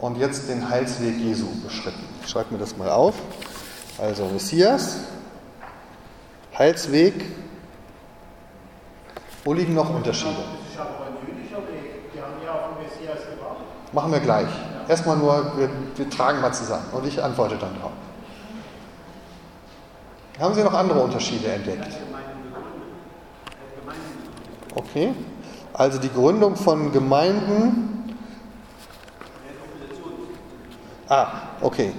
und 0.00 0.16
jetzt 0.18 0.48
den 0.48 0.68
Heilsweg 0.68 1.18
Jesu 1.18 1.46
beschritten. 1.64 2.04
Ich 2.22 2.30
schreibe 2.30 2.54
mir 2.54 2.60
das 2.60 2.76
mal 2.76 2.90
auf. 2.90 3.14
Also 3.98 4.26
Messias, 4.26 4.98
Heilsweg. 6.56 7.14
Wo 9.44 9.52
liegen 9.52 9.74
noch 9.74 9.94
Unterschiede? 9.94 10.34
Das 10.34 10.72
ist 10.72 10.78
aber 10.78 11.06
ein 11.06 11.26
jüdischer 11.26 11.58
Weg. 11.58 12.12
Die 12.12 12.20
haben 12.20 12.34
ja 12.44 12.52
auf 12.52 12.76
den 12.76 12.84
Messias 12.84 13.24
gewartet. 13.24 13.66
Machen 13.92 14.12
wir 14.12 14.20
gleich. 14.20 14.48
Erstmal 14.88 15.16
nur, 15.16 15.52
wir, 15.56 15.70
wir 15.96 16.10
tragen 16.10 16.40
mal 16.40 16.52
zusammen 16.52 16.86
und 16.92 17.06
ich 17.06 17.22
antworte 17.22 17.56
dann 17.56 17.74
drauf. 17.80 17.92
Haben 20.38 20.54
Sie 20.54 20.62
noch 20.62 20.74
andere 20.74 21.00
Unterschiede 21.00 21.48
entdeckt? 21.48 21.96
Okay. 24.74 25.14
Also 25.72 25.98
die 25.98 26.10
Gründung 26.10 26.56
von 26.56 26.92
Gemeinden. 26.92 28.16
Ah, 31.08 31.28
okay. 31.62 31.92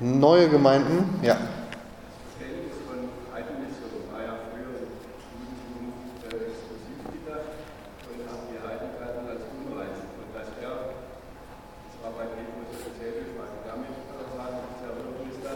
Neue 0.00 0.48
Gemeinden, 0.48 1.20
ja. 1.22 1.34
Das 1.34 2.34
Verhältnis 2.40 2.80
von 2.82 2.98
Heidenmission 3.30 4.08
war 4.10 4.22
ja 4.26 4.34
früher 4.50 4.82
im 4.82 4.90
Judentum 5.30 5.86
äh, 6.26 6.50
exklusiv 6.50 6.98
gedacht 7.12 7.60
und 8.08 8.24
haben 8.24 8.44
die 8.50 8.58
Heiden 8.58 8.90
galten 8.98 9.28
als 9.28 9.44
unrein. 9.54 9.94
Und 10.18 10.28
dass 10.34 10.50
er, 10.58 10.96
das 10.96 11.94
war 12.02 12.10
bei 12.18 12.26
Petrus 12.32 12.72
speziell 12.74 13.22
gefragt, 13.30 13.62
damit 13.68 13.94
kann 14.08 14.18
er 14.18 14.28
sagen, 14.34 14.58
dass 14.64 14.80
er 14.82 14.92
wirklich 14.98 15.28
ist 15.30 15.44
da 15.44 15.54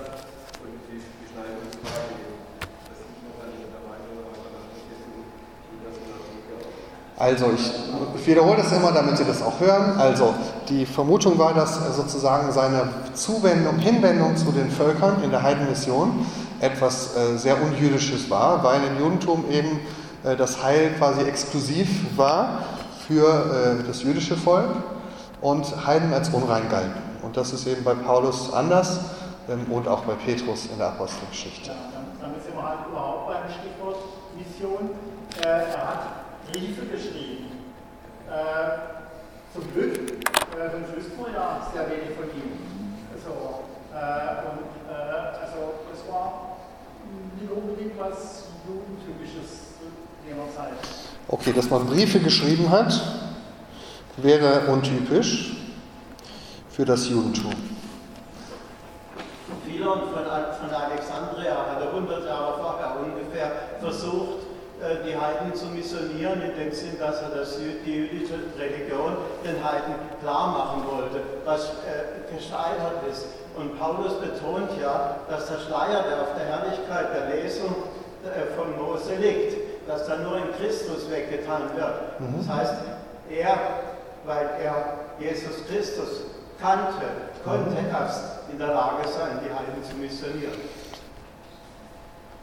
und 0.63 0.77
die 0.87 1.01
Beschneidungsfrage, 1.01 2.29
das 2.61 2.97
sieht 3.09 3.25
noch 3.25 3.41
an 3.41 3.57
der 3.57 3.83
Meinung, 3.89 4.21
aber 4.21 4.53
das 4.53 4.69
ist 4.77 4.87
jetzt 4.93 5.09
in 5.09 5.81
der 5.81 5.93
Synagoge 5.97 6.53
auch. 6.61 6.77
Also 7.19 7.47
ich, 7.53 8.27
wiederhole 8.27 8.59
das 8.59 8.71
immer, 8.71 8.93
damit 8.93 9.17
Sie 9.17 9.25
das 9.25 9.43
auch 9.43 9.59
hören. 9.59 9.99
Also 9.99 10.35
die 10.69 10.87
Vermutung 10.87 11.37
war, 11.39 11.53
dass 11.53 11.97
sozusagen 11.97 12.53
seine 12.53 12.89
Zuwendung, 13.15 13.79
Hinwendung 13.79 14.37
zu 14.37 14.53
den 14.53 14.71
Völkern 14.71 15.23
in 15.25 15.31
der 15.31 15.43
Heidenmission 15.43 16.25
etwas 16.61 17.17
äh, 17.17 17.37
sehr 17.37 17.61
Unjüdisches 17.61 18.31
war, 18.31 18.63
weil 18.63 18.81
im 18.85 19.01
Judentum 19.01 19.45
eben 19.51 19.81
äh, 20.25 20.37
das 20.37 20.63
Heil 20.63 20.93
quasi 20.99 21.23
exklusiv 21.23 22.17
war 22.17 22.61
für 23.07 23.81
äh, 23.81 23.87
das 23.87 24.03
jüdische 24.03 24.37
Volk 24.37 24.71
und 25.41 25.87
Heiden 25.87 26.13
als 26.13 26.29
unrein 26.29 26.69
galten. 26.69 27.03
Und 27.23 27.37
das 27.37 27.53
ist 27.53 27.67
eben 27.67 27.83
bei 27.83 27.95
Paulus 27.95 28.53
anders 28.53 29.01
ähm, 29.49 29.67
und 29.73 29.89
auch 29.89 30.03
bei 30.03 30.15
Petrus 30.15 30.67
in 30.67 30.79
der 30.79 30.89
Apostelgeschichte. 30.89 31.73
Damit 32.21 32.45
sind 32.45 32.55
wir 32.55 32.63
halt 32.63 32.81
überhaupt 32.89 33.27
beim 33.29 33.43
Stichwort 33.49 33.97
Mission. 34.37 34.91
Er 35.43 35.59
hat 35.59 36.28
Briefe 36.53 36.87
geschrieben. 36.87 37.47
Äh, 38.29 39.55
zum 39.55 39.73
Glück, 39.73 39.95
äh, 39.97 40.71
sonst 40.71 40.97
wüssten 40.97 41.19
wir 41.19 41.33
ja 41.33 41.67
sehr 41.73 41.87
wenig 41.91 42.17
von 42.17 42.27
ihm. 42.27 42.53
Also, 43.15 43.65
äh, 43.93 44.49
und, 44.49 44.69
äh, 44.89 45.45
also 45.45 45.75
das 45.91 46.09
war 46.13 46.59
nicht 47.41 47.51
unbedingt 47.51 47.99
was 47.99 48.45
Jugendtypisches 48.67 49.79
zu 49.79 50.29
jener 50.29 50.51
Zeit. 50.55 50.75
Okay, 51.29 51.53
dass 51.53 51.71
man 51.71 51.87
Briefe 51.87 52.21
geschrieben 52.21 52.71
hat, 52.71 52.93
wäre 54.17 54.61
untypisch 54.71 55.57
für 56.71 56.85
das 56.85 57.09
Judentum. 57.09 57.53
Philon 59.65 60.01
von, 60.01 60.25
von 60.25 60.75
Alexandria 60.75 61.57
hat 61.71 61.81
er 61.81 61.89
100 61.89 62.27
Jahre 62.27 62.59
vorher 62.59 62.97
ungefähr 63.01 63.53
versucht, 63.81 64.48
die 65.05 65.17
Heiden 65.17 65.55
zu 65.55 65.67
missionieren, 65.67 66.41
in 66.41 66.55
dem 66.57 66.73
Sinn, 66.73 66.99
dass 67.01 67.21
er 67.21 67.31
das, 67.31 67.59
die 67.59 67.93
jüdische 67.93 68.39
Religion 68.57 69.17
den 69.45 69.63
Heiden 69.63 69.95
klar 70.21 70.49
machen 70.49 70.85
wollte, 70.87 71.21
was 71.45 71.71
äh, 71.83 72.33
gescheitert 72.33 73.03
ist. 73.11 73.27
Und 73.57 73.77
Paulus 73.79 74.21
betont 74.21 74.71
ja, 74.81 75.17
dass 75.29 75.49
der 75.49 75.59
Schleier, 75.59 76.05
der 76.05 76.23
auf 76.23 76.35
der 76.39 76.47
Herrlichkeit 76.47 77.09
der 77.13 77.43
Lesung 77.43 77.75
äh, 78.23 78.55
von 78.57 78.77
Mose 78.79 79.17
liegt, 79.17 79.89
dass 79.89 80.07
da 80.07 80.17
nur 80.19 80.37
in 80.37 80.53
Christus 80.59 81.11
weggetan 81.11 81.63
wird. 81.75 82.21
Mhm. 82.21 82.47
Das 82.47 82.57
heißt, 82.57 82.75
er, 83.31 83.59
weil 84.25 84.49
er 84.63 84.99
Jesus 85.19 85.67
Christus 85.69 86.23
kannte, 86.61 87.07
konnte 87.45 87.77
erst 87.91 88.23
in 88.53 88.59
der 88.59 88.69
Lage 88.69 89.09
sein, 89.09 89.41
die 89.45 89.51
Heiden 89.51 89.83
zu 89.83 89.97
missionieren. 89.97 90.61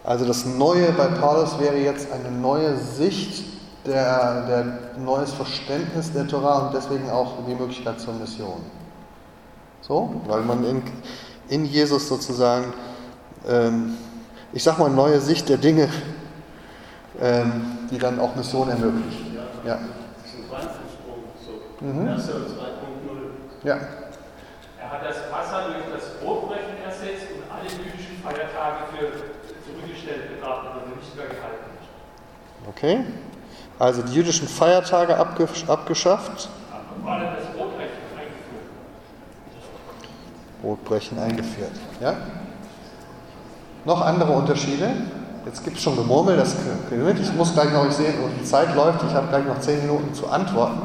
Also 0.06 0.26
das 0.26 0.46
Neue 0.46 0.92
bei 0.92 1.08
Paulus 1.08 1.60
wäre 1.60 1.78
jetzt 1.78 2.12
eine 2.12 2.30
neue 2.30 2.78
Sicht 2.78 3.44
der, 3.88 4.46
der 4.46 4.66
neues 5.00 5.34
Verständnis 5.34 6.12
der 6.14 6.28
Torah 6.28 6.68
und 6.68 6.76
deswegen 6.76 7.10
auch 7.10 7.34
die 7.48 7.56
Möglichkeit 7.56 8.00
zur 8.00 8.14
Mission. 8.14 8.62
So, 9.82 10.22
weil 10.28 10.42
man 10.42 10.64
in, 10.64 10.84
in 11.50 11.66
Jesus 11.66 12.08
sozusagen, 12.08 12.72
ähm, 13.48 13.98
ich 14.54 14.64
sag 14.64 14.78
mal, 14.78 14.90
neue 14.92 15.20
Sicht 15.20 15.50
der 15.50 15.58
Dinge, 15.58 15.90
ähm, 17.20 17.80
die 17.90 17.98
dann 17.98 18.20
auch 18.20 18.36
Mission 18.36 18.70
ermöglicht. 18.70 19.22
Ja. 19.66 19.80
Das 19.80 20.32
ist 20.32 20.38
ein 20.38 20.50
Quantensprung, 20.50 21.24
so 21.44 21.86
Mhm. 21.86 22.06
Version 22.06 22.42
2.0. 22.44 23.68
Ja. 23.68 23.78
Er 24.80 24.92
hat 24.92 25.02
das 25.04 25.18
Wasser 25.32 25.66
durch 25.70 25.86
das 25.92 26.10
Brotbrechen 26.24 26.78
ersetzt 26.86 27.26
und 27.34 27.44
alle 27.52 27.70
jüdischen 27.70 28.18
Feiertage 28.24 28.86
für 28.92 29.55
zurückgestellt 29.76 30.36
betrachtet, 30.40 30.72
also 30.74 30.96
nicht 30.96 31.16
mehr 31.16 31.26
gehalten. 31.28 31.66
Okay. 32.68 33.06
Also 33.78 34.02
die 34.02 34.14
jüdischen 34.14 34.48
Feiertage 34.48 35.18
abgesch 35.18 35.66
abgeschafft, 35.68 36.50
Vor 37.04 37.12
allem 37.12 37.28
das 37.36 37.46
Brotbrechen 37.56 38.00
eingeführt. 38.18 38.70
Brotbrechen 40.62 41.20
eingeführt. 41.20 41.72
Ja? 42.02 42.16
Noch 43.84 44.02
andere 44.02 44.32
Unterschiede? 44.32 44.90
Jetzt 45.46 45.64
gibt 45.64 45.78
es 45.78 45.84
schon 45.84 45.96
Gemurmel, 45.96 46.38
das. 46.38 46.56
Ich 47.22 47.34
muss 47.34 47.54
gleich 47.54 47.72
noch, 47.72 47.86
ich 47.86 47.94
sehe, 47.94 48.14
die 48.40 48.44
Zeit 48.44 48.74
läuft, 48.74 49.04
ich 49.04 49.14
habe 49.14 49.28
gleich 49.28 49.46
noch 49.46 49.60
zehn 49.60 49.80
Minuten 49.82 50.12
zu 50.16 50.28
antworten. 50.28 50.82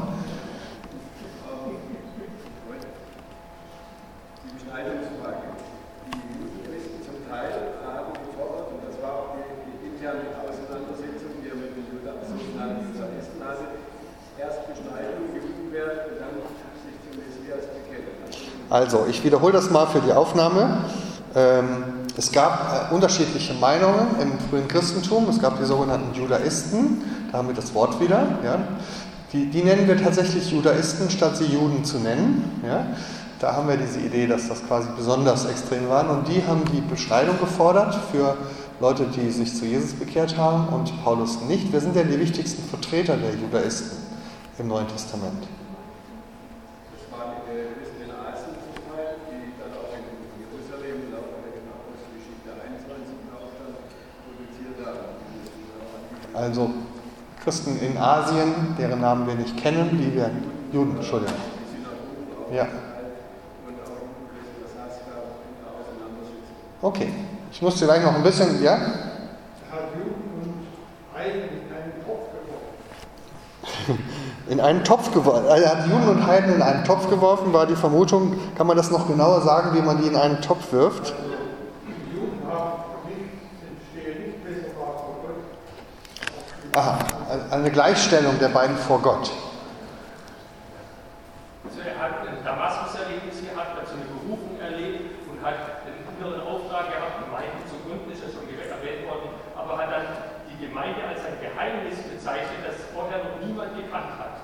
Die 4.45 4.53
Beschneidungsfrage. 4.53 5.57
Die 6.13 6.61
Christen 6.61 7.01
zum 7.01 7.17
Teil 7.25 7.49
haben 7.81 8.13
gefordert, 8.13 8.69
und 8.69 8.85
das 8.85 9.01
war 9.01 9.11
auch 9.17 9.29
die, 9.33 9.49
die 9.81 9.97
interne 9.97 10.29
Auseinandersetzung, 10.45 11.41
die 11.41 11.49
er 11.49 11.57
mit 11.57 11.73
den 11.73 11.89
Juda- 11.97 12.21
sogenannten 12.21 12.85
Judaisten 12.93 13.41
hatte, 13.41 13.65
erst 14.37 14.61
Beschneidung 14.69 15.33
geübt 15.33 15.73
werden 15.73 16.05
und 16.05 16.17
dann 16.21 16.37
sich 16.85 17.01
zum 17.01 17.17
Messias 17.17 17.65
bekennen. 17.65 18.13
Also, 18.81 19.05
ich 19.07 19.23
wiederhole 19.23 19.53
das 19.53 19.69
mal 19.69 19.85
für 19.85 19.99
die 19.99 20.11
Aufnahme. 20.11 20.85
Ähm, 21.35 21.83
es 22.17 22.31
gab 22.31 22.89
äh, 22.89 22.95
unterschiedliche 22.95 23.53
Meinungen 23.53 24.07
im 24.19 24.39
frühen 24.49 24.67
Christentum. 24.67 25.29
Es 25.29 25.39
gab 25.39 25.59
die 25.59 25.65
sogenannten 25.65 26.15
Judaisten, 26.15 27.03
da 27.31 27.37
haben 27.37 27.49
wir 27.49 27.53
das 27.53 27.75
Wort 27.75 27.99
wieder. 27.99 28.39
Ja. 28.43 28.57
Die, 29.33 29.45
die 29.51 29.61
nennen 29.61 29.87
wir 29.87 30.01
tatsächlich 30.01 30.51
Judaisten, 30.51 31.11
statt 31.11 31.37
sie 31.37 31.45
Juden 31.45 31.85
zu 31.85 31.99
nennen. 31.99 32.59
Ja. 32.67 32.87
Da 33.39 33.53
haben 33.55 33.67
wir 33.67 33.77
diese 33.77 33.99
Idee, 33.99 34.25
dass 34.25 34.47
das 34.47 34.65
quasi 34.65 34.87
besonders 34.97 35.45
extrem 35.45 35.87
waren. 35.87 36.09
Und 36.09 36.27
die 36.27 36.41
haben 36.47 36.63
die 36.73 36.81
Beschneidung 36.81 37.39
gefordert 37.39 37.95
für 38.11 38.35
Leute, 38.79 39.05
die 39.05 39.29
sich 39.29 39.55
zu 39.55 39.65
Jesus 39.65 39.93
bekehrt 39.93 40.39
haben 40.39 40.73
und 40.73 41.03
Paulus 41.03 41.39
nicht. 41.41 41.67
Wer 41.71 41.81
sind 41.81 41.95
denn 41.95 42.09
die 42.09 42.19
wichtigsten 42.19 42.67
Vertreter 42.67 43.15
der 43.15 43.35
Judaisten 43.35 43.99
im 44.57 44.69
Neuen 44.69 44.87
Testament? 44.87 45.43
Das 47.11 47.19
waren 47.19 47.33
die 47.35 47.51
Christen 47.51 48.01
in 48.05 48.09
Asien 48.09 48.55
zum 48.61 48.77
Teil, 48.89 49.21
die 49.29 49.53
dann 49.57 49.73
auch 49.73 49.93
in 49.93 50.05
Jerusalem 50.37 50.97
im 51.01 51.11
Laufe 51.11 51.45
der 51.45 51.61
Apostelgeschichte 51.77 52.49
21 52.57 53.21
auch 53.35 53.53
dann 53.57 53.73
produziert 54.25 54.77
haben. 54.85 55.17
Also 56.41 56.71
Christen 57.43 57.79
in 57.79 57.97
Asien, 57.97 58.75
deren 58.79 58.99
Namen 58.99 59.27
wir 59.27 59.35
nicht 59.35 59.55
kennen, 59.57 59.89
die 59.91 60.15
wir 60.15 60.31
Juden, 60.73 60.95
Entschuldigung. 60.95 61.35
Ja, 62.51 62.67
okay. 66.81 67.13
Ich 67.51 67.61
muss 67.61 67.77
vielleicht 67.77 68.03
noch 68.03 68.15
ein 68.15 68.23
bisschen, 68.23 68.63
ja? 68.63 68.77
In 74.49 74.59
einen 74.59 74.83
Topf 74.83 75.13
geworfen. 75.13 75.45
Er 75.47 75.69
hat 75.69 75.87
Juden 75.87 76.07
und 76.09 76.25
Heiden 76.25 76.55
in 76.55 76.61
einen 76.61 76.83
Topf 76.83 77.07
geworfen, 77.09 77.53
war 77.53 77.67
die 77.67 77.75
Vermutung. 77.75 78.33
Kann 78.57 78.65
man 78.67 78.75
das 78.77 78.89
noch 78.89 79.07
genauer 79.07 79.41
sagen, 79.41 79.77
wie 79.77 79.81
man 79.81 80.01
die 80.01 80.07
in 80.07 80.15
einen 80.15 80.41
Topf 80.41 80.73
wirft? 80.73 81.13
Die 81.85 82.15
Juden 82.15 82.41
haben 82.49 82.83
nicht, 83.07 83.29
stehen 83.91 84.27
nicht 84.27 84.43
besser 84.43 84.73
da 84.73 84.85
vor 84.85 85.17
Gott. 85.21 85.35
Aha, 86.73 86.99
eine 87.51 87.69
Gleichstellung 87.69 88.39
der 88.39 88.47
beiden 88.47 88.77
vor 88.77 89.01
Gott. 89.01 89.27
Also 91.67 91.83
er 91.83 91.99
hat 91.99 92.23
ein 92.23 92.39
Damaskus-Erlebnis 92.47 93.43
gehabt, 93.43 93.75
hat 93.75 93.83
so 93.91 93.99
eine 93.99 94.07
Berufung 94.07 94.55
erlebt 94.55 95.19
und 95.27 95.43
hat 95.43 95.83
den 95.83 95.99
inneren 95.99 96.47
Auftrag 96.47 96.87
gehabt, 96.95 97.27
Gemeinden 97.27 97.59
zu 97.67 97.75
gründen, 97.83 98.07
ist 98.07 98.23
ja 98.23 98.31
schon 98.31 98.47
erwähnt 98.47 99.03
worden, 99.03 99.35
aber 99.51 99.83
hat 99.83 99.91
dann 99.91 100.07
die 100.47 100.63
Gemeinde 100.63 101.03
als 101.03 101.19
ein 101.27 101.43
Geheimnis 101.43 102.07
bezeichnet, 102.07 102.63
das 102.63 102.87
vorher 102.95 103.19
noch 103.19 103.43
niemand 103.43 103.75
gekannt 103.75 104.15
hat. 104.15 104.39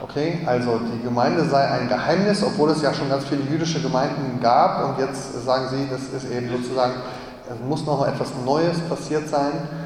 Okay, 0.00 0.40
also 0.48 0.80
die 0.80 1.04
Gemeinde 1.04 1.44
sei 1.44 1.68
ein 1.68 1.86
Geheimnis, 1.86 2.42
obwohl 2.42 2.70
es 2.70 2.80
ja 2.80 2.96
schon 2.96 3.12
ganz 3.12 3.28
viele 3.28 3.44
jüdische 3.44 3.84
Gemeinden 3.84 4.40
gab. 4.40 4.88
Und 4.88 5.04
jetzt 5.04 5.44
sagen 5.44 5.68
Sie, 5.68 5.84
das 5.92 6.08
ist 6.16 6.32
eben 6.32 6.48
sozusagen, 6.48 6.96
es 7.44 7.60
muss 7.60 7.84
noch 7.84 8.08
etwas 8.08 8.32
Neues 8.42 8.80
passiert 8.88 9.28
sein, 9.28 9.81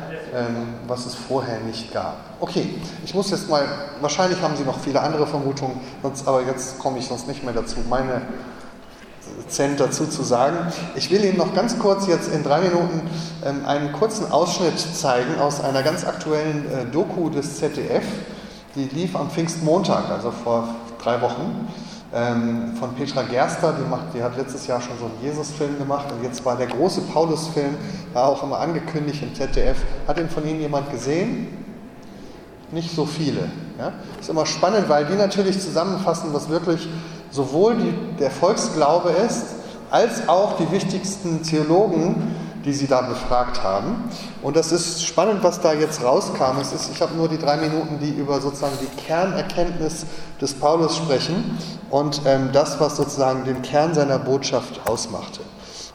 was 0.86 1.06
es 1.06 1.14
vorher 1.14 1.60
nicht 1.60 1.92
gab. 1.92 2.16
Okay, 2.40 2.74
ich 3.04 3.14
muss 3.14 3.30
jetzt 3.30 3.48
mal, 3.48 3.64
wahrscheinlich 4.00 4.40
haben 4.40 4.56
Sie 4.56 4.64
noch 4.64 4.78
viele 4.78 5.00
andere 5.00 5.26
Vermutungen, 5.26 5.80
sonst, 6.02 6.26
aber 6.26 6.42
jetzt 6.42 6.78
komme 6.78 6.98
ich 6.98 7.06
sonst 7.06 7.26
nicht 7.28 7.44
mehr 7.44 7.54
dazu, 7.54 7.76
meine 7.88 8.22
Cent 9.48 9.80
dazu 9.80 10.06
zu 10.06 10.22
sagen. 10.22 10.56
Ich 10.94 11.10
will 11.10 11.24
Ihnen 11.24 11.36
noch 11.36 11.54
ganz 11.54 11.78
kurz 11.78 12.06
jetzt 12.06 12.32
in 12.32 12.42
drei 12.42 12.60
Minuten 12.60 13.02
ähm, 13.44 13.64
einen 13.66 13.92
kurzen 13.92 14.30
Ausschnitt 14.30 14.78
zeigen 14.78 15.38
aus 15.40 15.60
einer 15.60 15.82
ganz 15.82 16.04
aktuellen 16.04 16.66
äh, 16.70 16.84
Doku 16.86 17.30
des 17.30 17.58
ZDF. 17.58 18.04
Die 18.74 18.84
lief 18.84 19.16
am 19.16 19.30
Pfingstmontag, 19.30 20.10
also 20.10 20.30
vor 20.30 20.68
drei 21.02 21.20
Wochen, 21.22 21.68
ähm, 22.16 22.74
von 22.78 22.94
Petra 22.94 23.22
Gerster. 23.22 23.74
Die, 23.78 23.88
macht, 23.88 24.14
die 24.14 24.22
hat 24.22 24.36
letztes 24.36 24.66
Jahr 24.66 24.80
schon 24.80 24.98
so 24.98 25.04
einen 25.04 25.22
Jesus-Film 25.22 25.78
gemacht 25.78 26.06
und 26.10 26.24
jetzt 26.24 26.44
war 26.44 26.56
der 26.56 26.66
große 26.66 27.02
Paulus-Film, 27.02 27.76
war 28.14 28.28
auch 28.28 28.42
immer 28.42 28.58
angekündigt 28.58 29.22
im 29.22 29.34
ZDF. 29.34 29.76
Hat 30.08 30.18
ihn 30.18 30.30
von 30.30 30.48
Ihnen 30.48 30.60
jemand 30.60 30.90
gesehen? 30.90 31.48
Nicht 32.72 32.94
so 32.94 33.04
viele. 33.04 33.50
Ja? 33.78 33.92
Ist 34.18 34.30
immer 34.30 34.46
spannend, 34.46 34.88
weil 34.88 35.04
die 35.04 35.14
natürlich 35.14 35.60
zusammenfassen, 35.60 36.32
was 36.32 36.48
wirklich 36.48 36.88
sowohl 37.30 37.76
die, 37.76 37.94
der 38.18 38.30
Volksglaube 38.30 39.10
ist, 39.10 39.44
als 39.90 40.28
auch 40.28 40.56
die 40.56 40.70
wichtigsten 40.72 41.42
Theologen, 41.42 42.34
die 42.66 42.74
sie 42.74 42.86
da 42.86 43.00
befragt 43.00 43.62
haben. 43.62 44.04
Und 44.42 44.56
das 44.56 44.72
ist 44.72 45.04
spannend, 45.04 45.42
was 45.42 45.60
da 45.60 45.72
jetzt 45.72 46.02
rauskam. 46.02 46.58
Es 46.60 46.72
ist, 46.72 46.90
ich 46.92 47.00
habe 47.00 47.14
nur 47.14 47.28
die 47.28 47.38
drei 47.38 47.56
Minuten, 47.56 47.98
die 48.00 48.10
über 48.10 48.40
sozusagen 48.40 48.76
die 48.80 49.02
Kernerkenntnis 49.02 50.04
des 50.40 50.54
Paulus 50.54 50.96
sprechen 50.96 51.58
und 51.90 52.20
ähm, 52.26 52.50
das, 52.52 52.78
was 52.80 52.96
sozusagen 52.96 53.44
den 53.44 53.62
Kern 53.62 53.94
seiner 53.94 54.18
Botschaft 54.18 54.86
ausmachte. 54.86 55.40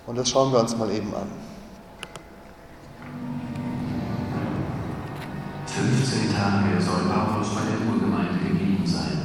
Und 0.07 0.17
das 0.17 0.29
schauen 0.29 0.51
wir 0.51 0.59
uns 0.59 0.75
mal 0.77 0.89
eben 0.89 1.13
an. 1.13 1.27
15 5.67 6.35
Tage 6.35 6.81
soll 6.81 7.09
Paulus 7.09 7.49
bei 7.49 7.61
der 7.61 7.93
Urgemeinde 7.93 8.39
geblieben 8.45 8.85
sein. 8.85 9.17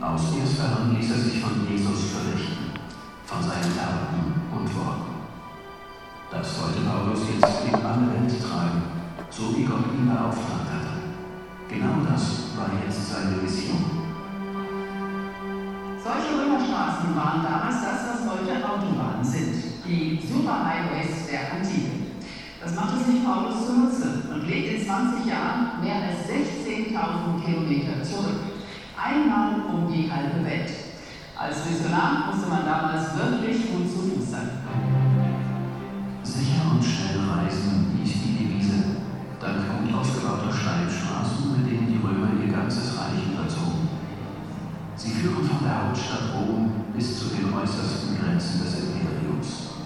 Aus 0.00 0.22
ersterem 0.38 0.96
ließ 0.96 1.10
er 1.10 1.18
sich 1.18 1.45
Das 6.46 6.62
wollte 6.62 6.86
Paulus 6.86 7.26
jetzt 7.26 7.66
in 7.66 7.74
alle 7.74 8.06
Welt 8.06 8.30
tragen, 8.38 8.82
so 9.30 9.50
wie 9.50 9.64
Gott 9.64 9.90
ihn 9.98 10.06
beauftragt 10.06 10.70
hatte. 10.70 10.94
Genau 11.66 12.06
das 12.06 12.54
war 12.54 12.70
jetzt 12.86 13.02
seine 13.10 13.42
Mission. 13.42 13.82
Solche 15.98 16.38
Römerstraßen 16.38 17.16
waren 17.18 17.42
damals 17.42 17.82
das, 17.82 17.98
was 18.06 18.30
heute 18.30 18.62
Autobahnen 18.62 19.24
sind. 19.26 19.58
Die 19.90 20.22
Superhighways 20.22 21.26
der 21.26 21.58
Antike. 21.58 22.14
Das 22.62 22.76
machte 22.76 23.02
sich 23.02 23.26
Paulus 23.26 23.66
zunutze 23.66 24.30
und 24.30 24.46
legt 24.46 24.70
in 24.70 24.86
20 24.86 25.26
Jahren 25.26 25.82
mehr 25.82 25.98
als 25.98 26.30
16.000 26.30 27.42
Kilometer 27.42 28.04
zurück. 28.04 28.38
Einmal 28.94 29.66
um 29.66 29.92
die 29.92 30.08
halbe 30.08 30.44
Welt. 30.46 30.70
Als 31.36 31.66
Missionar 31.66 32.30
musste 32.30 32.48
man 32.48 32.64
damals 32.64 33.18
wirklich 33.18 33.66
gut 33.66 33.90
zu 33.90 34.14
Fuß 34.14 34.30
sein. 34.30 35.35
Sicher 36.36 36.68
und 36.70 36.84
schnell 36.84 37.16
reisen 37.24 37.96
hieß 37.96 38.12
die 38.12 38.36
Devise, 38.36 39.00
dank 39.40 39.56
gut 39.72 39.88
ausgebauter 39.96 40.52
Steinstraßen, 40.52 41.56
mit 41.56 41.64
denen 41.64 41.88
die 41.88 41.96
Römer 41.96 42.28
ihr 42.36 42.52
ganzes 42.52 42.92
Reich 42.92 43.24
überzogen. 43.24 43.88
Sie 44.96 45.12
führen 45.12 45.48
von 45.48 45.64
der 45.64 45.88
Hauptstadt 45.88 46.36
Rom 46.36 46.84
bis 46.92 47.18
zu 47.18 47.32
den 47.32 47.48
äußersten 47.54 48.20
Grenzen 48.20 48.60
des 48.60 48.84
Imperiums. 48.84 49.80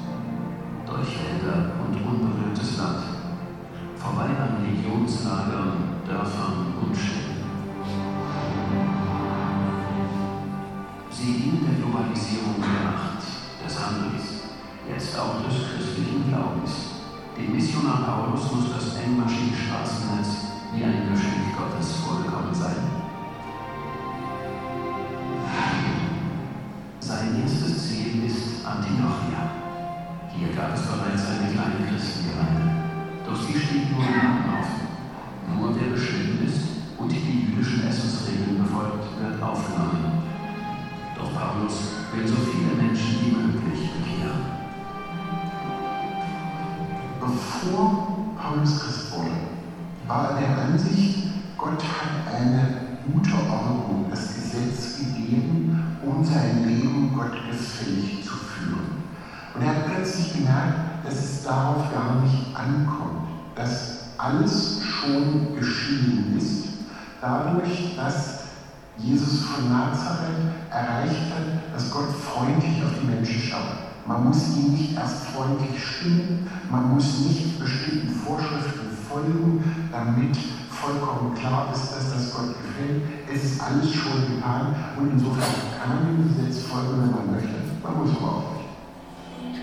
Durch 0.87 1.23
Wälder 1.23 1.71
und 1.87 1.95
unberührtes 1.95 2.79
Land, 2.79 3.05
vorbei 3.95 4.35
an 4.35 4.67
Legionslagern, 4.67 6.03
Dörfern 6.05 6.75
und 6.83 6.97
Städten. 6.97 7.47
Sie 11.13 11.33
dienen 11.33 11.63
der 11.63 11.79
Globalisierung 11.79 12.57
der 12.59 12.91
Macht, 12.91 13.23
des 13.65 13.79
Handels, 13.79 14.40
jetzt 14.91 15.19
auch 15.19 15.43
des 15.47 15.71
christlichen 15.71 16.29
Glaubens. 16.29 17.01
Dem 17.37 17.53
Missionar 17.53 18.03
Paulus 18.05 18.53
muss 18.53 18.75
das 18.75 18.97
engmaschige 19.01 19.55
Straßennetz 19.55 20.51
wie 20.75 20.85
ein 20.85 21.09
Geschenk 21.11 21.57
Gottes 21.57 21.97
vorgekommen 22.05 22.55
sei? 22.55 22.75
Sein 27.01 27.43
erstes 27.43 27.89
Ziel 27.89 28.25
ist 28.27 28.65
Antiochia. 28.65 29.43
Hier 30.35 30.49
gab 30.55 30.75
es 30.75 30.83
bereits 30.83 31.27
eine 31.27 31.51
kleine 31.51 31.89
Christengemeinde, 31.89 32.71
doch 33.27 33.37
sie 33.37 33.59
steht 33.59 33.91
nur 33.91 34.05
im 34.05 34.17
Namen 34.17 34.45
offen. 34.61 34.89
Nur 35.57 35.75
wer 35.75 35.93
bestimmt 35.93 36.43
ist 36.47 36.61
und 36.99 37.11
die 37.11 37.51
jüdischen 37.51 37.87
Essensregeln 37.89 38.63
befolgt, 38.63 39.05
wird 39.19 39.43
aufgenommen. 39.43 40.23
Doch 41.17 41.35
Paulus 41.35 42.07
will 42.15 42.29
so 42.29 42.37
viele 42.37 42.81
Menschen 42.81 43.19
wie 43.21 43.33
möglich 43.33 43.91
bekehren. 43.91 44.60
Bevor 47.21 48.35
Paulus 48.41 48.81
Christ 48.81 49.13
wurde, 49.13 49.31
war 50.07 50.31
er 50.31 50.41
der 50.41 50.65
Ansicht, 50.65 51.29
Gott 51.59 51.83
hat 51.83 52.35
eine 52.35 52.81
gute 53.13 53.35
Ordnung, 53.35 54.07
das 54.09 54.35
Gesetz 54.35 54.99
gegeben, 54.99 55.99
um 56.03 56.25
sein 56.25 56.67
Leben 56.67 57.13
Gott 57.15 57.33
gefällig 57.51 58.25
zu 58.25 58.35
führen. 58.37 59.05
Und 59.55 59.63
er 59.63 59.69
hat 59.69 59.87
plötzlich 59.95 60.33
gemerkt, 60.33 61.05
dass 61.05 61.15
es 61.15 61.43
darauf 61.43 61.93
gar 61.93 62.23
nicht 62.23 62.57
ankommt, 62.57 63.29
dass 63.55 64.15
alles 64.17 64.81
schon 64.83 65.55
geschehen 65.57 66.35
ist, 66.39 66.69
dadurch, 67.21 67.97
dass 67.97 68.45
Jesus 68.97 69.45
von 69.45 69.71
Nazareth 69.71 70.41
erreicht 70.71 71.33
hat, 71.35 71.75
dass 71.75 71.91
Gott 71.91 72.09
freundlich 72.13 72.83
auf 72.83 72.93
die 72.99 73.07
Menschen 73.07 73.41
schaut. 73.41 73.90
Man 74.11 74.25
muss 74.25 74.57
ihn 74.57 74.73
nicht 74.73 74.97
erst 74.97 75.27
freundlich 75.27 75.79
stimmen, 75.79 76.51
man 76.69 76.95
muss 76.95 77.21
nicht 77.21 77.61
bestimmten 77.61 78.11
Vorschriften 78.11 78.91
folgen, 79.09 79.63
damit 79.93 80.37
vollkommen 80.69 81.33
klar 81.37 81.69
ist, 81.73 81.95
dass 81.95 82.13
das 82.13 82.35
Gott 82.35 82.57
gefällt. 82.59 83.03
Es 83.33 83.45
ist 83.45 83.63
alles 83.63 83.95
schon 83.95 84.35
getan 84.35 84.75
und 84.99 85.13
insofern 85.13 85.55
kann 85.79 85.95
man 85.95 86.07
dem 86.11 86.27
Gesetz 86.27 86.67
folgen, 86.67 87.03
wenn 87.03 87.13
man 87.13 87.31
möchte. 87.31 87.55
Man 87.85 87.99
muss 87.99 88.11
aber 88.17 88.31
auch 88.35 88.51
nicht. 88.59 89.63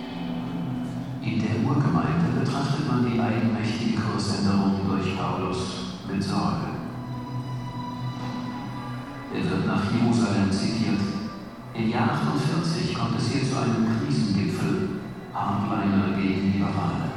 In 1.27 1.41
der 1.41 1.67
Urgemeinde 1.67 2.39
betrachtet 2.39 2.87
man 2.87 3.03
die 3.03 3.19
eigenmächtige 3.19 3.99
Kursänderung 3.99 4.79
durch 4.87 5.17
Paulus 5.17 5.59
mit 6.07 6.23
Sorge. 6.23 6.71
Er 9.35 9.43
wird 9.43 9.67
nach 9.67 9.83
Jerusalem 9.91 10.49
zitiert. 10.49 11.16
Im 11.77 11.91
Jahr 11.91 12.09
48 12.09 12.95
kommt 12.95 13.19
es 13.19 13.29
hier 13.29 13.43
zu 13.43 13.55
einem 13.55 13.85
Krisengipfel, 13.85 14.89
Hardliner 15.31 16.17
gegen 16.17 16.51
Liberale. 16.53 17.13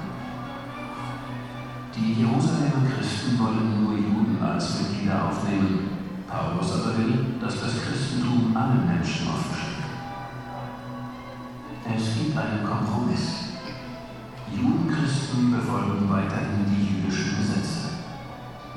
Die 1.96 2.20
Jerusalemer 2.20 2.84
Christen 2.92 3.38
wollen 3.38 3.82
nur 3.82 3.94
Juden 3.94 4.36
als 4.42 4.80
Mitglieder 4.80 5.28
aufnehmen. 5.28 5.88
Paulus 6.28 6.72
aber 6.74 6.98
will, 6.98 7.36
dass 7.40 7.58
das 7.58 7.80
Christentum 7.82 8.54
allen 8.54 8.86
Menschen 8.86 9.28
offen 9.28 9.56
steht. 9.56 9.80
Es 11.96 12.14
gibt 12.18 12.36
einen 12.36 12.62
Kompromiss. 12.62 13.56
Judenchristen 14.52 15.52
befolgen 15.52 16.10
weiterhin 16.10 16.66
die 16.68 17.00
jüdischen 17.00 17.38
Gesetze. 17.38 17.88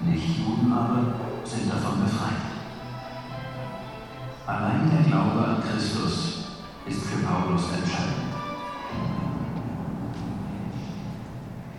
Nicht-Juden 0.05 0.71
aber 0.71 1.15
sind 1.43 1.69
davon 1.69 2.05
befreit. 2.05 2.52
Allein 4.45 4.91
der 4.91 5.09
Glaube 5.09 5.39
an 5.39 5.63
Christus 5.63 6.49
ist 6.85 7.03
für 7.03 7.25
Paulus 7.25 7.63
entscheidend. 7.63 8.33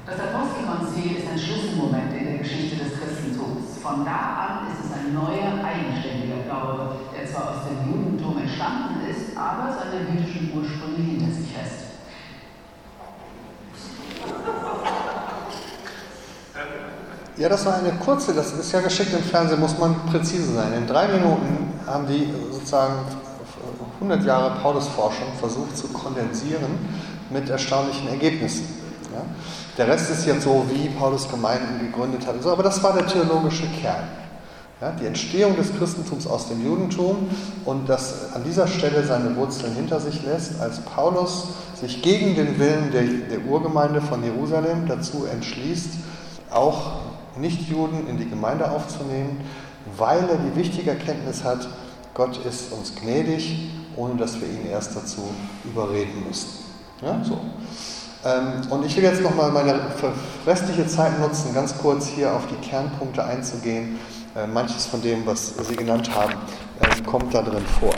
Das 0.07 0.19
Apostelkonzil 0.19 1.17
ist 1.19 1.29
ein 1.29 1.39
Schlüsselmoment 1.39 2.15
in 2.17 2.25
der 2.25 2.39
Geschichte 2.39 2.77
des 2.77 2.99
Christentums. 2.99 3.77
Von 3.83 4.07
da 4.07 4.65
an 4.65 4.73
ist 4.73 4.87
es 4.87 4.93
ein 4.97 5.13
neuer, 5.13 5.63
eigenständiger 5.63 6.45
Glaube, 6.47 6.97
der 7.15 7.27
zwar 7.27 7.51
aus 7.51 7.69
dem 7.69 7.93
Judentum 7.93 8.39
entstanden 8.39 9.11
ist, 9.11 9.37
aber 9.37 9.71
seine 9.71 10.09
jüdischen 10.09 10.51
Ursprünge 10.57 11.05
hinter 11.05 11.35
sich 11.35 11.55
lässt. 11.55 11.85
Ja, 17.37 17.49
das 17.49 17.67
war 17.67 17.75
eine 17.75 17.91
kurze, 17.95 18.33
das 18.33 18.53
ist 18.53 18.71
ja 18.71 18.81
geschickt 18.81 19.13
im 19.13 19.23
Fernsehen, 19.23 19.59
muss 19.59 19.77
man 19.77 19.97
präzise 20.07 20.55
sein. 20.55 20.73
In 20.75 20.87
drei 20.87 21.09
Minuten 21.09 21.69
haben 21.85 22.07
die 22.07 22.33
sozusagen 22.53 22.95
100 24.01 24.25
Jahre 24.25 24.61
Paulusforschung 24.61 25.27
versucht 25.41 25.77
zu 25.77 25.89
kondensieren 25.89 26.79
mit 27.31 27.51
erstaunlichen 27.51 28.07
Ergebnissen. 28.07 28.67
Ja? 29.13 29.23
Der 29.77 29.89
Rest 29.89 30.11
ist 30.11 30.27
jetzt 30.27 30.45
so, 30.45 30.65
wie 30.71 30.89
Paulus 30.91 31.29
Gemeinden 31.29 31.81
gegründet 31.81 32.25
hat. 32.25 32.37
aber 32.47 32.63
das 32.63 32.81
war 32.85 32.93
der 32.93 33.07
theologische 33.09 33.67
Kern. 33.81 34.05
Ja? 34.81 34.93
Die 34.93 35.07
Entstehung 35.07 35.57
des 35.57 35.77
Christentums 35.77 36.29
aus 36.29 36.47
dem 36.49 36.65
Judentum 36.65 37.29
und 37.65 37.89
das 37.89 38.33
an 38.33 38.45
dieser 38.45 38.69
Stelle 38.69 39.05
seine 39.05 39.35
Wurzeln 39.35 39.75
hinter 39.75 39.99
sich 39.99 40.23
lässt, 40.23 40.61
als 40.61 40.79
Paulus 40.83 41.49
sich 41.81 42.01
gegen 42.01 42.37
den 42.37 42.61
Willen 42.61 42.93
der, 42.93 43.03
der 43.03 43.45
Urgemeinde 43.45 44.01
von 44.01 44.23
Jerusalem 44.23 44.87
dazu 44.87 45.25
entschließt, 45.25 45.91
auch 46.53 46.93
Nichtjuden 47.37 48.09
in 48.09 48.17
die 48.17 48.29
Gemeinde 48.29 48.71
aufzunehmen, 48.71 49.41
weil 49.97 50.29
er 50.29 50.37
die 50.37 50.57
wichtige 50.57 50.91
Erkenntnis 50.91 51.45
hat, 51.45 51.69
Gott 52.15 52.39
ist 52.47 52.73
uns 52.73 52.95
gnädig, 52.95 53.71
ohne 53.97 54.17
dass 54.17 54.41
wir 54.41 54.49
ihn 54.49 54.67
erst 54.71 54.97
dazu 54.97 55.23
überreden 55.65 56.25
müssen. 56.27 56.49
Ja, 57.03 57.21
so. 57.25 57.41
Ähm, 58.25 58.71
und 58.71 58.87
ich 58.87 58.97
will 58.97 59.05
jetzt 59.05 59.21
nochmal 59.21 59.51
meine 59.51 59.81
restliche 60.47 60.87
Zeit 60.87 61.19
nutzen, 61.21 61.53
ganz 61.53 61.77
kurz 61.77 62.07
hier 62.07 62.33
auf 62.33 62.47
die 62.47 62.67
Kernpunkte 62.67 63.25
einzugehen. 63.25 63.99
Äh, 64.37 64.47
manches 64.47 64.87
von 64.87 65.03
dem, 65.03 65.27
was 65.27 65.55
Sie 65.69 65.77
genannt 65.77 66.11
haben, 66.15 66.35
ähm, 66.83 67.07
kommt 67.07 67.35
da 67.35 67.43
drin 67.43 67.65
vor. 67.81 67.95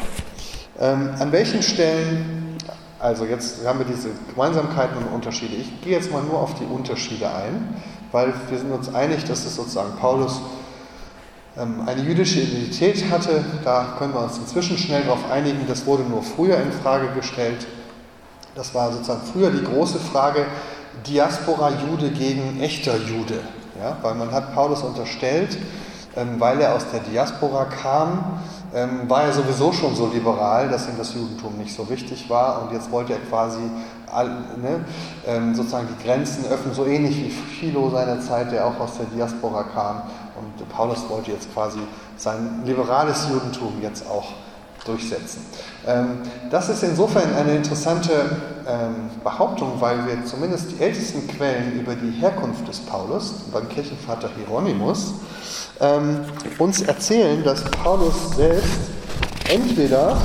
Ähm, 0.79 1.11
an 1.19 1.33
welchen 1.33 1.63
Stellen, 1.63 2.57
also 2.99 3.25
jetzt 3.25 3.65
haben 3.67 3.79
wir 3.79 3.87
diese 3.87 4.11
Gemeinsamkeiten 4.31 4.99
und 4.99 5.15
Unterschiede. 5.15 5.55
Ich 5.55 5.81
gehe 5.83 5.93
jetzt 5.93 6.11
mal 6.11 6.23
nur 6.23 6.41
auf 6.41 6.55
die 6.55 6.65
Unterschiede 6.65 7.29
ein 7.29 7.75
weil 8.13 8.33
wir 8.49 8.59
sind 8.59 8.71
uns 8.71 8.95
einig, 8.95 9.25
dass 9.25 9.45
es 9.45 9.57
sozusagen 9.57 9.97
Paulus 9.99 10.41
ähm, 11.59 11.83
eine 11.87 12.03
jüdische 12.03 12.41
Identität 12.41 13.11
hatte. 13.11 13.45
Da 13.65 13.97
können 13.99 14.15
wir 14.15 14.21
uns 14.21 14.39
inzwischen 14.39 14.79
schnell 14.79 15.03
darauf 15.03 15.31
einigen, 15.31 15.67
das 15.67 15.87
wurde 15.87 16.03
nur 16.03 16.23
früher 16.23 16.59
in 16.59 16.73
Frage 16.73 17.09
gestellt. 17.15 17.67
Das 18.55 18.75
war 18.75 18.93
sozusagen 18.93 19.23
früher 19.33 19.51
die 19.51 19.65
große 19.65 19.99
Frage, 19.99 20.47
Diaspora-Jude 21.07 22.11
gegen 22.11 22.61
echter 22.61 22.97
Jude. 22.97 23.41
Ja, 23.79 23.99
weil 24.01 24.15
man 24.15 24.33
hat 24.33 24.55
Paulus 24.55 24.83
unterstellt, 24.83 25.59
ähm, 26.17 26.37
weil 26.39 26.61
er 26.61 26.75
aus 26.75 26.87
der 26.91 27.01
Diaspora 27.01 27.67
kam, 27.67 28.41
ähm, 28.77 29.09
war 29.09 29.23
er 29.23 29.33
sowieso 29.33 29.73
schon 29.73 29.97
so 29.97 30.07
liberal, 30.13 30.69
dass 30.69 30.87
ihm 30.87 30.99
das 30.99 31.15
Judentum 31.15 31.57
nicht 31.57 31.75
so 31.75 31.89
wichtig 31.89 32.29
war. 32.29 32.63
Und 32.63 32.73
jetzt 32.75 32.91
wollte 32.91 33.15
er 33.15 33.21
quasi 33.21 33.63
all, 34.13 34.29
ne, 34.29 34.85
ähm, 35.27 35.55
sozusagen 35.55 35.89
die 35.89 36.05
Grenzen 36.05 36.45
öffnen, 36.45 36.75
so 36.75 36.85
ähnlich 36.85 37.17
wie 37.17 37.31
Philo 37.31 37.89
seinerzeit, 37.89 38.53
der 38.53 38.67
auch 38.67 38.79
aus 38.79 38.99
der 38.99 39.07
Diaspora 39.07 39.63
kam. 39.63 40.03
Und 40.37 40.69
Paulus 40.69 41.09
wollte 41.09 41.33
jetzt 41.33 41.53
quasi 41.55 41.79
sein 42.19 42.65
liberales 42.67 43.27
Judentum 43.31 43.73
jetzt 43.81 44.07
auch 44.07 44.35
durchsetzen. 44.87 45.45
Ähm, 45.87 46.19
das 46.51 46.69
ist 46.69 46.83
insofern 46.83 47.35
eine 47.35 47.57
interessante 47.57 48.13
ähm, 48.67 49.11
Behauptung, 49.23 49.75
weil 49.81 50.07
wir 50.07 50.25
zumindest 50.25 50.73
die 50.73 50.83
ältesten 50.83 51.27
Quellen 51.29 51.79
über 51.81 51.95
die 51.95 52.11
Herkunft 52.11 52.67
des 52.67 52.81
Paulus 52.81 53.33
beim 53.53 53.69
Kirchenvater 53.69 54.31
Hieronymus 54.37 55.15
ähm, 55.81 56.21
uns 56.59 56.83
erzählen, 56.83 57.43
dass 57.45 57.65
Paulus 57.65 58.37
selbst 58.37 58.81
entweder 59.49 60.17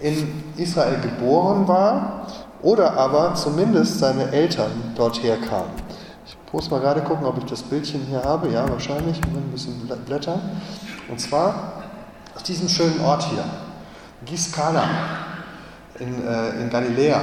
in 0.00 0.42
Israel 0.56 0.98
geboren 1.00 1.68
war 1.68 2.26
oder 2.62 2.96
aber 2.96 3.34
zumindest 3.34 3.98
seine 3.98 4.32
Eltern 4.32 4.70
dorthin 4.94 5.40
kamen. 5.42 5.70
Ich 6.26 6.36
muss 6.52 6.70
mal 6.70 6.80
gerade 6.80 7.00
gucken, 7.02 7.26
ob 7.26 7.38
ich 7.38 7.44
das 7.44 7.62
Bildchen 7.62 8.02
hier 8.08 8.22
habe. 8.24 8.48
Ja, 8.48 8.68
wahrscheinlich. 8.68 9.20
Ein 9.22 9.50
bisschen 9.52 9.88
blättern. 10.06 10.40
Und 11.08 11.20
zwar 11.20 11.82
aus 12.34 12.42
diesem 12.42 12.68
schönen 12.68 13.00
Ort 13.04 13.24
hier, 13.24 13.44
Giscala 14.26 14.84
in, 15.98 16.26
äh, 16.26 16.62
in 16.62 16.70
Galiläa. 16.70 17.22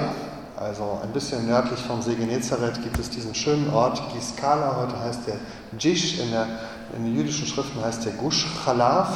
Also 0.56 1.00
ein 1.04 1.12
bisschen 1.12 1.48
nördlich 1.48 1.80
vom 1.80 2.02
See 2.02 2.16
Genezareth 2.16 2.82
gibt 2.82 2.98
es 2.98 3.10
diesen 3.10 3.36
schönen 3.36 3.72
Ort 3.72 4.02
Giscala. 4.14 4.76
Heute 4.76 5.00
heißt 5.00 5.28
der 5.28 5.36
Jish 5.78 6.20
in 6.20 6.32
der 6.32 6.48
in 6.96 7.04
den 7.04 7.16
jüdischen 7.16 7.46
Schriften 7.46 7.84
heißt 7.84 8.06
der 8.06 8.14
Gush 8.14 8.48
Chalaf. 8.64 9.10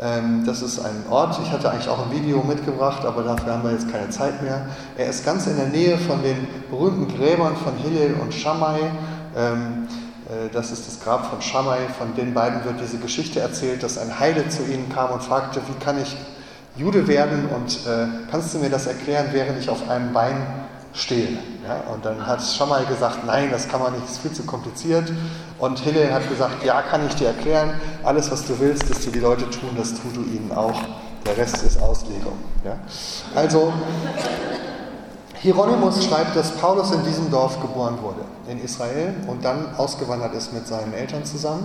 Ähm, 0.00 0.44
das 0.46 0.62
ist 0.62 0.78
ein 0.78 1.04
Ort, 1.10 1.38
ich 1.42 1.50
hatte 1.50 1.70
eigentlich 1.70 1.88
auch 1.88 2.06
ein 2.06 2.12
Video 2.12 2.42
mitgebracht, 2.42 3.04
aber 3.04 3.22
dafür 3.22 3.52
haben 3.52 3.64
wir 3.64 3.72
jetzt 3.72 3.90
keine 3.90 4.10
Zeit 4.10 4.42
mehr. 4.42 4.66
Er 4.96 5.08
ist 5.08 5.24
ganz 5.24 5.46
in 5.46 5.56
der 5.56 5.66
Nähe 5.66 5.98
von 5.98 6.22
den 6.22 6.46
berühmten 6.70 7.08
Gräbern 7.16 7.56
von 7.56 7.76
Hillel 7.76 8.14
und 8.14 8.32
Shammai. 8.32 8.78
Ähm, 9.36 9.88
äh, 10.28 10.48
das 10.52 10.70
ist 10.70 10.86
das 10.86 11.00
Grab 11.00 11.26
von 11.26 11.42
Shammai. 11.42 11.78
Von 11.98 12.14
den 12.14 12.32
beiden 12.32 12.64
wird 12.64 12.80
diese 12.80 12.98
Geschichte 12.98 13.40
erzählt, 13.40 13.82
dass 13.82 13.98
ein 13.98 14.18
Heide 14.18 14.48
zu 14.48 14.62
ihnen 14.64 14.88
kam 14.88 15.10
und 15.10 15.22
fragte, 15.22 15.60
wie 15.66 15.84
kann 15.84 16.00
ich 16.00 16.16
Jude 16.78 17.08
werden 17.08 17.48
und 17.54 17.86
äh, 17.86 18.06
kannst 18.30 18.54
du 18.54 18.58
mir 18.58 18.70
das 18.70 18.86
erklären, 18.86 19.26
während 19.32 19.58
ich 19.58 19.68
auf 19.68 19.88
einem 19.90 20.12
Bein 20.12 20.46
stehe. 20.94 21.38
Ja? 21.66 21.92
Und 21.92 22.04
dann 22.04 22.24
hat 22.24 22.40
Shammai 22.40 22.84
gesagt, 22.84 23.26
nein, 23.26 23.50
das 23.50 23.68
kann 23.68 23.80
man 23.80 23.92
nicht, 23.92 24.04
das 24.04 24.12
ist 24.12 24.18
viel 24.18 24.32
zu 24.32 24.44
kompliziert. 24.44 25.12
Und 25.58 25.80
Hillel 25.80 26.12
hat 26.12 26.28
gesagt, 26.28 26.64
ja, 26.64 26.80
kann 26.82 27.04
ich 27.06 27.16
dir 27.16 27.28
erklären, 27.28 27.72
alles, 28.04 28.30
was 28.30 28.46
du 28.46 28.58
willst, 28.60 28.88
dass 28.88 29.04
du 29.04 29.10
die 29.10 29.18
Leute 29.18 29.50
tun, 29.50 29.70
das 29.76 29.94
tu 29.94 30.08
du 30.14 30.20
ihnen 30.20 30.52
auch. 30.54 30.80
Der 31.26 31.36
Rest 31.36 31.62
ist 31.64 31.82
Auslegung. 31.82 32.38
Ja? 32.64 32.78
Also, 33.34 33.72
Hieronymus 35.40 36.04
schreibt, 36.04 36.34
dass 36.34 36.50
Paulus 36.52 36.90
in 36.90 37.04
diesem 37.04 37.30
Dorf 37.30 37.60
geboren 37.60 37.98
wurde, 38.02 38.22
in 38.48 38.62
Israel, 38.62 39.14
und 39.28 39.44
dann 39.44 39.74
ausgewandert 39.76 40.34
ist 40.34 40.52
mit 40.52 40.66
seinen 40.66 40.92
Eltern 40.92 41.24
zusammen. 41.24 41.64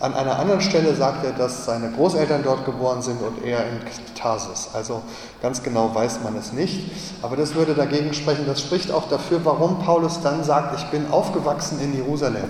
An 0.00 0.14
einer 0.14 0.38
anderen 0.38 0.62
Stelle 0.62 0.94
sagt 0.94 1.24
er, 1.26 1.32
dass 1.32 1.66
seine 1.66 1.90
Großeltern 1.90 2.42
dort 2.42 2.64
geboren 2.64 3.02
sind 3.02 3.20
und 3.20 3.44
er 3.44 3.60
in 3.60 3.80
Tarsus. 4.14 4.70
Also 4.72 5.02
ganz 5.42 5.62
genau 5.62 5.94
weiß 5.94 6.20
man 6.24 6.34
es 6.36 6.54
nicht. 6.54 6.90
Aber 7.20 7.36
das 7.36 7.54
würde 7.54 7.74
dagegen 7.74 8.14
sprechen. 8.14 8.46
Das 8.46 8.60
spricht 8.60 8.90
auch 8.90 9.08
dafür, 9.08 9.44
warum 9.44 9.80
Paulus 9.80 10.22
dann 10.22 10.42
sagt, 10.42 10.78
ich 10.78 10.86
bin 10.86 11.10
aufgewachsen 11.10 11.78
in 11.80 11.94
Jerusalem. 11.94 12.48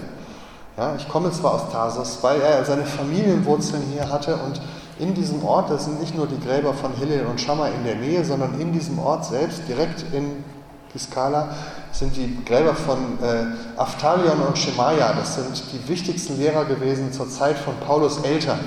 Ja, 0.77 0.95
ich 0.97 1.09
komme 1.09 1.33
zwar 1.33 1.55
aus 1.55 1.73
Tarsus, 1.73 2.19
weil 2.23 2.41
er 2.41 2.65
seine 2.65 2.87
Familienwurzeln 2.87 3.83
hier 3.93 4.09
hatte 4.09 4.37
und 4.37 4.61
in 5.01 5.15
diesem 5.15 5.45
Ort, 5.45 5.71
das 5.71 5.87
sind 5.87 5.99
nicht 5.99 6.15
nur 6.15 6.27
die 6.27 6.39
Gräber 6.39 6.75
von 6.75 6.93
Hillel 6.93 7.27
und 7.27 7.41
Shammai 7.41 7.71
in 7.71 7.85
der 7.85 7.97
Nähe, 7.97 8.25
sondern 8.25 8.61
in 8.61 8.73
diesem 8.73 8.99
Ort 8.99 9.25
selbst, 9.25 9.63
direkt 9.67 10.05
in 10.13 10.45
Giskala, 10.93 11.49
sind 11.93 12.17
die 12.17 12.45
Gräber 12.45 12.75
von 12.75 13.19
äh, 13.23 13.81
Aftalion 13.81 14.41
und 14.41 14.59
Shemaiah. 14.59 15.13
Das 15.15 15.37
sind 15.37 15.63
die 15.73 15.89
wichtigsten 15.89 16.39
Lehrer 16.39 16.65
gewesen 16.65 17.13
zur 17.13 17.29
Zeit 17.29 17.59
von 17.59 17.75
Paulus 17.87 18.19
Eltern, 18.19 18.59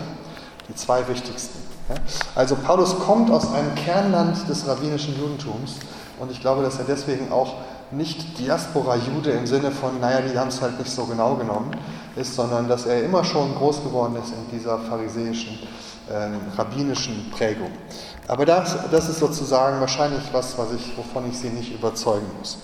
die 0.69 0.75
zwei 0.75 1.07
wichtigsten. 1.07 1.59
Ja? 1.89 1.95
Also 2.35 2.55
Paulus 2.55 2.97
kommt 2.99 3.29
aus 3.29 3.51
einem 3.53 3.75
Kernland 3.75 4.47
des 4.47 4.67
rabbinischen 4.67 5.17
Judentums 5.19 5.77
und 6.19 6.31
ich 6.31 6.39
glaube, 6.39 6.63
dass 6.63 6.79
er 6.79 6.85
deswegen 6.85 7.31
auch 7.31 7.55
nicht 7.91 8.39
Diaspora-Jude 8.39 9.31
im 9.31 9.45
Sinne 9.45 9.71
von, 9.71 9.99
naja, 9.99 10.21
die 10.21 10.37
haben 10.37 10.47
es 10.47 10.61
halt 10.61 10.79
nicht 10.79 10.91
so 10.91 11.05
genau 11.05 11.35
genommen, 11.35 11.71
ist, 12.15 12.35
sondern 12.35 12.67
dass 12.67 12.85
er 12.85 13.03
immer 13.03 13.23
schon 13.23 13.53
groß 13.55 13.83
geworden 13.83 14.15
ist 14.15 14.33
in 14.33 14.57
dieser 14.57 14.79
pharisäischen, 14.79 15.59
äh, 16.09 16.57
rabbinischen 16.57 17.29
Prägung. 17.31 17.71
Aber 18.27 18.45
das, 18.45 18.77
das 18.89 19.09
ist 19.09 19.19
sozusagen 19.19 19.79
wahrscheinlich 19.79 20.23
was, 20.31 20.57
was 20.57 20.73
ich, 20.73 20.97
wovon 20.97 21.29
ich 21.29 21.37
Sie 21.37 21.49
nicht 21.49 21.73
überzeugen 21.73 22.25
muss. 22.39 22.57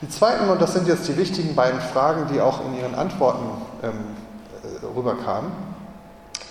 Die 0.00 0.08
zweiten, 0.08 0.48
und 0.48 0.60
das 0.60 0.74
sind 0.74 0.86
jetzt 0.86 1.08
die 1.08 1.16
wichtigen 1.16 1.54
beiden 1.54 1.80
Fragen, 1.80 2.26
die 2.32 2.40
auch 2.40 2.64
in 2.64 2.78
Ihren 2.78 2.94
Antworten 2.94 3.46
ähm, 3.82 3.92
äh, 4.62 4.86
rüberkamen, 4.86 5.50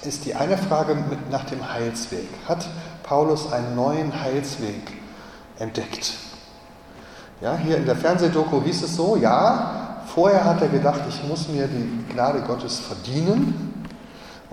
ist 0.04 0.26
die 0.26 0.36
eine 0.36 0.58
Frage 0.58 0.96
mit, 0.96 1.30
nach 1.32 1.46
dem 1.46 1.72
Heilsweg. 1.72 2.28
Hat 2.48 2.68
Paulus 3.04 3.52
einen 3.52 3.76
neuen 3.76 4.22
Heilsweg 4.22 4.92
entdeckt? 5.60 6.14
Ja, 7.42 7.56
hier 7.56 7.78
in 7.78 7.86
der 7.86 7.96
Fernsehdoku 7.96 8.62
hieß 8.62 8.84
es 8.84 8.96
so, 8.96 9.16
ja, 9.16 10.02
vorher 10.14 10.46
hat 10.46 10.62
er 10.62 10.70
gedacht, 10.70 11.02
ich 11.08 11.24
muss 11.28 11.48
mir 11.48 11.68
die 11.68 12.14
Gnade 12.14 12.42
Gottes 12.42 12.80
verdienen, 12.80 13.73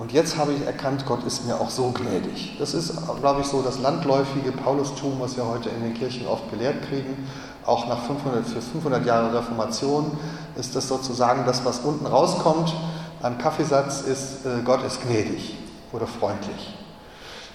und 0.01 0.13
jetzt 0.13 0.39
habe 0.39 0.55
ich 0.55 0.65
erkannt, 0.65 1.05
Gott 1.05 1.25
ist 1.27 1.45
mir 1.45 1.61
auch 1.61 1.69
so 1.69 1.91
gnädig. 1.91 2.57
Das 2.59 2.73
ist, 2.73 2.95
glaube 3.21 3.43
ich, 3.43 3.47
so 3.47 3.61
das 3.61 3.79
landläufige 3.79 4.51
Paulustum, 4.51 5.21
was 5.21 5.37
wir 5.37 5.47
heute 5.47 5.69
in 5.69 5.83
den 5.83 5.93
Kirchen 5.93 6.27
oft 6.27 6.51
gelehrt 6.51 6.89
kriegen. 6.89 7.29
Auch 7.67 7.87
nach 7.87 8.07
500, 8.07 8.47
für 8.47 8.63
500 8.63 9.05
Jahre 9.05 9.37
Reformation 9.37 10.17
ist 10.57 10.75
das 10.75 10.89
sozusagen 10.89 11.45
das, 11.45 11.67
was 11.67 11.81
unten 11.81 12.07
rauskommt 12.07 12.75
an 13.21 13.37
Kaffeesatz, 13.37 14.01
ist, 14.01 14.47
äh, 14.47 14.63
Gott 14.65 14.83
ist 14.85 15.03
gnädig 15.03 15.59
oder 15.93 16.07
freundlich. 16.07 16.79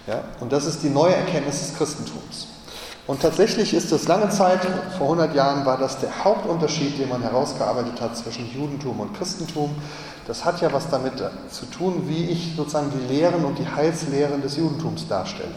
Ja? 0.05 0.25
Und 0.39 0.51
das 0.51 0.65
ist 0.65 0.83
die 0.83 0.89
neue 0.89 1.15
Erkenntnis 1.15 1.61
des 1.61 1.75
Christentums. 1.75 2.45
Und 3.07 3.21
tatsächlich 3.21 3.73
ist 3.73 3.91
es 3.91 4.07
lange 4.07 4.29
Zeit, 4.29 4.61
vor 4.97 5.11
100 5.11 5.35
Jahren 5.35 5.65
war 5.65 5.77
das 5.77 5.99
der 5.99 6.23
Hauptunterschied, 6.23 6.97
den 6.97 7.09
man 7.09 7.21
herausgearbeitet 7.21 8.01
hat 8.01 8.17
zwischen 8.17 8.51
Judentum 8.51 8.99
und 8.99 9.15
Christentum. 9.15 9.75
Das 10.25 10.43
hat 10.43 10.59
ja 10.59 10.73
was 10.73 10.89
damit 10.89 11.13
zu 11.51 11.65
tun, 11.67 12.05
wie 12.07 12.25
ich 12.31 12.55
sozusagen 12.55 12.91
die 12.91 13.13
Lehren 13.13 13.45
und 13.45 13.59
die 13.59 13.67
Heilslehren 13.67 14.41
des 14.41 14.57
Judentums 14.57 15.07
darstelle. 15.07 15.53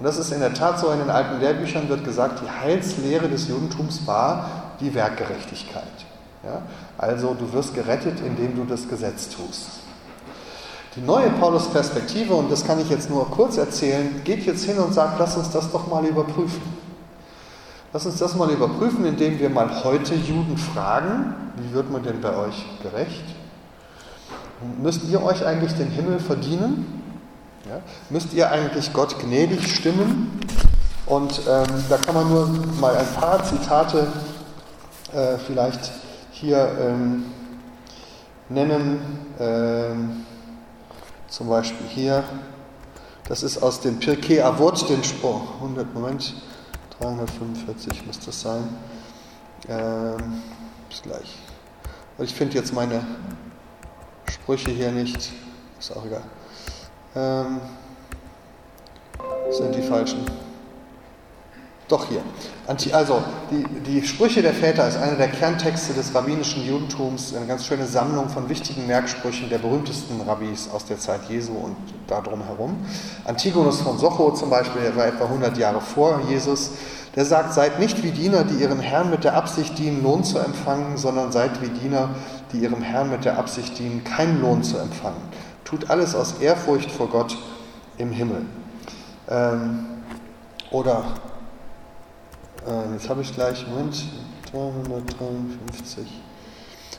Und 0.00 0.04
das 0.04 0.18
ist 0.18 0.32
in 0.32 0.40
der 0.40 0.52
Tat 0.52 0.80
so, 0.80 0.90
in 0.90 0.98
den 0.98 1.10
alten 1.10 1.38
Lehrbüchern 1.38 1.88
wird 1.88 2.04
gesagt, 2.04 2.40
die 2.44 2.50
Heilslehre 2.50 3.28
des 3.28 3.46
Judentums 3.46 4.04
war 4.04 4.74
die 4.80 4.92
Werkgerechtigkeit. 4.92 5.84
Ja? 6.42 6.62
Also 6.98 7.34
du 7.34 7.52
wirst 7.52 7.72
gerettet, 7.72 8.18
indem 8.18 8.56
du 8.56 8.64
das 8.64 8.88
Gesetz 8.88 9.28
tust. 9.28 9.68
Die 10.94 11.00
neue 11.00 11.30
Paulus-Perspektive, 11.30 12.34
und 12.34 12.52
das 12.52 12.66
kann 12.66 12.78
ich 12.78 12.90
jetzt 12.90 13.08
nur 13.08 13.30
kurz 13.30 13.56
erzählen, 13.56 14.20
geht 14.24 14.44
jetzt 14.44 14.64
hin 14.64 14.76
und 14.76 14.92
sagt, 14.92 15.18
lass 15.18 15.36
uns 15.38 15.50
das 15.50 15.72
doch 15.72 15.86
mal 15.86 16.04
überprüfen. 16.04 16.60
Lass 17.94 18.04
uns 18.04 18.18
das 18.18 18.34
mal 18.34 18.50
überprüfen, 18.50 19.06
indem 19.06 19.38
wir 19.38 19.48
mal 19.48 19.84
heute 19.84 20.14
Juden 20.14 20.58
fragen, 20.58 21.34
wie 21.56 21.74
wird 21.74 21.90
man 21.90 22.02
denn 22.02 22.20
bei 22.20 22.36
euch 22.36 22.66
gerecht? 22.82 23.24
Müsst 24.82 25.04
ihr 25.04 25.22
euch 25.22 25.44
eigentlich 25.44 25.72
den 25.74 25.88
Himmel 25.88 26.20
verdienen? 26.20 27.02
Ja? 27.68 27.80
Müsst 28.10 28.34
ihr 28.34 28.50
eigentlich 28.50 28.92
Gott 28.92 29.18
gnädig 29.18 29.74
stimmen? 29.74 30.40
Und 31.06 31.40
ähm, 31.48 31.66
da 31.88 31.96
kann 31.96 32.14
man 32.14 32.28
nur 32.28 32.48
mal 32.80 32.96
ein 32.96 33.08
paar 33.14 33.42
Zitate 33.44 34.06
äh, 35.12 35.38
vielleicht 35.46 35.90
hier 36.30 36.68
ähm, 36.80 37.24
nennen. 38.48 39.00
Ähm, 39.40 40.24
zum 41.32 41.48
Beispiel 41.48 41.86
hier. 41.88 42.24
Das 43.26 43.42
ist 43.42 43.62
aus 43.62 43.80
dem 43.80 43.98
Pirkei 43.98 44.44
Avot, 44.44 44.88
den 44.88 45.02
Spruch. 45.02 45.54
100, 45.54 45.94
Moment, 45.94 46.34
345 47.00 48.06
muss 48.06 48.20
das 48.20 48.40
sein. 48.42 48.68
Ähm, 49.68 50.42
bis 50.88 51.02
gleich. 51.02 51.38
Ich 52.18 52.34
finde 52.34 52.56
jetzt 52.56 52.74
meine 52.74 53.04
Sprüche 54.30 54.70
hier 54.70 54.92
nicht. 54.92 55.32
Ist 55.78 55.96
auch 55.96 56.04
egal. 56.04 56.22
Ähm, 57.16 57.60
sind 59.50 59.74
die 59.74 59.82
falschen. 59.82 60.26
Doch 61.92 62.06
hier. 62.08 62.22
Also, 62.94 63.22
die, 63.50 63.64
die 63.82 64.06
Sprüche 64.06 64.40
der 64.40 64.54
Väter 64.54 64.88
ist 64.88 64.96
einer 64.96 65.16
der 65.16 65.28
Kerntexte 65.28 65.92
des 65.92 66.14
rabbinischen 66.14 66.66
Judentums, 66.66 67.34
eine 67.36 67.44
ganz 67.44 67.66
schöne 67.66 67.84
Sammlung 67.84 68.30
von 68.30 68.48
wichtigen 68.48 68.86
Merksprüchen 68.86 69.50
der 69.50 69.58
berühmtesten 69.58 70.18
Rabbis 70.22 70.70
aus 70.72 70.86
der 70.86 70.98
Zeit 70.98 71.20
Jesu 71.28 71.52
und 71.52 71.76
darum 72.06 72.42
herum. 72.44 72.76
Antigonus 73.26 73.82
von 73.82 73.98
Socho 73.98 74.30
zum 74.30 74.48
Beispiel, 74.48 74.80
der 74.80 74.96
war 74.96 75.06
etwa 75.06 75.24
100 75.24 75.58
Jahre 75.58 75.82
vor 75.82 76.22
Jesus, 76.30 76.70
der 77.14 77.26
sagt, 77.26 77.52
seid 77.52 77.78
nicht 77.78 78.02
wie 78.02 78.10
Diener, 78.10 78.44
die 78.44 78.62
ihren 78.62 78.80
Herrn 78.80 79.10
mit 79.10 79.24
der 79.24 79.34
Absicht 79.34 79.78
dienen, 79.78 80.02
Lohn 80.02 80.24
zu 80.24 80.38
empfangen, 80.38 80.96
sondern 80.96 81.30
seid 81.30 81.60
wie 81.60 81.68
Diener, 81.68 82.08
die 82.54 82.60
ihrem 82.60 82.80
Herrn 82.80 83.10
mit 83.10 83.26
der 83.26 83.38
Absicht 83.38 83.78
dienen, 83.78 84.02
keinen 84.02 84.40
Lohn 84.40 84.62
zu 84.62 84.78
empfangen. 84.78 85.20
Tut 85.66 85.90
alles 85.90 86.14
aus 86.14 86.36
Ehrfurcht 86.40 86.90
vor 86.90 87.08
Gott 87.08 87.36
im 87.98 88.12
Himmel. 88.12 88.46
Ähm, 89.28 89.88
oder, 90.70 91.04
äh, 92.66 92.92
jetzt 92.94 93.08
habe 93.08 93.22
ich 93.22 93.34
gleich, 93.34 93.66
Moment, 93.66 94.04
353. 94.52 96.06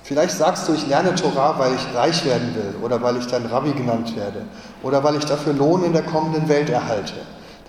Vielleicht 0.03 0.37
sagst 0.37 0.67
du, 0.67 0.73
ich 0.73 0.85
lerne 0.87 1.15
Torah, 1.15 1.57
weil 1.57 1.73
ich 1.75 1.95
reich 1.95 2.25
werden 2.25 2.53
will 2.55 2.75
oder 2.83 3.01
weil 3.01 3.17
ich 3.17 3.27
dein 3.27 3.45
Rabbi 3.45 3.71
genannt 3.71 4.15
werde 4.17 4.45
oder 4.81 5.03
weil 5.03 5.15
ich 5.15 5.25
dafür 5.25 5.53
Lohn 5.53 5.83
in 5.85 5.93
der 5.93 6.03
kommenden 6.03 6.49
Welt 6.49 6.69
erhalte. 6.69 7.13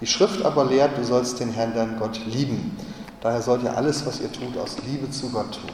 Die 0.01 0.07
Schrift 0.07 0.45
aber 0.45 0.64
lehrt, 0.64 0.99
du 0.99 1.05
sollst 1.05 1.38
den 1.38 1.53
Herrn, 1.53 1.74
deinen 1.74 1.99
Gott, 1.99 2.20
lieben. 2.26 2.76
Daher 3.20 3.40
sollt 3.40 3.62
ihr 3.62 3.76
alles, 3.76 4.05
was 4.05 4.20
ihr 4.20 4.32
tut, 4.32 4.59
aus 4.59 4.76
Liebe 4.84 5.09
zu 5.11 5.30
Gott 5.30 5.53
tun. 5.53 5.70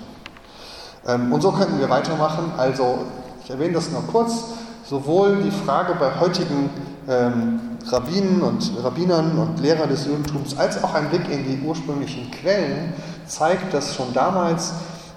Ähm, 1.06 1.32
und 1.32 1.40
so 1.40 1.50
könnten 1.50 1.80
wir 1.80 1.88
weitermachen. 1.88 2.52
Also, 2.56 3.06
ich 3.42 3.50
erwähne 3.50 3.74
das 3.74 3.90
nur 3.90 4.02
kurz. 4.06 4.44
Sowohl 4.84 5.42
die 5.42 5.50
Frage 5.50 5.94
bei 5.98 6.20
heutigen 6.20 6.68
ähm, 7.08 7.69
Rabbinen 7.86 8.42
und 8.42 8.72
Rabbinern 8.82 9.38
und 9.38 9.60
Lehrern 9.60 9.88
des 9.88 10.06
Judentums 10.06 10.56
als 10.58 10.82
auch 10.82 10.94
ein 10.94 11.08
Blick 11.08 11.28
in 11.30 11.44
die 11.44 11.60
ursprünglichen 11.64 12.30
Quellen 12.30 12.92
zeigt, 13.26 13.72
dass 13.72 13.94
schon 13.94 14.12
damals 14.12 14.72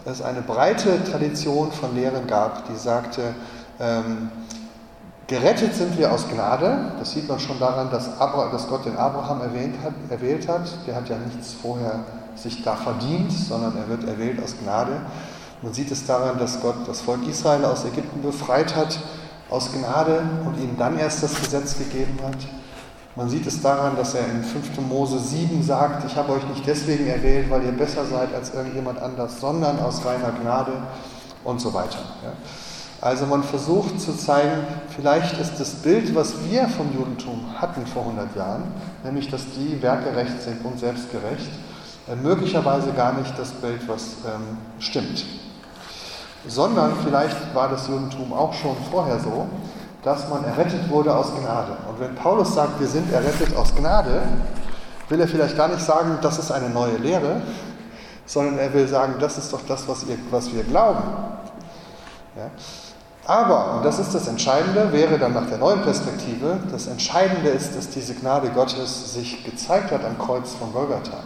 es 0.05 0.21
eine 0.21 0.41
breite 0.41 1.03
Tradition 1.03 1.71
von 1.71 1.95
Lehren 1.95 2.27
gab, 2.27 2.67
die 2.67 2.75
sagte, 2.75 3.33
ähm, 3.79 4.29
gerettet 5.27 5.73
sind 5.75 5.97
wir 5.97 6.11
aus 6.11 6.27
Gnade. 6.27 6.91
Das 6.99 7.11
sieht 7.11 7.27
man 7.27 7.39
schon 7.39 7.59
daran, 7.59 7.89
dass, 7.89 8.19
Abra 8.19 8.49
dass 8.51 8.67
Gott 8.67 8.85
den 8.85 8.97
Abraham 8.97 9.41
erwähnt 9.41 9.75
hat, 9.83 9.93
erwählt 10.09 10.47
hat. 10.47 10.69
Der 10.87 10.95
hat 10.95 11.09
ja 11.09 11.15
nichts 11.17 11.53
vorher 11.53 11.99
sich 12.35 12.63
da 12.63 12.75
verdient, 12.75 13.31
sondern 13.31 13.77
er 13.77 13.87
wird 13.87 14.07
erwählt 14.07 14.43
aus 14.43 14.55
Gnade. 14.61 15.01
Man 15.61 15.73
sieht 15.73 15.91
es 15.91 16.05
daran, 16.05 16.37
dass 16.39 16.59
Gott 16.59 16.75
das 16.87 17.01
Volk 17.01 17.25
Israel 17.27 17.63
aus 17.65 17.85
Ägypten 17.85 18.21
befreit 18.21 18.75
hat, 18.75 18.99
aus 19.53 19.71
Gnade 19.71 20.23
und 20.45 20.57
ihnen 20.57 20.75
dann 20.79 20.97
erst 20.97 21.21
das 21.21 21.39
Gesetz 21.39 21.77
gegeben 21.77 22.17
hat. 22.25 22.37
Man 23.15 23.29
sieht 23.29 23.45
es 23.45 23.61
daran, 23.61 23.95
dass 23.95 24.15
er 24.15 24.25
in 24.25 24.43
5. 24.43 24.81
Mose 24.89 25.19
7 25.19 25.61
sagt, 25.61 26.03
ich 26.07 26.15
habe 26.15 26.33
euch 26.33 26.43
nicht 26.47 26.65
deswegen 26.65 27.05
erwählt, 27.05 27.51
weil 27.51 27.63
ihr 27.63 27.71
besser 27.71 28.03
seid 28.05 28.33
als 28.33 28.51
irgendjemand 28.55 28.99
anders, 28.99 29.39
sondern 29.39 29.79
aus 29.79 30.03
reiner 30.03 30.31
Gnade 30.31 30.71
und 31.43 31.61
so 31.61 31.71
weiter. 31.71 31.99
Also 32.99 33.27
man 33.27 33.43
versucht 33.43 34.01
zu 34.01 34.17
zeigen, 34.17 34.65
vielleicht 34.95 35.39
ist 35.39 35.59
das 35.59 35.75
Bild, 35.75 36.15
was 36.15 36.33
wir 36.49 36.67
vom 36.69 36.91
Judentum 36.91 37.53
hatten 37.55 37.85
vor 37.85 38.03
100 38.03 38.35
Jahren, 38.35 38.63
nämlich 39.03 39.29
dass 39.29 39.43
die 39.51 39.79
werkgerecht 39.83 40.41
sind 40.41 40.65
und 40.65 40.79
selbstgerecht, 40.79 41.51
äh, 42.07 42.15
möglicherweise 42.15 42.91
gar 42.93 43.13
nicht 43.13 43.37
das 43.37 43.51
Bild, 43.51 43.87
was 43.87 44.15
ähm, 44.25 44.57
stimmt. 44.79 45.25
Sondern 46.47 46.93
vielleicht 47.03 47.55
war 47.55 47.69
das 47.69 47.87
Judentum 47.87 48.33
auch 48.33 48.53
schon 48.53 48.75
vorher 48.91 49.19
so, 49.19 49.47
dass 50.03 50.27
man 50.29 50.43
errettet 50.43 50.89
wurde 50.89 51.15
aus 51.15 51.27
Gnade. 51.39 51.77
Und 51.89 51.99
wenn 51.99 52.13
Paulus 52.15 52.53
sagt, 52.53 52.79
wir 52.79 52.87
sind 52.87 53.11
errettet 53.11 53.55
aus 53.55 53.73
Gnade, 53.73 54.23
will 55.09 55.19
er 55.19 55.27
vielleicht 55.27 55.55
gar 55.55 55.69
nicht 55.69 55.81
sagen, 55.81 56.17
das 56.21 56.39
ist 56.39 56.51
eine 56.51 56.69
neue 56.69 56.97
Lehre, 56.97 57.41
sondern 58.25 58.57
er 58.57 58.73
will 58.73 58.87
sagen, 58.87 59.15
das 59.19 59.37
ist 59.37 59.53
doch 59.53 59.61
das, 59.67 59.87
was, 59.87 60.03
ihr, 60.03 60.17
was 60.31 60.53
wir 60.53 60.63
glauben. 60.63 61.03
Ja? 62.35 62.49
Aber, 63.25 63.75
und 63.75 63.85
das 63.85 63.99
ist 63.99 64.13
das 64.13 64.27
Entscheidende, 64.27 64.91
wäre 64.91 65.17
dann 65.17 65.33
nach 65.33 65.47
der 65.47 65.57
neuen 65.57 65.81
Perspektive, 65.81 66.59
das 66.71 66.87
Entscheidende 66.87 67.49
ist, 67.49 67.75
dass 67.75 67.89
diese 67.89 68.15
Gnade 68.15 68.49
Gottes 68.49 69.13
sich 69.13 69.45
gezeigt 69.45 69.91
hat 69.91 70.03
am 70.03 70.17
Kreuz 70.17 70.51
von 70.53 70.73
Golgatha. 70.73 71.19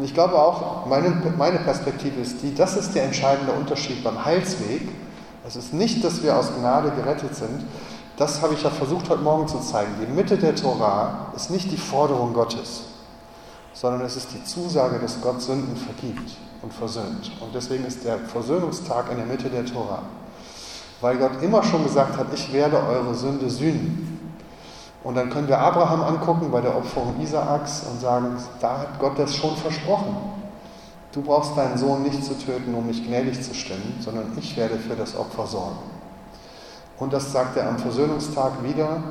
Und 0.00 0.06
ich 0.06 0.14
glaube 0.14 0.34
auch, 0.34 0.86
meine, 0.86 1.10
meine 1.36 1.58
Perspektive 1.58 2.22
ist 2.22 2.40
die, 2.40 2.54
das 2.54 2.74
ist 2.74 2.94
der 2.94 3.04
entscheidende 3.04 3.52
Unterschied 3.52 4.02
beim 4.02 4.24
Heilsweg. 4.24 4.88
Es 5.46 5.56
ist 5.56 5.74
nicht, 5.74 6.02
dass 6.02 6.22
wir 6.22 6.38
aus 6.38 6.54
Gnade 6.58 6.90
gerettet 6.92 7.34
sind. 7.34 7.66
Das 8.16 8.40
habe 8.40 8.54
ich 8.54 8.62
ja 8.62 8.70
versucht 8.70 9.10
heute 9.10 9.20
Morgen 9.20 9.46
zu 9.46 9.58
zeigen. 9.60 9.90
Die 10.00 10.10
Mitte 10.10 10.38
der 10.38 10.56
Tora 10.56 11.26
ist 11.36 11.50
nicht 11.50 11.70
die 11.70 11.76
Forderung 11.76 12.32
Gottes, 12.32 12.84
sondern 13.74 14.00
es 14.00 14.16
ist 14.16 14.32
die 14.32 14.42
Zusage, 14.42 14.98
dass 15.00 15.20
Gott 15.20 15.42
Sünden 15.42 15.76
vergibt 15.76 16.34
und 16.62 16.72
versöhnt. 16.72 17.32
Und 17.38 17.54
deswegen 17.54 17.84
ist 17.84 18.02
der 18.02 18.20
Versöhnungstag 18.20 19.10
in 19.10 19.18
der 19.18 19.26
Mitte 19.26 19.50
der 19.50 19.66
Tora. 19.66 20.00
Weil 21.02 21.18
Gott 21.18 21.42
immer 21.42 21.62
schon 21.62 21.84
gesagt 21.84 22.16
hat, 22.16 22.28
ich 22.32 22.50
werde 22.54 22.78
eure 22.78 23.14
Sünde 23.14 23.50
sühnen. 23.50 24.19
Und 25.02 25.14
dann 25.14 25.30
können 25.30 25.48
wir 25.48 25.58
Abraham 25.58 26.02
angucken 26.02 26.50
bei 26.50 26.60
der 26.60 26.76
Opferung 26.76 27.18
Isaaks 27.20 27.84
und 27.90 28.00
sagen, 28.00 28.36
da 28.60 28.80
hat 28.80 28.98
Gott 28.98 29.18
das 29.18 29.34
schon 29.34 29.56
versprochen. 29.56 30.14
Du 31.12 31.22
brauchst 31.22 31.56
deinen 31.56 31.76
Sohn 31.78 32.02
nicht 32.02 32.22
zu 32.22 32.38
töten, 32.38 32.74
um 32.74 32.86
mich 32.86 33.04
gnädig 33.04 33.42
zu 33.42 33.54
stimmen, 33.54 33.98
sondern 34.00 34.36
ich 34.38 34.56
werde 34.56 34.76
für 34.76 34.94
das 34.94 35.16
Opfer 35.16 35.46
sorgen. 35.46 35.78
Und 36.98 37.12
das 37.12 37.32
sagt 37.32 37.56
er 37.56 37.68
am 37.68 37.78
Versöhnungstag 37.78 38.62
wieder. 38.62 39.02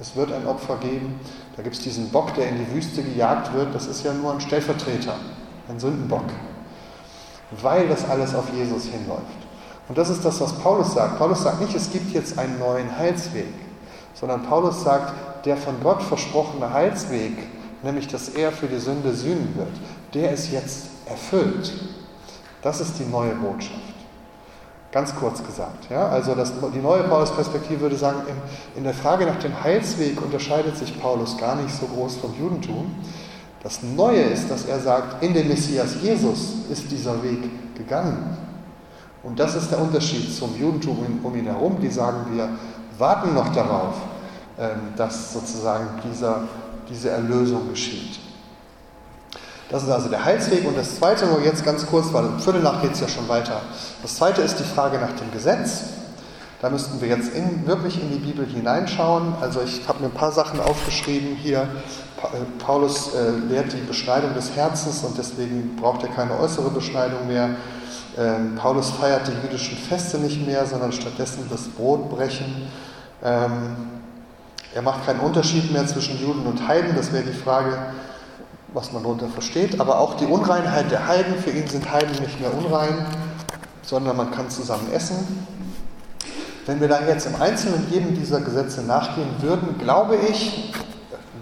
Es 0.00 0.14
wird 0.16 0.32
ein 0.32 0.46
Opfer 0.46 0.76
geben. 0.76 1.20
Da 1.56 1.62
gibt 1.62 1.74
es 1.74 1.82
diesen 1.82 2.10
Bock, 2.10 2.32
der 2.34 2.48
in 2.48 2.58
die 2.58 2.72
Wüste 2.72 3.02
gejagt 3.02 3.52
wird. 3.52 3.74
Das 3.74 3.86
ist 3.86 4.04
ja 4.04 4.14
nur 4.14 4.32
ein 4.32 4.40
Stellvertreter, 4.40 5.14
ein 5.68 5.78
Sündenbock. 5.78 6.24
Weil 7.60 7.88
das 7.88 8.08
alles 8.08 8.34
auf 8.34 8.52
Jesus 8.54 8.84
hinläuft. 8.84 9.22
Und 9.88 9.98
das 9.98 10.08
ist 10.08 10.24
das, 10.24 10.40
was 10.40 10.52
Paulus 10.54 10.94
sagt. 10.94 11.18
Paulus 11.18 11.42
sagt 11.42 11.60
nicht, 11.60 11.74
es 11.74 11.90
gibt 11.90 12.12
jetzt 12.12 12.38
einen 12.38 12.58
neuen 12.58 12.96
Heilsweg, 12.96 13.52
sondern 14.14 14.42
Paulus 14.42 14.82
sagt, 14.82 15.12
der 15.44 15.56
von 15.56 15.74
Gott 15.82 16.02
versprochene 16.02 16.72
Heilsweg, 16.72 17.36
nämlich 17.82 18.08
dass 18.08 18.30
er 18.30 18.52
für 18.52 18.66
die 18.66 18.78
Sünde 18.78 19.12
sühnen 19.12 19.54
wird, 19.56 19.68
der 20.14 20.32
ist 20.32 20.50
jetzt 20.50 20.86
erfüllt. 21.06 21.72
Das 22.62 22.80
ist 22.80 22.98
die 22.98 23.04
neue 23.04 23.34
Botschaft. 23.34 23.78
Ganz 24.90 25.14
kurz 25.16 25.44
gesagt. 25.44 25.90
Ja? 25.90 26.08
Also 26.08 26.34
das, 26.34 26.52
die 26.72 26.78
neue 26.78 27.02
Paulus-Perspektive 27.02 27.80
würde 27.80 27.96
sagen, 27.96 28.20
in, 28.28 28.78
in 28.78 28.84
der 28.84 28.94
Frage 28.94 29.26
nach 29.26 29.38
dem 29.40 29.62
Heilsweg 29.62 30.22
unterscheidet 30.22 30.78
sich 30.78 30.98
Paulus 31.00 31.36
gar 31.36 31.56
nicht 31.56 31.74
so 31.74 31.86
groß 31.86 32.16
vom 32.16 32.32
Judentum. 32.38 32.94
Das 33.62 33.82
Neue 33.82 34.20
ist, 34.20 34.50
dass 34.50 34.66
er 34.66 34.78
sagt, 34.78 35.22
in 35.22 35.34
den 35.34 35.48
Messias 35.48 35.96
Jesus 36.00 36.54
ist 36.70 36.90
dieser 36.92 37.22
Weg 37.22 37.74
gegangen. 37.76 38.36
Und 39.24 39.40
das 39.40 39.56
ist 39.56 39.70
der 39.70 39.80
Unterschied 39.80 40.32
zum 40.32 40.54
Judentum 40.56 41.20
um 41.22 41.34
ihn 41.34 41.46
herum, 41.46 41.78
die 41.80 41.88
sagen, 41.88 42.26
wir 42.32 42.50
warten 42.98 43.34
noch 43.34 43.52
darauf, 43.52 43.94
ähm, 44.58 44.92
dass 44.96 45.32
sozusagen 45.32 45.86
dieser, 46.04 46.42
diese 46.88 47.10
Erlösung 47.10 47.68
geschieht. 47.70 48.20
Das 49.70 49.82
ist 49.82 49.90
also 49.90 50.08
der 50.08 50.24
Heilsweg. 50.24 50.66
Und 50.66 50.76
das 50.76 50.96
Zweite, 50.96 51.26
nur 51.26 51.40
jetzt 51.40 51.64
ganz 51.64 51.86
kurz, 51.86 52.12
weil 52.12 52.26
um 52.26 52.38
Viertel 52.38 52.62
nach 52.62 52.82
geht 52.82 52.92
es 52.92 53.00
ja 53.00 53.08
schon 53.08 53.28
weiter. 53.28 53.60
Das 54.02 54.16
Zweite 54.16 54.42
ist 54.42 54.58
die 54.58 54.64
Frage 54.64 54.98
nach 54.98 55.12
dem 55.12 55.30
Gesetz. 55.32 55.84
Da 56.60 56.70
müssten 56.70 57.00
wir 57.00 57.08
jetzt 57.08 57.34
in, 57.34 57.66
wirklich 57.66 58.00
in 58.00 58.10
die 58.10 58.18
Bibel 58.18 58.46
hineinschauen. 58.46 59.34
Also 59.40 59.60
ich 59.62 59.86
habe 59.86 60.00
mir 60.00 60.06
ein 60.06 60.14
paar 60.14 60.32
Sachen 60.32 60.60
aufgeschrieben 60.60 61.36
hier. 61.36 61.62
Äh, 62.22 62.26
Paulus 62.58 63.14
äh, 63.14 63.30
lehrt 63.48 63.72
die 63.72 63.86
Beschneidung 63.86 64.34
des 64.34 64.54
Herzens 64.56 65.02
und 65.02 65.18
deswegen 65.18 65.76
braucht 65.76 66.02
er 66.04 66.08
keine 66.10 66.38
äußere 66.38 66.70
Beschneidung 66.70 67.26
mehr. 67.26 67.50
Ähm, 68.16 68.54
Paulus 68.56 68.90
feiert 68.90 69.26
die 69.26 69.46
jüdischen 69.46 69.76
Feste 69.76 70.18
nicht 70.18 70.46
mehr, 70.46 70.66
sondern 70.66 70.92
stattdessen 70.92 71.46
das 71.50 71.68
Brotbrechen. 71.68 72.68
Ähm, 73.22 73.76
er 74.74 74.82
macht 74.82 75.06
keinen 75.06 75.20
Unterschied 75.20 75.72
mehr 75.72 75.86
zwischen 75.86 76.20
Juden 76.20 76.46
und 76.46 76.66
Heiden, 76.66 76.94
das 76.96 77.12
wäre 77.12 77.24
die 77.24 77.32
Frage, 77.32 77.76
was 78.72 78.92
man 78.92 79.02
darunter 79.02 79.28
versteht. 79.28 79.80
Aber 79.80 79.98
auch 79.98 80.14
die 80.14 80.26
Unreinheit 80.26 80.90
der 80.90 81.06
Heiden, 81.06 81.36
für 81.38 81.50
ihn 81.50 81.66
sind 81.66 81.90
Heiden 81.92 82.20
nicht 82.20 82.40
mehr 82.40 82.52
unrein, 82.52 83.06
sondern 83.82 84.16
man 84.16 84.30
kann 84.30 84.50
zusammen 84.50 84.92
essen. 84.92 85.46
Wenn 86.66 86.80
wir 86.80 86.88
da 86.88 87.00
jetzt 87.06 87.26
im 87.26 87.40
Einzelnen 87.40 87.86
jedem 87.90 88.14
dieser 88.14 88.40
Gesetze 88.40 88.82
nachgehen 88.82 89.28
würden, 89.40 89.78
glaube 89.78 90.16
ich, 90.16 90.72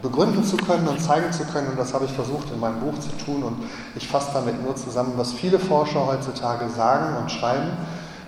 begründen 0.02 0.44
zu 0.44 0.56
können 0.56 0.86
und 0.88 1.00
zeigen 1.00 1.32
zu 1.32 1.44
können, 1.44 1.68
und 1.68 1.78
das 1.78 1.94
habe 1.94 2.04
ich 2.04 2.12
versucht 2.12 2.50
in 2.50 2.60
meinem 2.60 2.80
Buch 2.80 2.98
zu 2.98 3.10
tun, 3.24 3.42
und 3.42 3.56
ich 3.94 4.08
fasse 4.08 4.30
damit 4.34 4.62
nur 4.62 4.76
zusammen, 4.76 5.12
was 5.16 5.32
viele 5.32 5.58
Forscher 5.58 6.06
heutzutage 6.06 6.68
sagen 6.68 7.16
und 7.16 7.30
schreiben, 7.30 7.70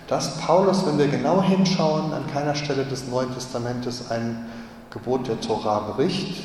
dass 0.07 0.37
Paulus, 0.39 0.87
wenn 0.87 0.99
wir 0.99 1.09
genau 1.09 1.43
hinschauen, 1.43 2.13
an 2.13 2.27
keiner 2.33 2.55
Stelle 2.55 2.85
des 2.85 3.09
Neuen 3.09 3.33
Testamentes 3.35 4.11
ein 4.11 4.47
Gebot 4.91 5.27
der 5.27 5.41
Tora 5.41 5.81
bricht 5.97 6.45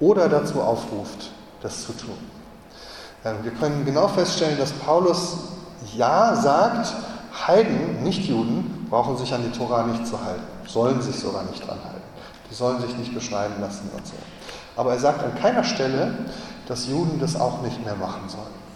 oder 0.00 0.28
dazu 0.28 0.60
aufruft, 0.60 1.30
das 1.62 1.86
zu 1.86 1.92
tun. 1.92 2.18
Ähm, 3.24 3.36
wir 3.42 3.52
können 3.52 3.84
genau 3.84 4.08
feststellen, 4.08 4.58
dass 4.58 4.72
Paulus 4.72 5.38
ja 5.96 6.36
sagt, 6.36 6.92
Heiden, 7.46 8.02
nicht 8.02 8.24
Juden, 8.24 8.86
brauchen 8.90 9.16
sich 9.16 9.32
an 9.32 9.42
die 9.42 9.56
Tora 9.56 9.84
nicht 9.84 10.06
zu 10.06 10.22
halten, 10.22 10.42
sollen 10.66 11.00
sich 11.00 11.18
sogar 11.18 11.44
nicht 11.44 11.66
dran 11.66 11.78
halten. 11.82 12.05
Die 12.50 12.54
sollen 12.54 12.80
sich 12.80 12.96
nicht 12.96 13.14
beschneiden 13.14 13.60
lassen 13.60 13.90
und 13.96 14.06
so. 14.06 14.14
Aber 14.76 14.92
er 14.92 14.98
sagt 14.98 15.22
an 15.22 15.34
keiner 15.40 15.64
Stelle, 15.64 16.12
dass 16.68 16.86
Juden 16.86 17.18
das 17.20 17.38
auch 17.38 17.62
nicht 17.62 17.84
mehr 17.84 17.94
machen 17.94 18.28
sollen. 18.28 18.66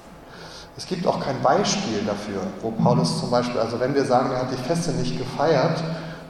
Es 0.76 0.86
gibt 0.86 1.06
auch 1.06 1.20
kein 1.20 1.42
Beispiel 1.42 2.02
dafür, 2.06 2.40
wo 2.62 2.70
Paulus 2.70 3.20
zum 3.20 3.30
Beispiel, 3.30 3.60
also 3.60 3.78
wenn 3.80 3.94
wir 3.94 4.04
sagen, 4.04 4.30
er 4.32 4.40
hat 4.40 4.50
die 4.50 4.56
Feste 4.56 4.92
nicht 4.92 5.18
gefeiert, 5.18 5.82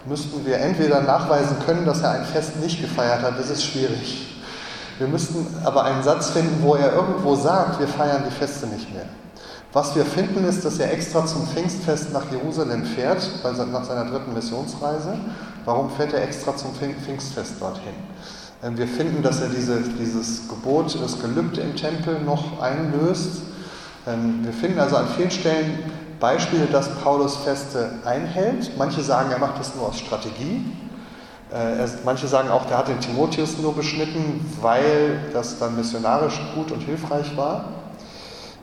müssten 0.06 0.44
wir 0.44 0.58
entweder 0.58 1.02
nachweisen 1.02 1.56
können, 1.64 1.84
dass 1.86 2.00
er 2.00 2.12
ein 2.12 2.24
Fest 2.24 2.56
nicht 2.56 2.80
gefeiert 2.80 3.22
hat, 3.22 3.38
das 3.38 3.50
ist 3.50 3.64
schwierig. 3.64 4.42
Wir 4.98 5.08
müssten 5.08 5.46
aber 5.64 5.84
einen 5.84 6.02
Satz 6.02 6.30
finden, 6.30 6.62
wo 6.62 6.74
er 6.74 6.92
irgendwo 6.92 7.34
sagt, 7.36 7.78
wir 7.80 7.88
feiern 7.88 8.24
die 8.26 8.34
Feste 8.34 8.66
nicht 8.66 8.92
mehr. 8.92 9.06
Was 9.72 9.94
wir 9.94 10.04
finden, 10.04 10.44
ist, 10.44 10.64
dass 10.64 10.78
er 10.78 10.92
extra 10.92 11.24
zum 11.24 11.46
Pfingstfest 11.46 12.12
nach 12.12 12.30
Jerusalem 12.30 12.84
fährt, 12.84 13.22
nach 13.44 13.84
seiner 13.84 14.10
dritten 14.10 14.34
Missionsreise. 14.34 15.16
Warum 15.64 15.90
fährt 15.90 16.12
er 16.12 16.22
extra 16.22 16.56
zum 16.56 16.72
Pfingstfest 16.74 17.60
dorthin? 17.60 17.94
Ähm, 18.62 18.76
wir 18.76 18.86
finden, 18.86 19.22
dass 19.22 19.40
er 19.40 19.48
diese, 19.48 19.80
dieses 19.80 20.48
Gebot, 20.48 20.98
das 21.00 21.20
Gelübde 21.20 21.60
im 21.60 21.76
Tempel 21.76 22.20
noch 22.20 22.60
einlöst. 22.60 23.42
Ähm, 24.06 24.40
wir 24.42 24.52
finden 24.52 24.78
also 24.78 24.96
an 24.96 25.06
vielen 25.16 25.30
Stellen 25.30 25.78
Beispiele, 26.18 26.66
dass 26.66 26.88
Paulus 26.96 27.36
Feste 27.36 27.90
einhält. 28.04 28.76
Manche 28.76 29.02
sagen, 29.02 29.30
er 29.30 29.38
macht 29.38 29.58
das 29.58 29.74
nur 29.74 29.88
aus 29.88 29.98
Strategie. 29.98 30.64
Äh, 31.52 31.86
manche 32.04 32.28
sagen 32.28 32.50
auch, 32.50 32.66
der 32.66 32.78
hat 32.78 32.88
den 32.88 33.00
Timotheus 33.00 33.58
nur 33.58 33.74
beschnitten, 33.74 34.46
weil 34.60 35.20
das 35.32 35.58
dann 35.58 35.76
missionarisch 35.76 36.40
gut 36.54 36.70
und 36.70 36.80
hilfreich 36.80 37.36
war. 37.36 37.64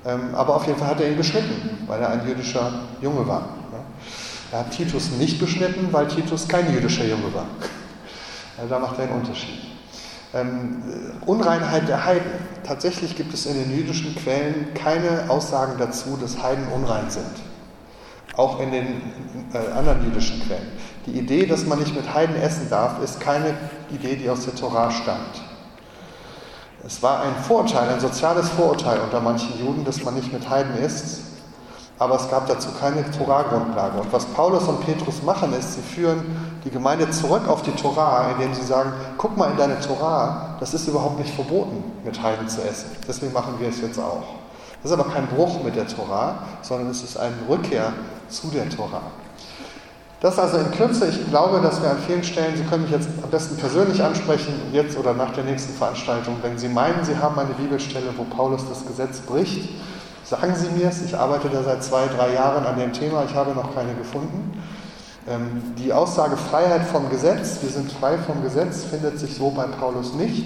Ähm, 0.05 0.35
aber 0.35 0.55
auf 0.55 0.65
jeden 0.67 0.79
Fall 0.79 0.89
hat 0.89 1.01
er 1.01 1.09
ihn 1.09 1.17
beschnitten, 1.17 1.85
weil 1.87 2.01
er 2.01 2.09
ein 2.09 2.25
jüdischer 2.25 2.71
Junge 3.01 3.27
war. 3.27 3.56
Er 4.51 4.59
hat 4.59 4.71
Titus 4.71 5.11
nicht 5.11 5.39
beschnitten, 5.39 5.89
weil 5.91 6.07
Titus 6.07 6.47
kein 6.47 6.73
jüdischer 6.73 7.05
Junge 7.05 7.33
war. 7.33 7.45
Also 8.57 8.69
da 8.69 8.79
macht 8.79 8.97
er 8.97 9.05
einen 9.05 9.21
Unterschied. 9.21 9.59
Ähm, 10.33 10.83
Unreinheit 11.25 11.87
der 11.87 12.05
Heiden. 12.05 12.31
Tatsächlich 12.65 13.15
gibt 13.15 13.33
es 13.33 13.45
in 13.45 13.55
den 13.55 13.75
jüdischen 13.75 14.15
Quellen 14.15 14.73
keine 14.73 15.29
Aussagen 15.29 15.77
dazu, 15.77 16.17
dass 16.19 16.41
Heiden 16.41 16.67
unrein 16.69 17.09
sind. 17.09 17.25
Auch 18.35 18.59
in 18.59 18.71
den 18.71 19.01
äh, 19.53 19.57
anderen 19.77 20.03
jüdischen 20.03 20.41
Quellen. 20.45 20.67
Die 21.05 21.11
Idee, 21.11 21.45
dass 21.45 21.65
man 21.65 21.79
nicht 21.79 21.95
mit 21.95 22.13
Heiden 22.13 22.35
essen 22.35 22.69
darf, 22.69 23.01
ist 23.01 23.19
keine 23.19 23.53
Idee, 23.91 24.15
die 24.15 24.29
aus 24.29 24.45
der 24.45 24.55
Torah 24.55 24.91
stammt. 24.91 25.41
Es 26.85 27.01
war 27.01 27.21
ein 27.23 27.35
Vorurteil, 27.43 27.89
ein 27.89 27.99
soziales 27.99 28.49
Vorurteil 28.49 28.99
unter 28.99 29.19
manchen 29.19 29.59
Juden, 29.59 29.83
dass 29.83 30.03
man 30.03 30.15
nicht 30.15 30.31
mit 30.31 30.49
Heiden 30.49 30.77
isst, 30.77 31.21
aber 31.99 32.15
es 32.15 32.29
gab 32.29 32.47
dazu 32.47 32.69
keine 32.79 33.09
Torah-Grundlage. 33.11 33.99
Und 33.99 34.13
was 34.13 34.25
Paulus 34.25 34.63
und 34.63 34.85
Petrus 34.85 35.23
machen, 35.23 35.53
ist, 35.53 35.73
sie 35.73 35.81
führen 35.81 36.23
die 36.63 36.69
Gemeinde 36.69 37.09
zurück 37.09 37.47
auf 37.47 37.63
die 37.63 37.71
Torah, 37.71 38.29
indem 38.31 38.53
sie 38.53 38.63
sagen, 38.63 38.93
guck 39.17 39.35
mal 39.35 39.49
in 39.51 39.57
deine 39.57 39.79
Torah, 39.79 40.57
das 40.59 40.73
ist 40.73 40.87
überhaupt 40.87 41.19
nicht 41.19 41.33
verboten, 41.33 41.83
mit 42.03 42.21
Heiden 42.21 42.47
zu 42.47 42.61
essen. 42.61 42.91
Deswegen 43.07 43.33
machen 43.33 43.55
wir 43.59 43.69
es 43.69 43.81
jetzt 43.81 43.99
auch. 43.99 44.23
Das 44.83 44.91
ist 44.91 44.99
aber 44.99 45.09
kein 45.09 45.27
Bruch 45.27 45.63
mit 45.63 45.75
der 45.75 45.87
Torah, 45.87 46.35
sondern 46.61 46.89
es 46.89 47.03
ist 47.03 47.17
eine 47.17 47.35
Rückkehr 47.49 47.93
zu 48.29 48.47
der 48.47 48.69
Torah. 48.69 49.01
Das 50.19 50.39
also 50.39 50.57
in 50.57 50.71
Kürze. 50.71 51.07
Ich 51.07 51.29
glaube, 51.29 51.61
dass 51.61 51.81
wir 51.81 51.91
an 51.91 51.97
vielen 52.05 52.23
Stellen, 52.23 52.57
Sie 52.57 52.63
können 52.63 52.83
mich 52.83 52.91
jetzt 52.91 53.07
am 53.21 53.29
besten 53.29 53.55
persönlich 53.57 54.03
ansprechen, 54.03 54.53
jetzt 54.71 54.97
oder 54.97 55.13
nach 55.13 55.31
der 55.33 55.43
nächsten 55.43 55.73
Veranstaltung. 55.73 56.37
Wenn 56.41 56.57
Sie 56.57 56.69
meinen, 56.69 57.03
Sie 57.05 57.15
haben 57.17 57.37
eine 57.37 57.53
Bibelstelle, 57.53 58.07
wo 58.17 58.23
Paulus 58.23 58.67
das 58.67 58.85
Gesetz 58.85 59.19
bricht, 59.19 59.69
sagen 60.29 60.55
Sie 60.55 60.69
mir 60.69 60.89
es. 60.89 61.01
Ich 61.01 61.15
arbeite 61.15 61.49
da 61.49 61.63
seit 61.63 61.83
zwei, 61.83 62.07
drei 62.07 62.33
Jahren 62.33 62.65
an 62.65 62.77
dem 62.77 62.91
Thema. 62.91 63.23
Ich 63.23 63.33
habe 63.33 63.51
noch 63.51 63.73
keine 63.73 63.93
gefunden. 63.95 64.61
Ähm, 65.27 65.73
die 65.77 65.93
Aussage 65.93 66.37
Freiheit 66.37 66.83
vom 66.83 67.09
Gesetz, 67.09 67.59
wir 67.61 67.69
sind 67.69 67.91
frei 67.91 68.17
vom 68.17 68.43
Gesetz, 68.43 68.83
findet 68.83 69.19
sich 69.19 69.35
so 69.35 69.51
bei 69.51 69.65
Paulus 69.65 70.13
nicht. 70.13 70.45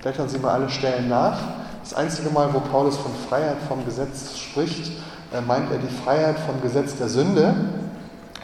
Blättern 0.00 0.28
Sie 0.28 0.38
mal 0.38 0.52
alle 0.52 0.70
Stellen 0.70 1.08
nach. 1.08 1.38
Das 1.82 1.94
einzige 1.94 2.30
Mal, 2.30 2.52
wo 2.52 2.60
Paulus 2.60 2.96
von 2.96 3.12
Freiheit 3.28 3.56
vom 3.68 3.84
Gesetz 3.84 4.38
spricht, 4.38 4.92
äh, 5.32 5.40
meint 5.40 5.70
er 5.72 5.78
die 5.78 5.94
Freiheit 6.04 6.38
vom 6.38 6.60
Gesetz 6.62 6.96
der 6.96 7.08
Sünde 7.08 7.54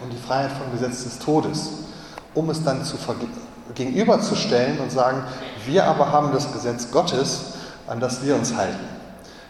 und 0.02 0.12
die 0.12 0.18
Freiheit 0.26 0.52
vom 0.52 0.70
Gesetz 0.72 1.04
des 1.04 1.18
Todes, 1.18 1.70
um 2.34 2.50
es 2.50 2.62
dann 2.62 2.84
zu 2.84 2.96
gegenüberzustellen 3.74 4.78
und 4.80 4.90
sagen, 4.90 5.22
wir 5.64 5.84
aber 5.84 6.10
haben 6.12 6.32
das 6.32 6.52
Gesetz 6.52 6.90
Gottes, 6.90 7.52
an 7.86 8.00
das 8.00 8.24
wir 8.24 8.34
uns 8.34 8.56
halten. 8.56 8.95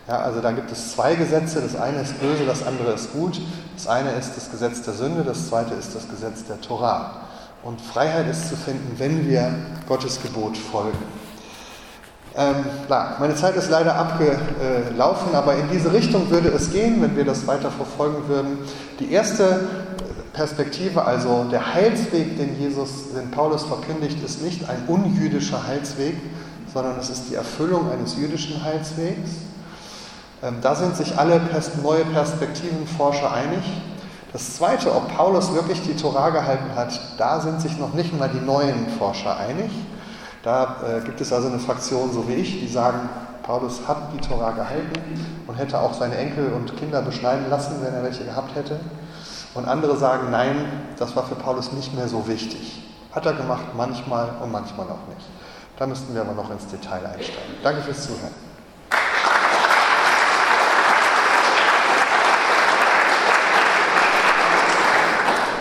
Ja, 0.09 0.21
also 0.21 0.41
da 0.41 0.53
gibt 0.53 0.71
es 0.71 0.93
zwei 0.93 1.17
Gesetze, 1.17 1.61
das 1.61 1.75
eine 1.75 2.01
ist 2.03 2.21
böse, 2.21 2.47
das 2.47 2.65
andere 2.65 2.93
ist 2.93 3.13
gut. 3.13 3.41
Das 3.75 3.89
eine 3.89 4.13
ist 4.13 4.37
das 4.37 4.51
Gesetz 4.51 4.83
der 4.83 4.95
Sünde, 4.95 5.25
das 5.25 5.49
zweite 5.49 5.75
ist 5.75 5.95
das 5.97 6.09
Gesetz 6.09 6.45
der 6.45 6.61
Torah. 6.61 7.23
Und 7.65 7.81
Freiheit 7.81 8.29
ist 8.29 8.49
zu 8.49 8.57
finden, 8.57 8.95
wenn 8.99 9.27
wir 9.27 9.53
Gottes 9.89 10.23
Gebot 10.23 10.57
folgen. 10.57 10.99
Ähm, 12.37 12.55
meine 13.19 13.35
Zeit 13.35 13.57
ist 13.57 13.71
leider 13.71 13.97
abgelaufen, 13.97 15.35
aber 15.35 15.57
in 15.57 15.69
diese 15.73 15.93
Richtung 15.93 16.31
würde 16.31 16.51
es 16.51 16.71
gehen, 16.71 17.03
wenn 17.03 17.17
wir 17.17 17.25
das 17.25 17.47
weiter 17.47 17.71
verfolgen 17.71 18.29
würden. 18.29 18.59
Die 19.01 19.11
erste 19.11 19.61
Perspektive, 20.35 21.05
also 21.05 21.45
der 21.51 21.75
Heilsweg, 21.75 22.37
den 22.37 22.61
Jesus, 22.61 23.15
den 23.17 23.31
Paulus 23.31 23.65
verkündigt, 23.65 24.23
ist 24.23 24.43
nicht 24.43 24.69
ein 24.69 24.85
unjüdischer 24.87 25.67
Heilsweg, 25.67 26.15
sondern 26.73 26.99
es 27.01 27.11
ist 27.11 27.31
die 27.31 27.35
Erfüllung 27.35 27.91
eines 27.91 28.17
jüdischen 28.17 28.63
Heilswegs. 28.63 29.31
Ähm, 30.43 30.57
da 30.61 30.75
sind 30.75 30.97
sich 30.97 31.19
alle 31.19 31.41
neue 31.83 32.05
Perspektivenforscher 32.05 33.33
einig. 33.33 33.63
Das 34.33 34.57
Zweite, 34.57 34.95
ob 34.95 35.15
Paulus 35.17 35.55
wirklich 35.55 35.83
die 35.83 35.97
Torah 35.97 36.31
gehalten 36.31 36.75
hat, 36.75 37.01
da 37.17 37.41
sind 37.41 37.61
sich 37.61 37.79
noch 37.79 37.95
nicht 37.95 38.19
mal 38.19 38.29
die 38.29 38.45
neuen 38.45 38.89
Forscher 38.99 39.37
einig. 39.37 39.71
Da 40.43 40.77
äh, 40.87 41.01
gibt 41.01 41.21
es 41.21 41.33
also 41.33 41.49
eine 41.49 41.59
Fraktion, 41.59 42.13
so 42.13 42.29
wie 42.29 42.35
ich, 42.35 42.61
die 42.61 42.69
sagen, 42.69 43.09
Paulus 43.43 43.81
hat 43.89 44.13
die 44.13 44.19
Torah 44.19 44.51
gehalten 44.51 44.93
und 45.47 45.55
hätte 45.55 45.81
auch 45.81 45.95
seine 45.95 46.17
Enkel 46.17 46.53
und 46.53 46.77
Kinder 46.77 47.01
beschneiden 47.01 47.49
lassen, 47.49 47.77
wenn 47.81 47.95
er 47.95 48.03
welche 48.03 48.25
gehabt 48.25 48.55
hätte. 48.55 48.79
Und 49.55 49.67
andere 49.67 49.97
sagen, 49.97 50.31
nein, 50.31 50.67
das 50.99 51.17
war 51.17 51.25
für 51.25 51.37
Paulus 51.37 51.73
nicht 51.73 51.95
mehr 51.95 52.09
so 52.09 52.29
wichtig. 52.29 52.83
Hat 53.13 53.25
er 53.25 53.33
gemacht, 53.33 53.65
manchmal 53.75 54.29
und 54.43 54.53
manchmal 54.53 54.87
auch 54.87 55.09
nicht. 55.15 55.27
Da 55.79 55.87
müssten 55.87 56.15
wir 56.15 56.21
aber 56.21 56.35
noch 56.35 56.51
ins 56.51 56.67
Detail 56.67 57.07
einsteigen. 57.07 57.55
Danke 57.63 57.83
fürs 57.83 58.03
Zuhören. 58.03 58.46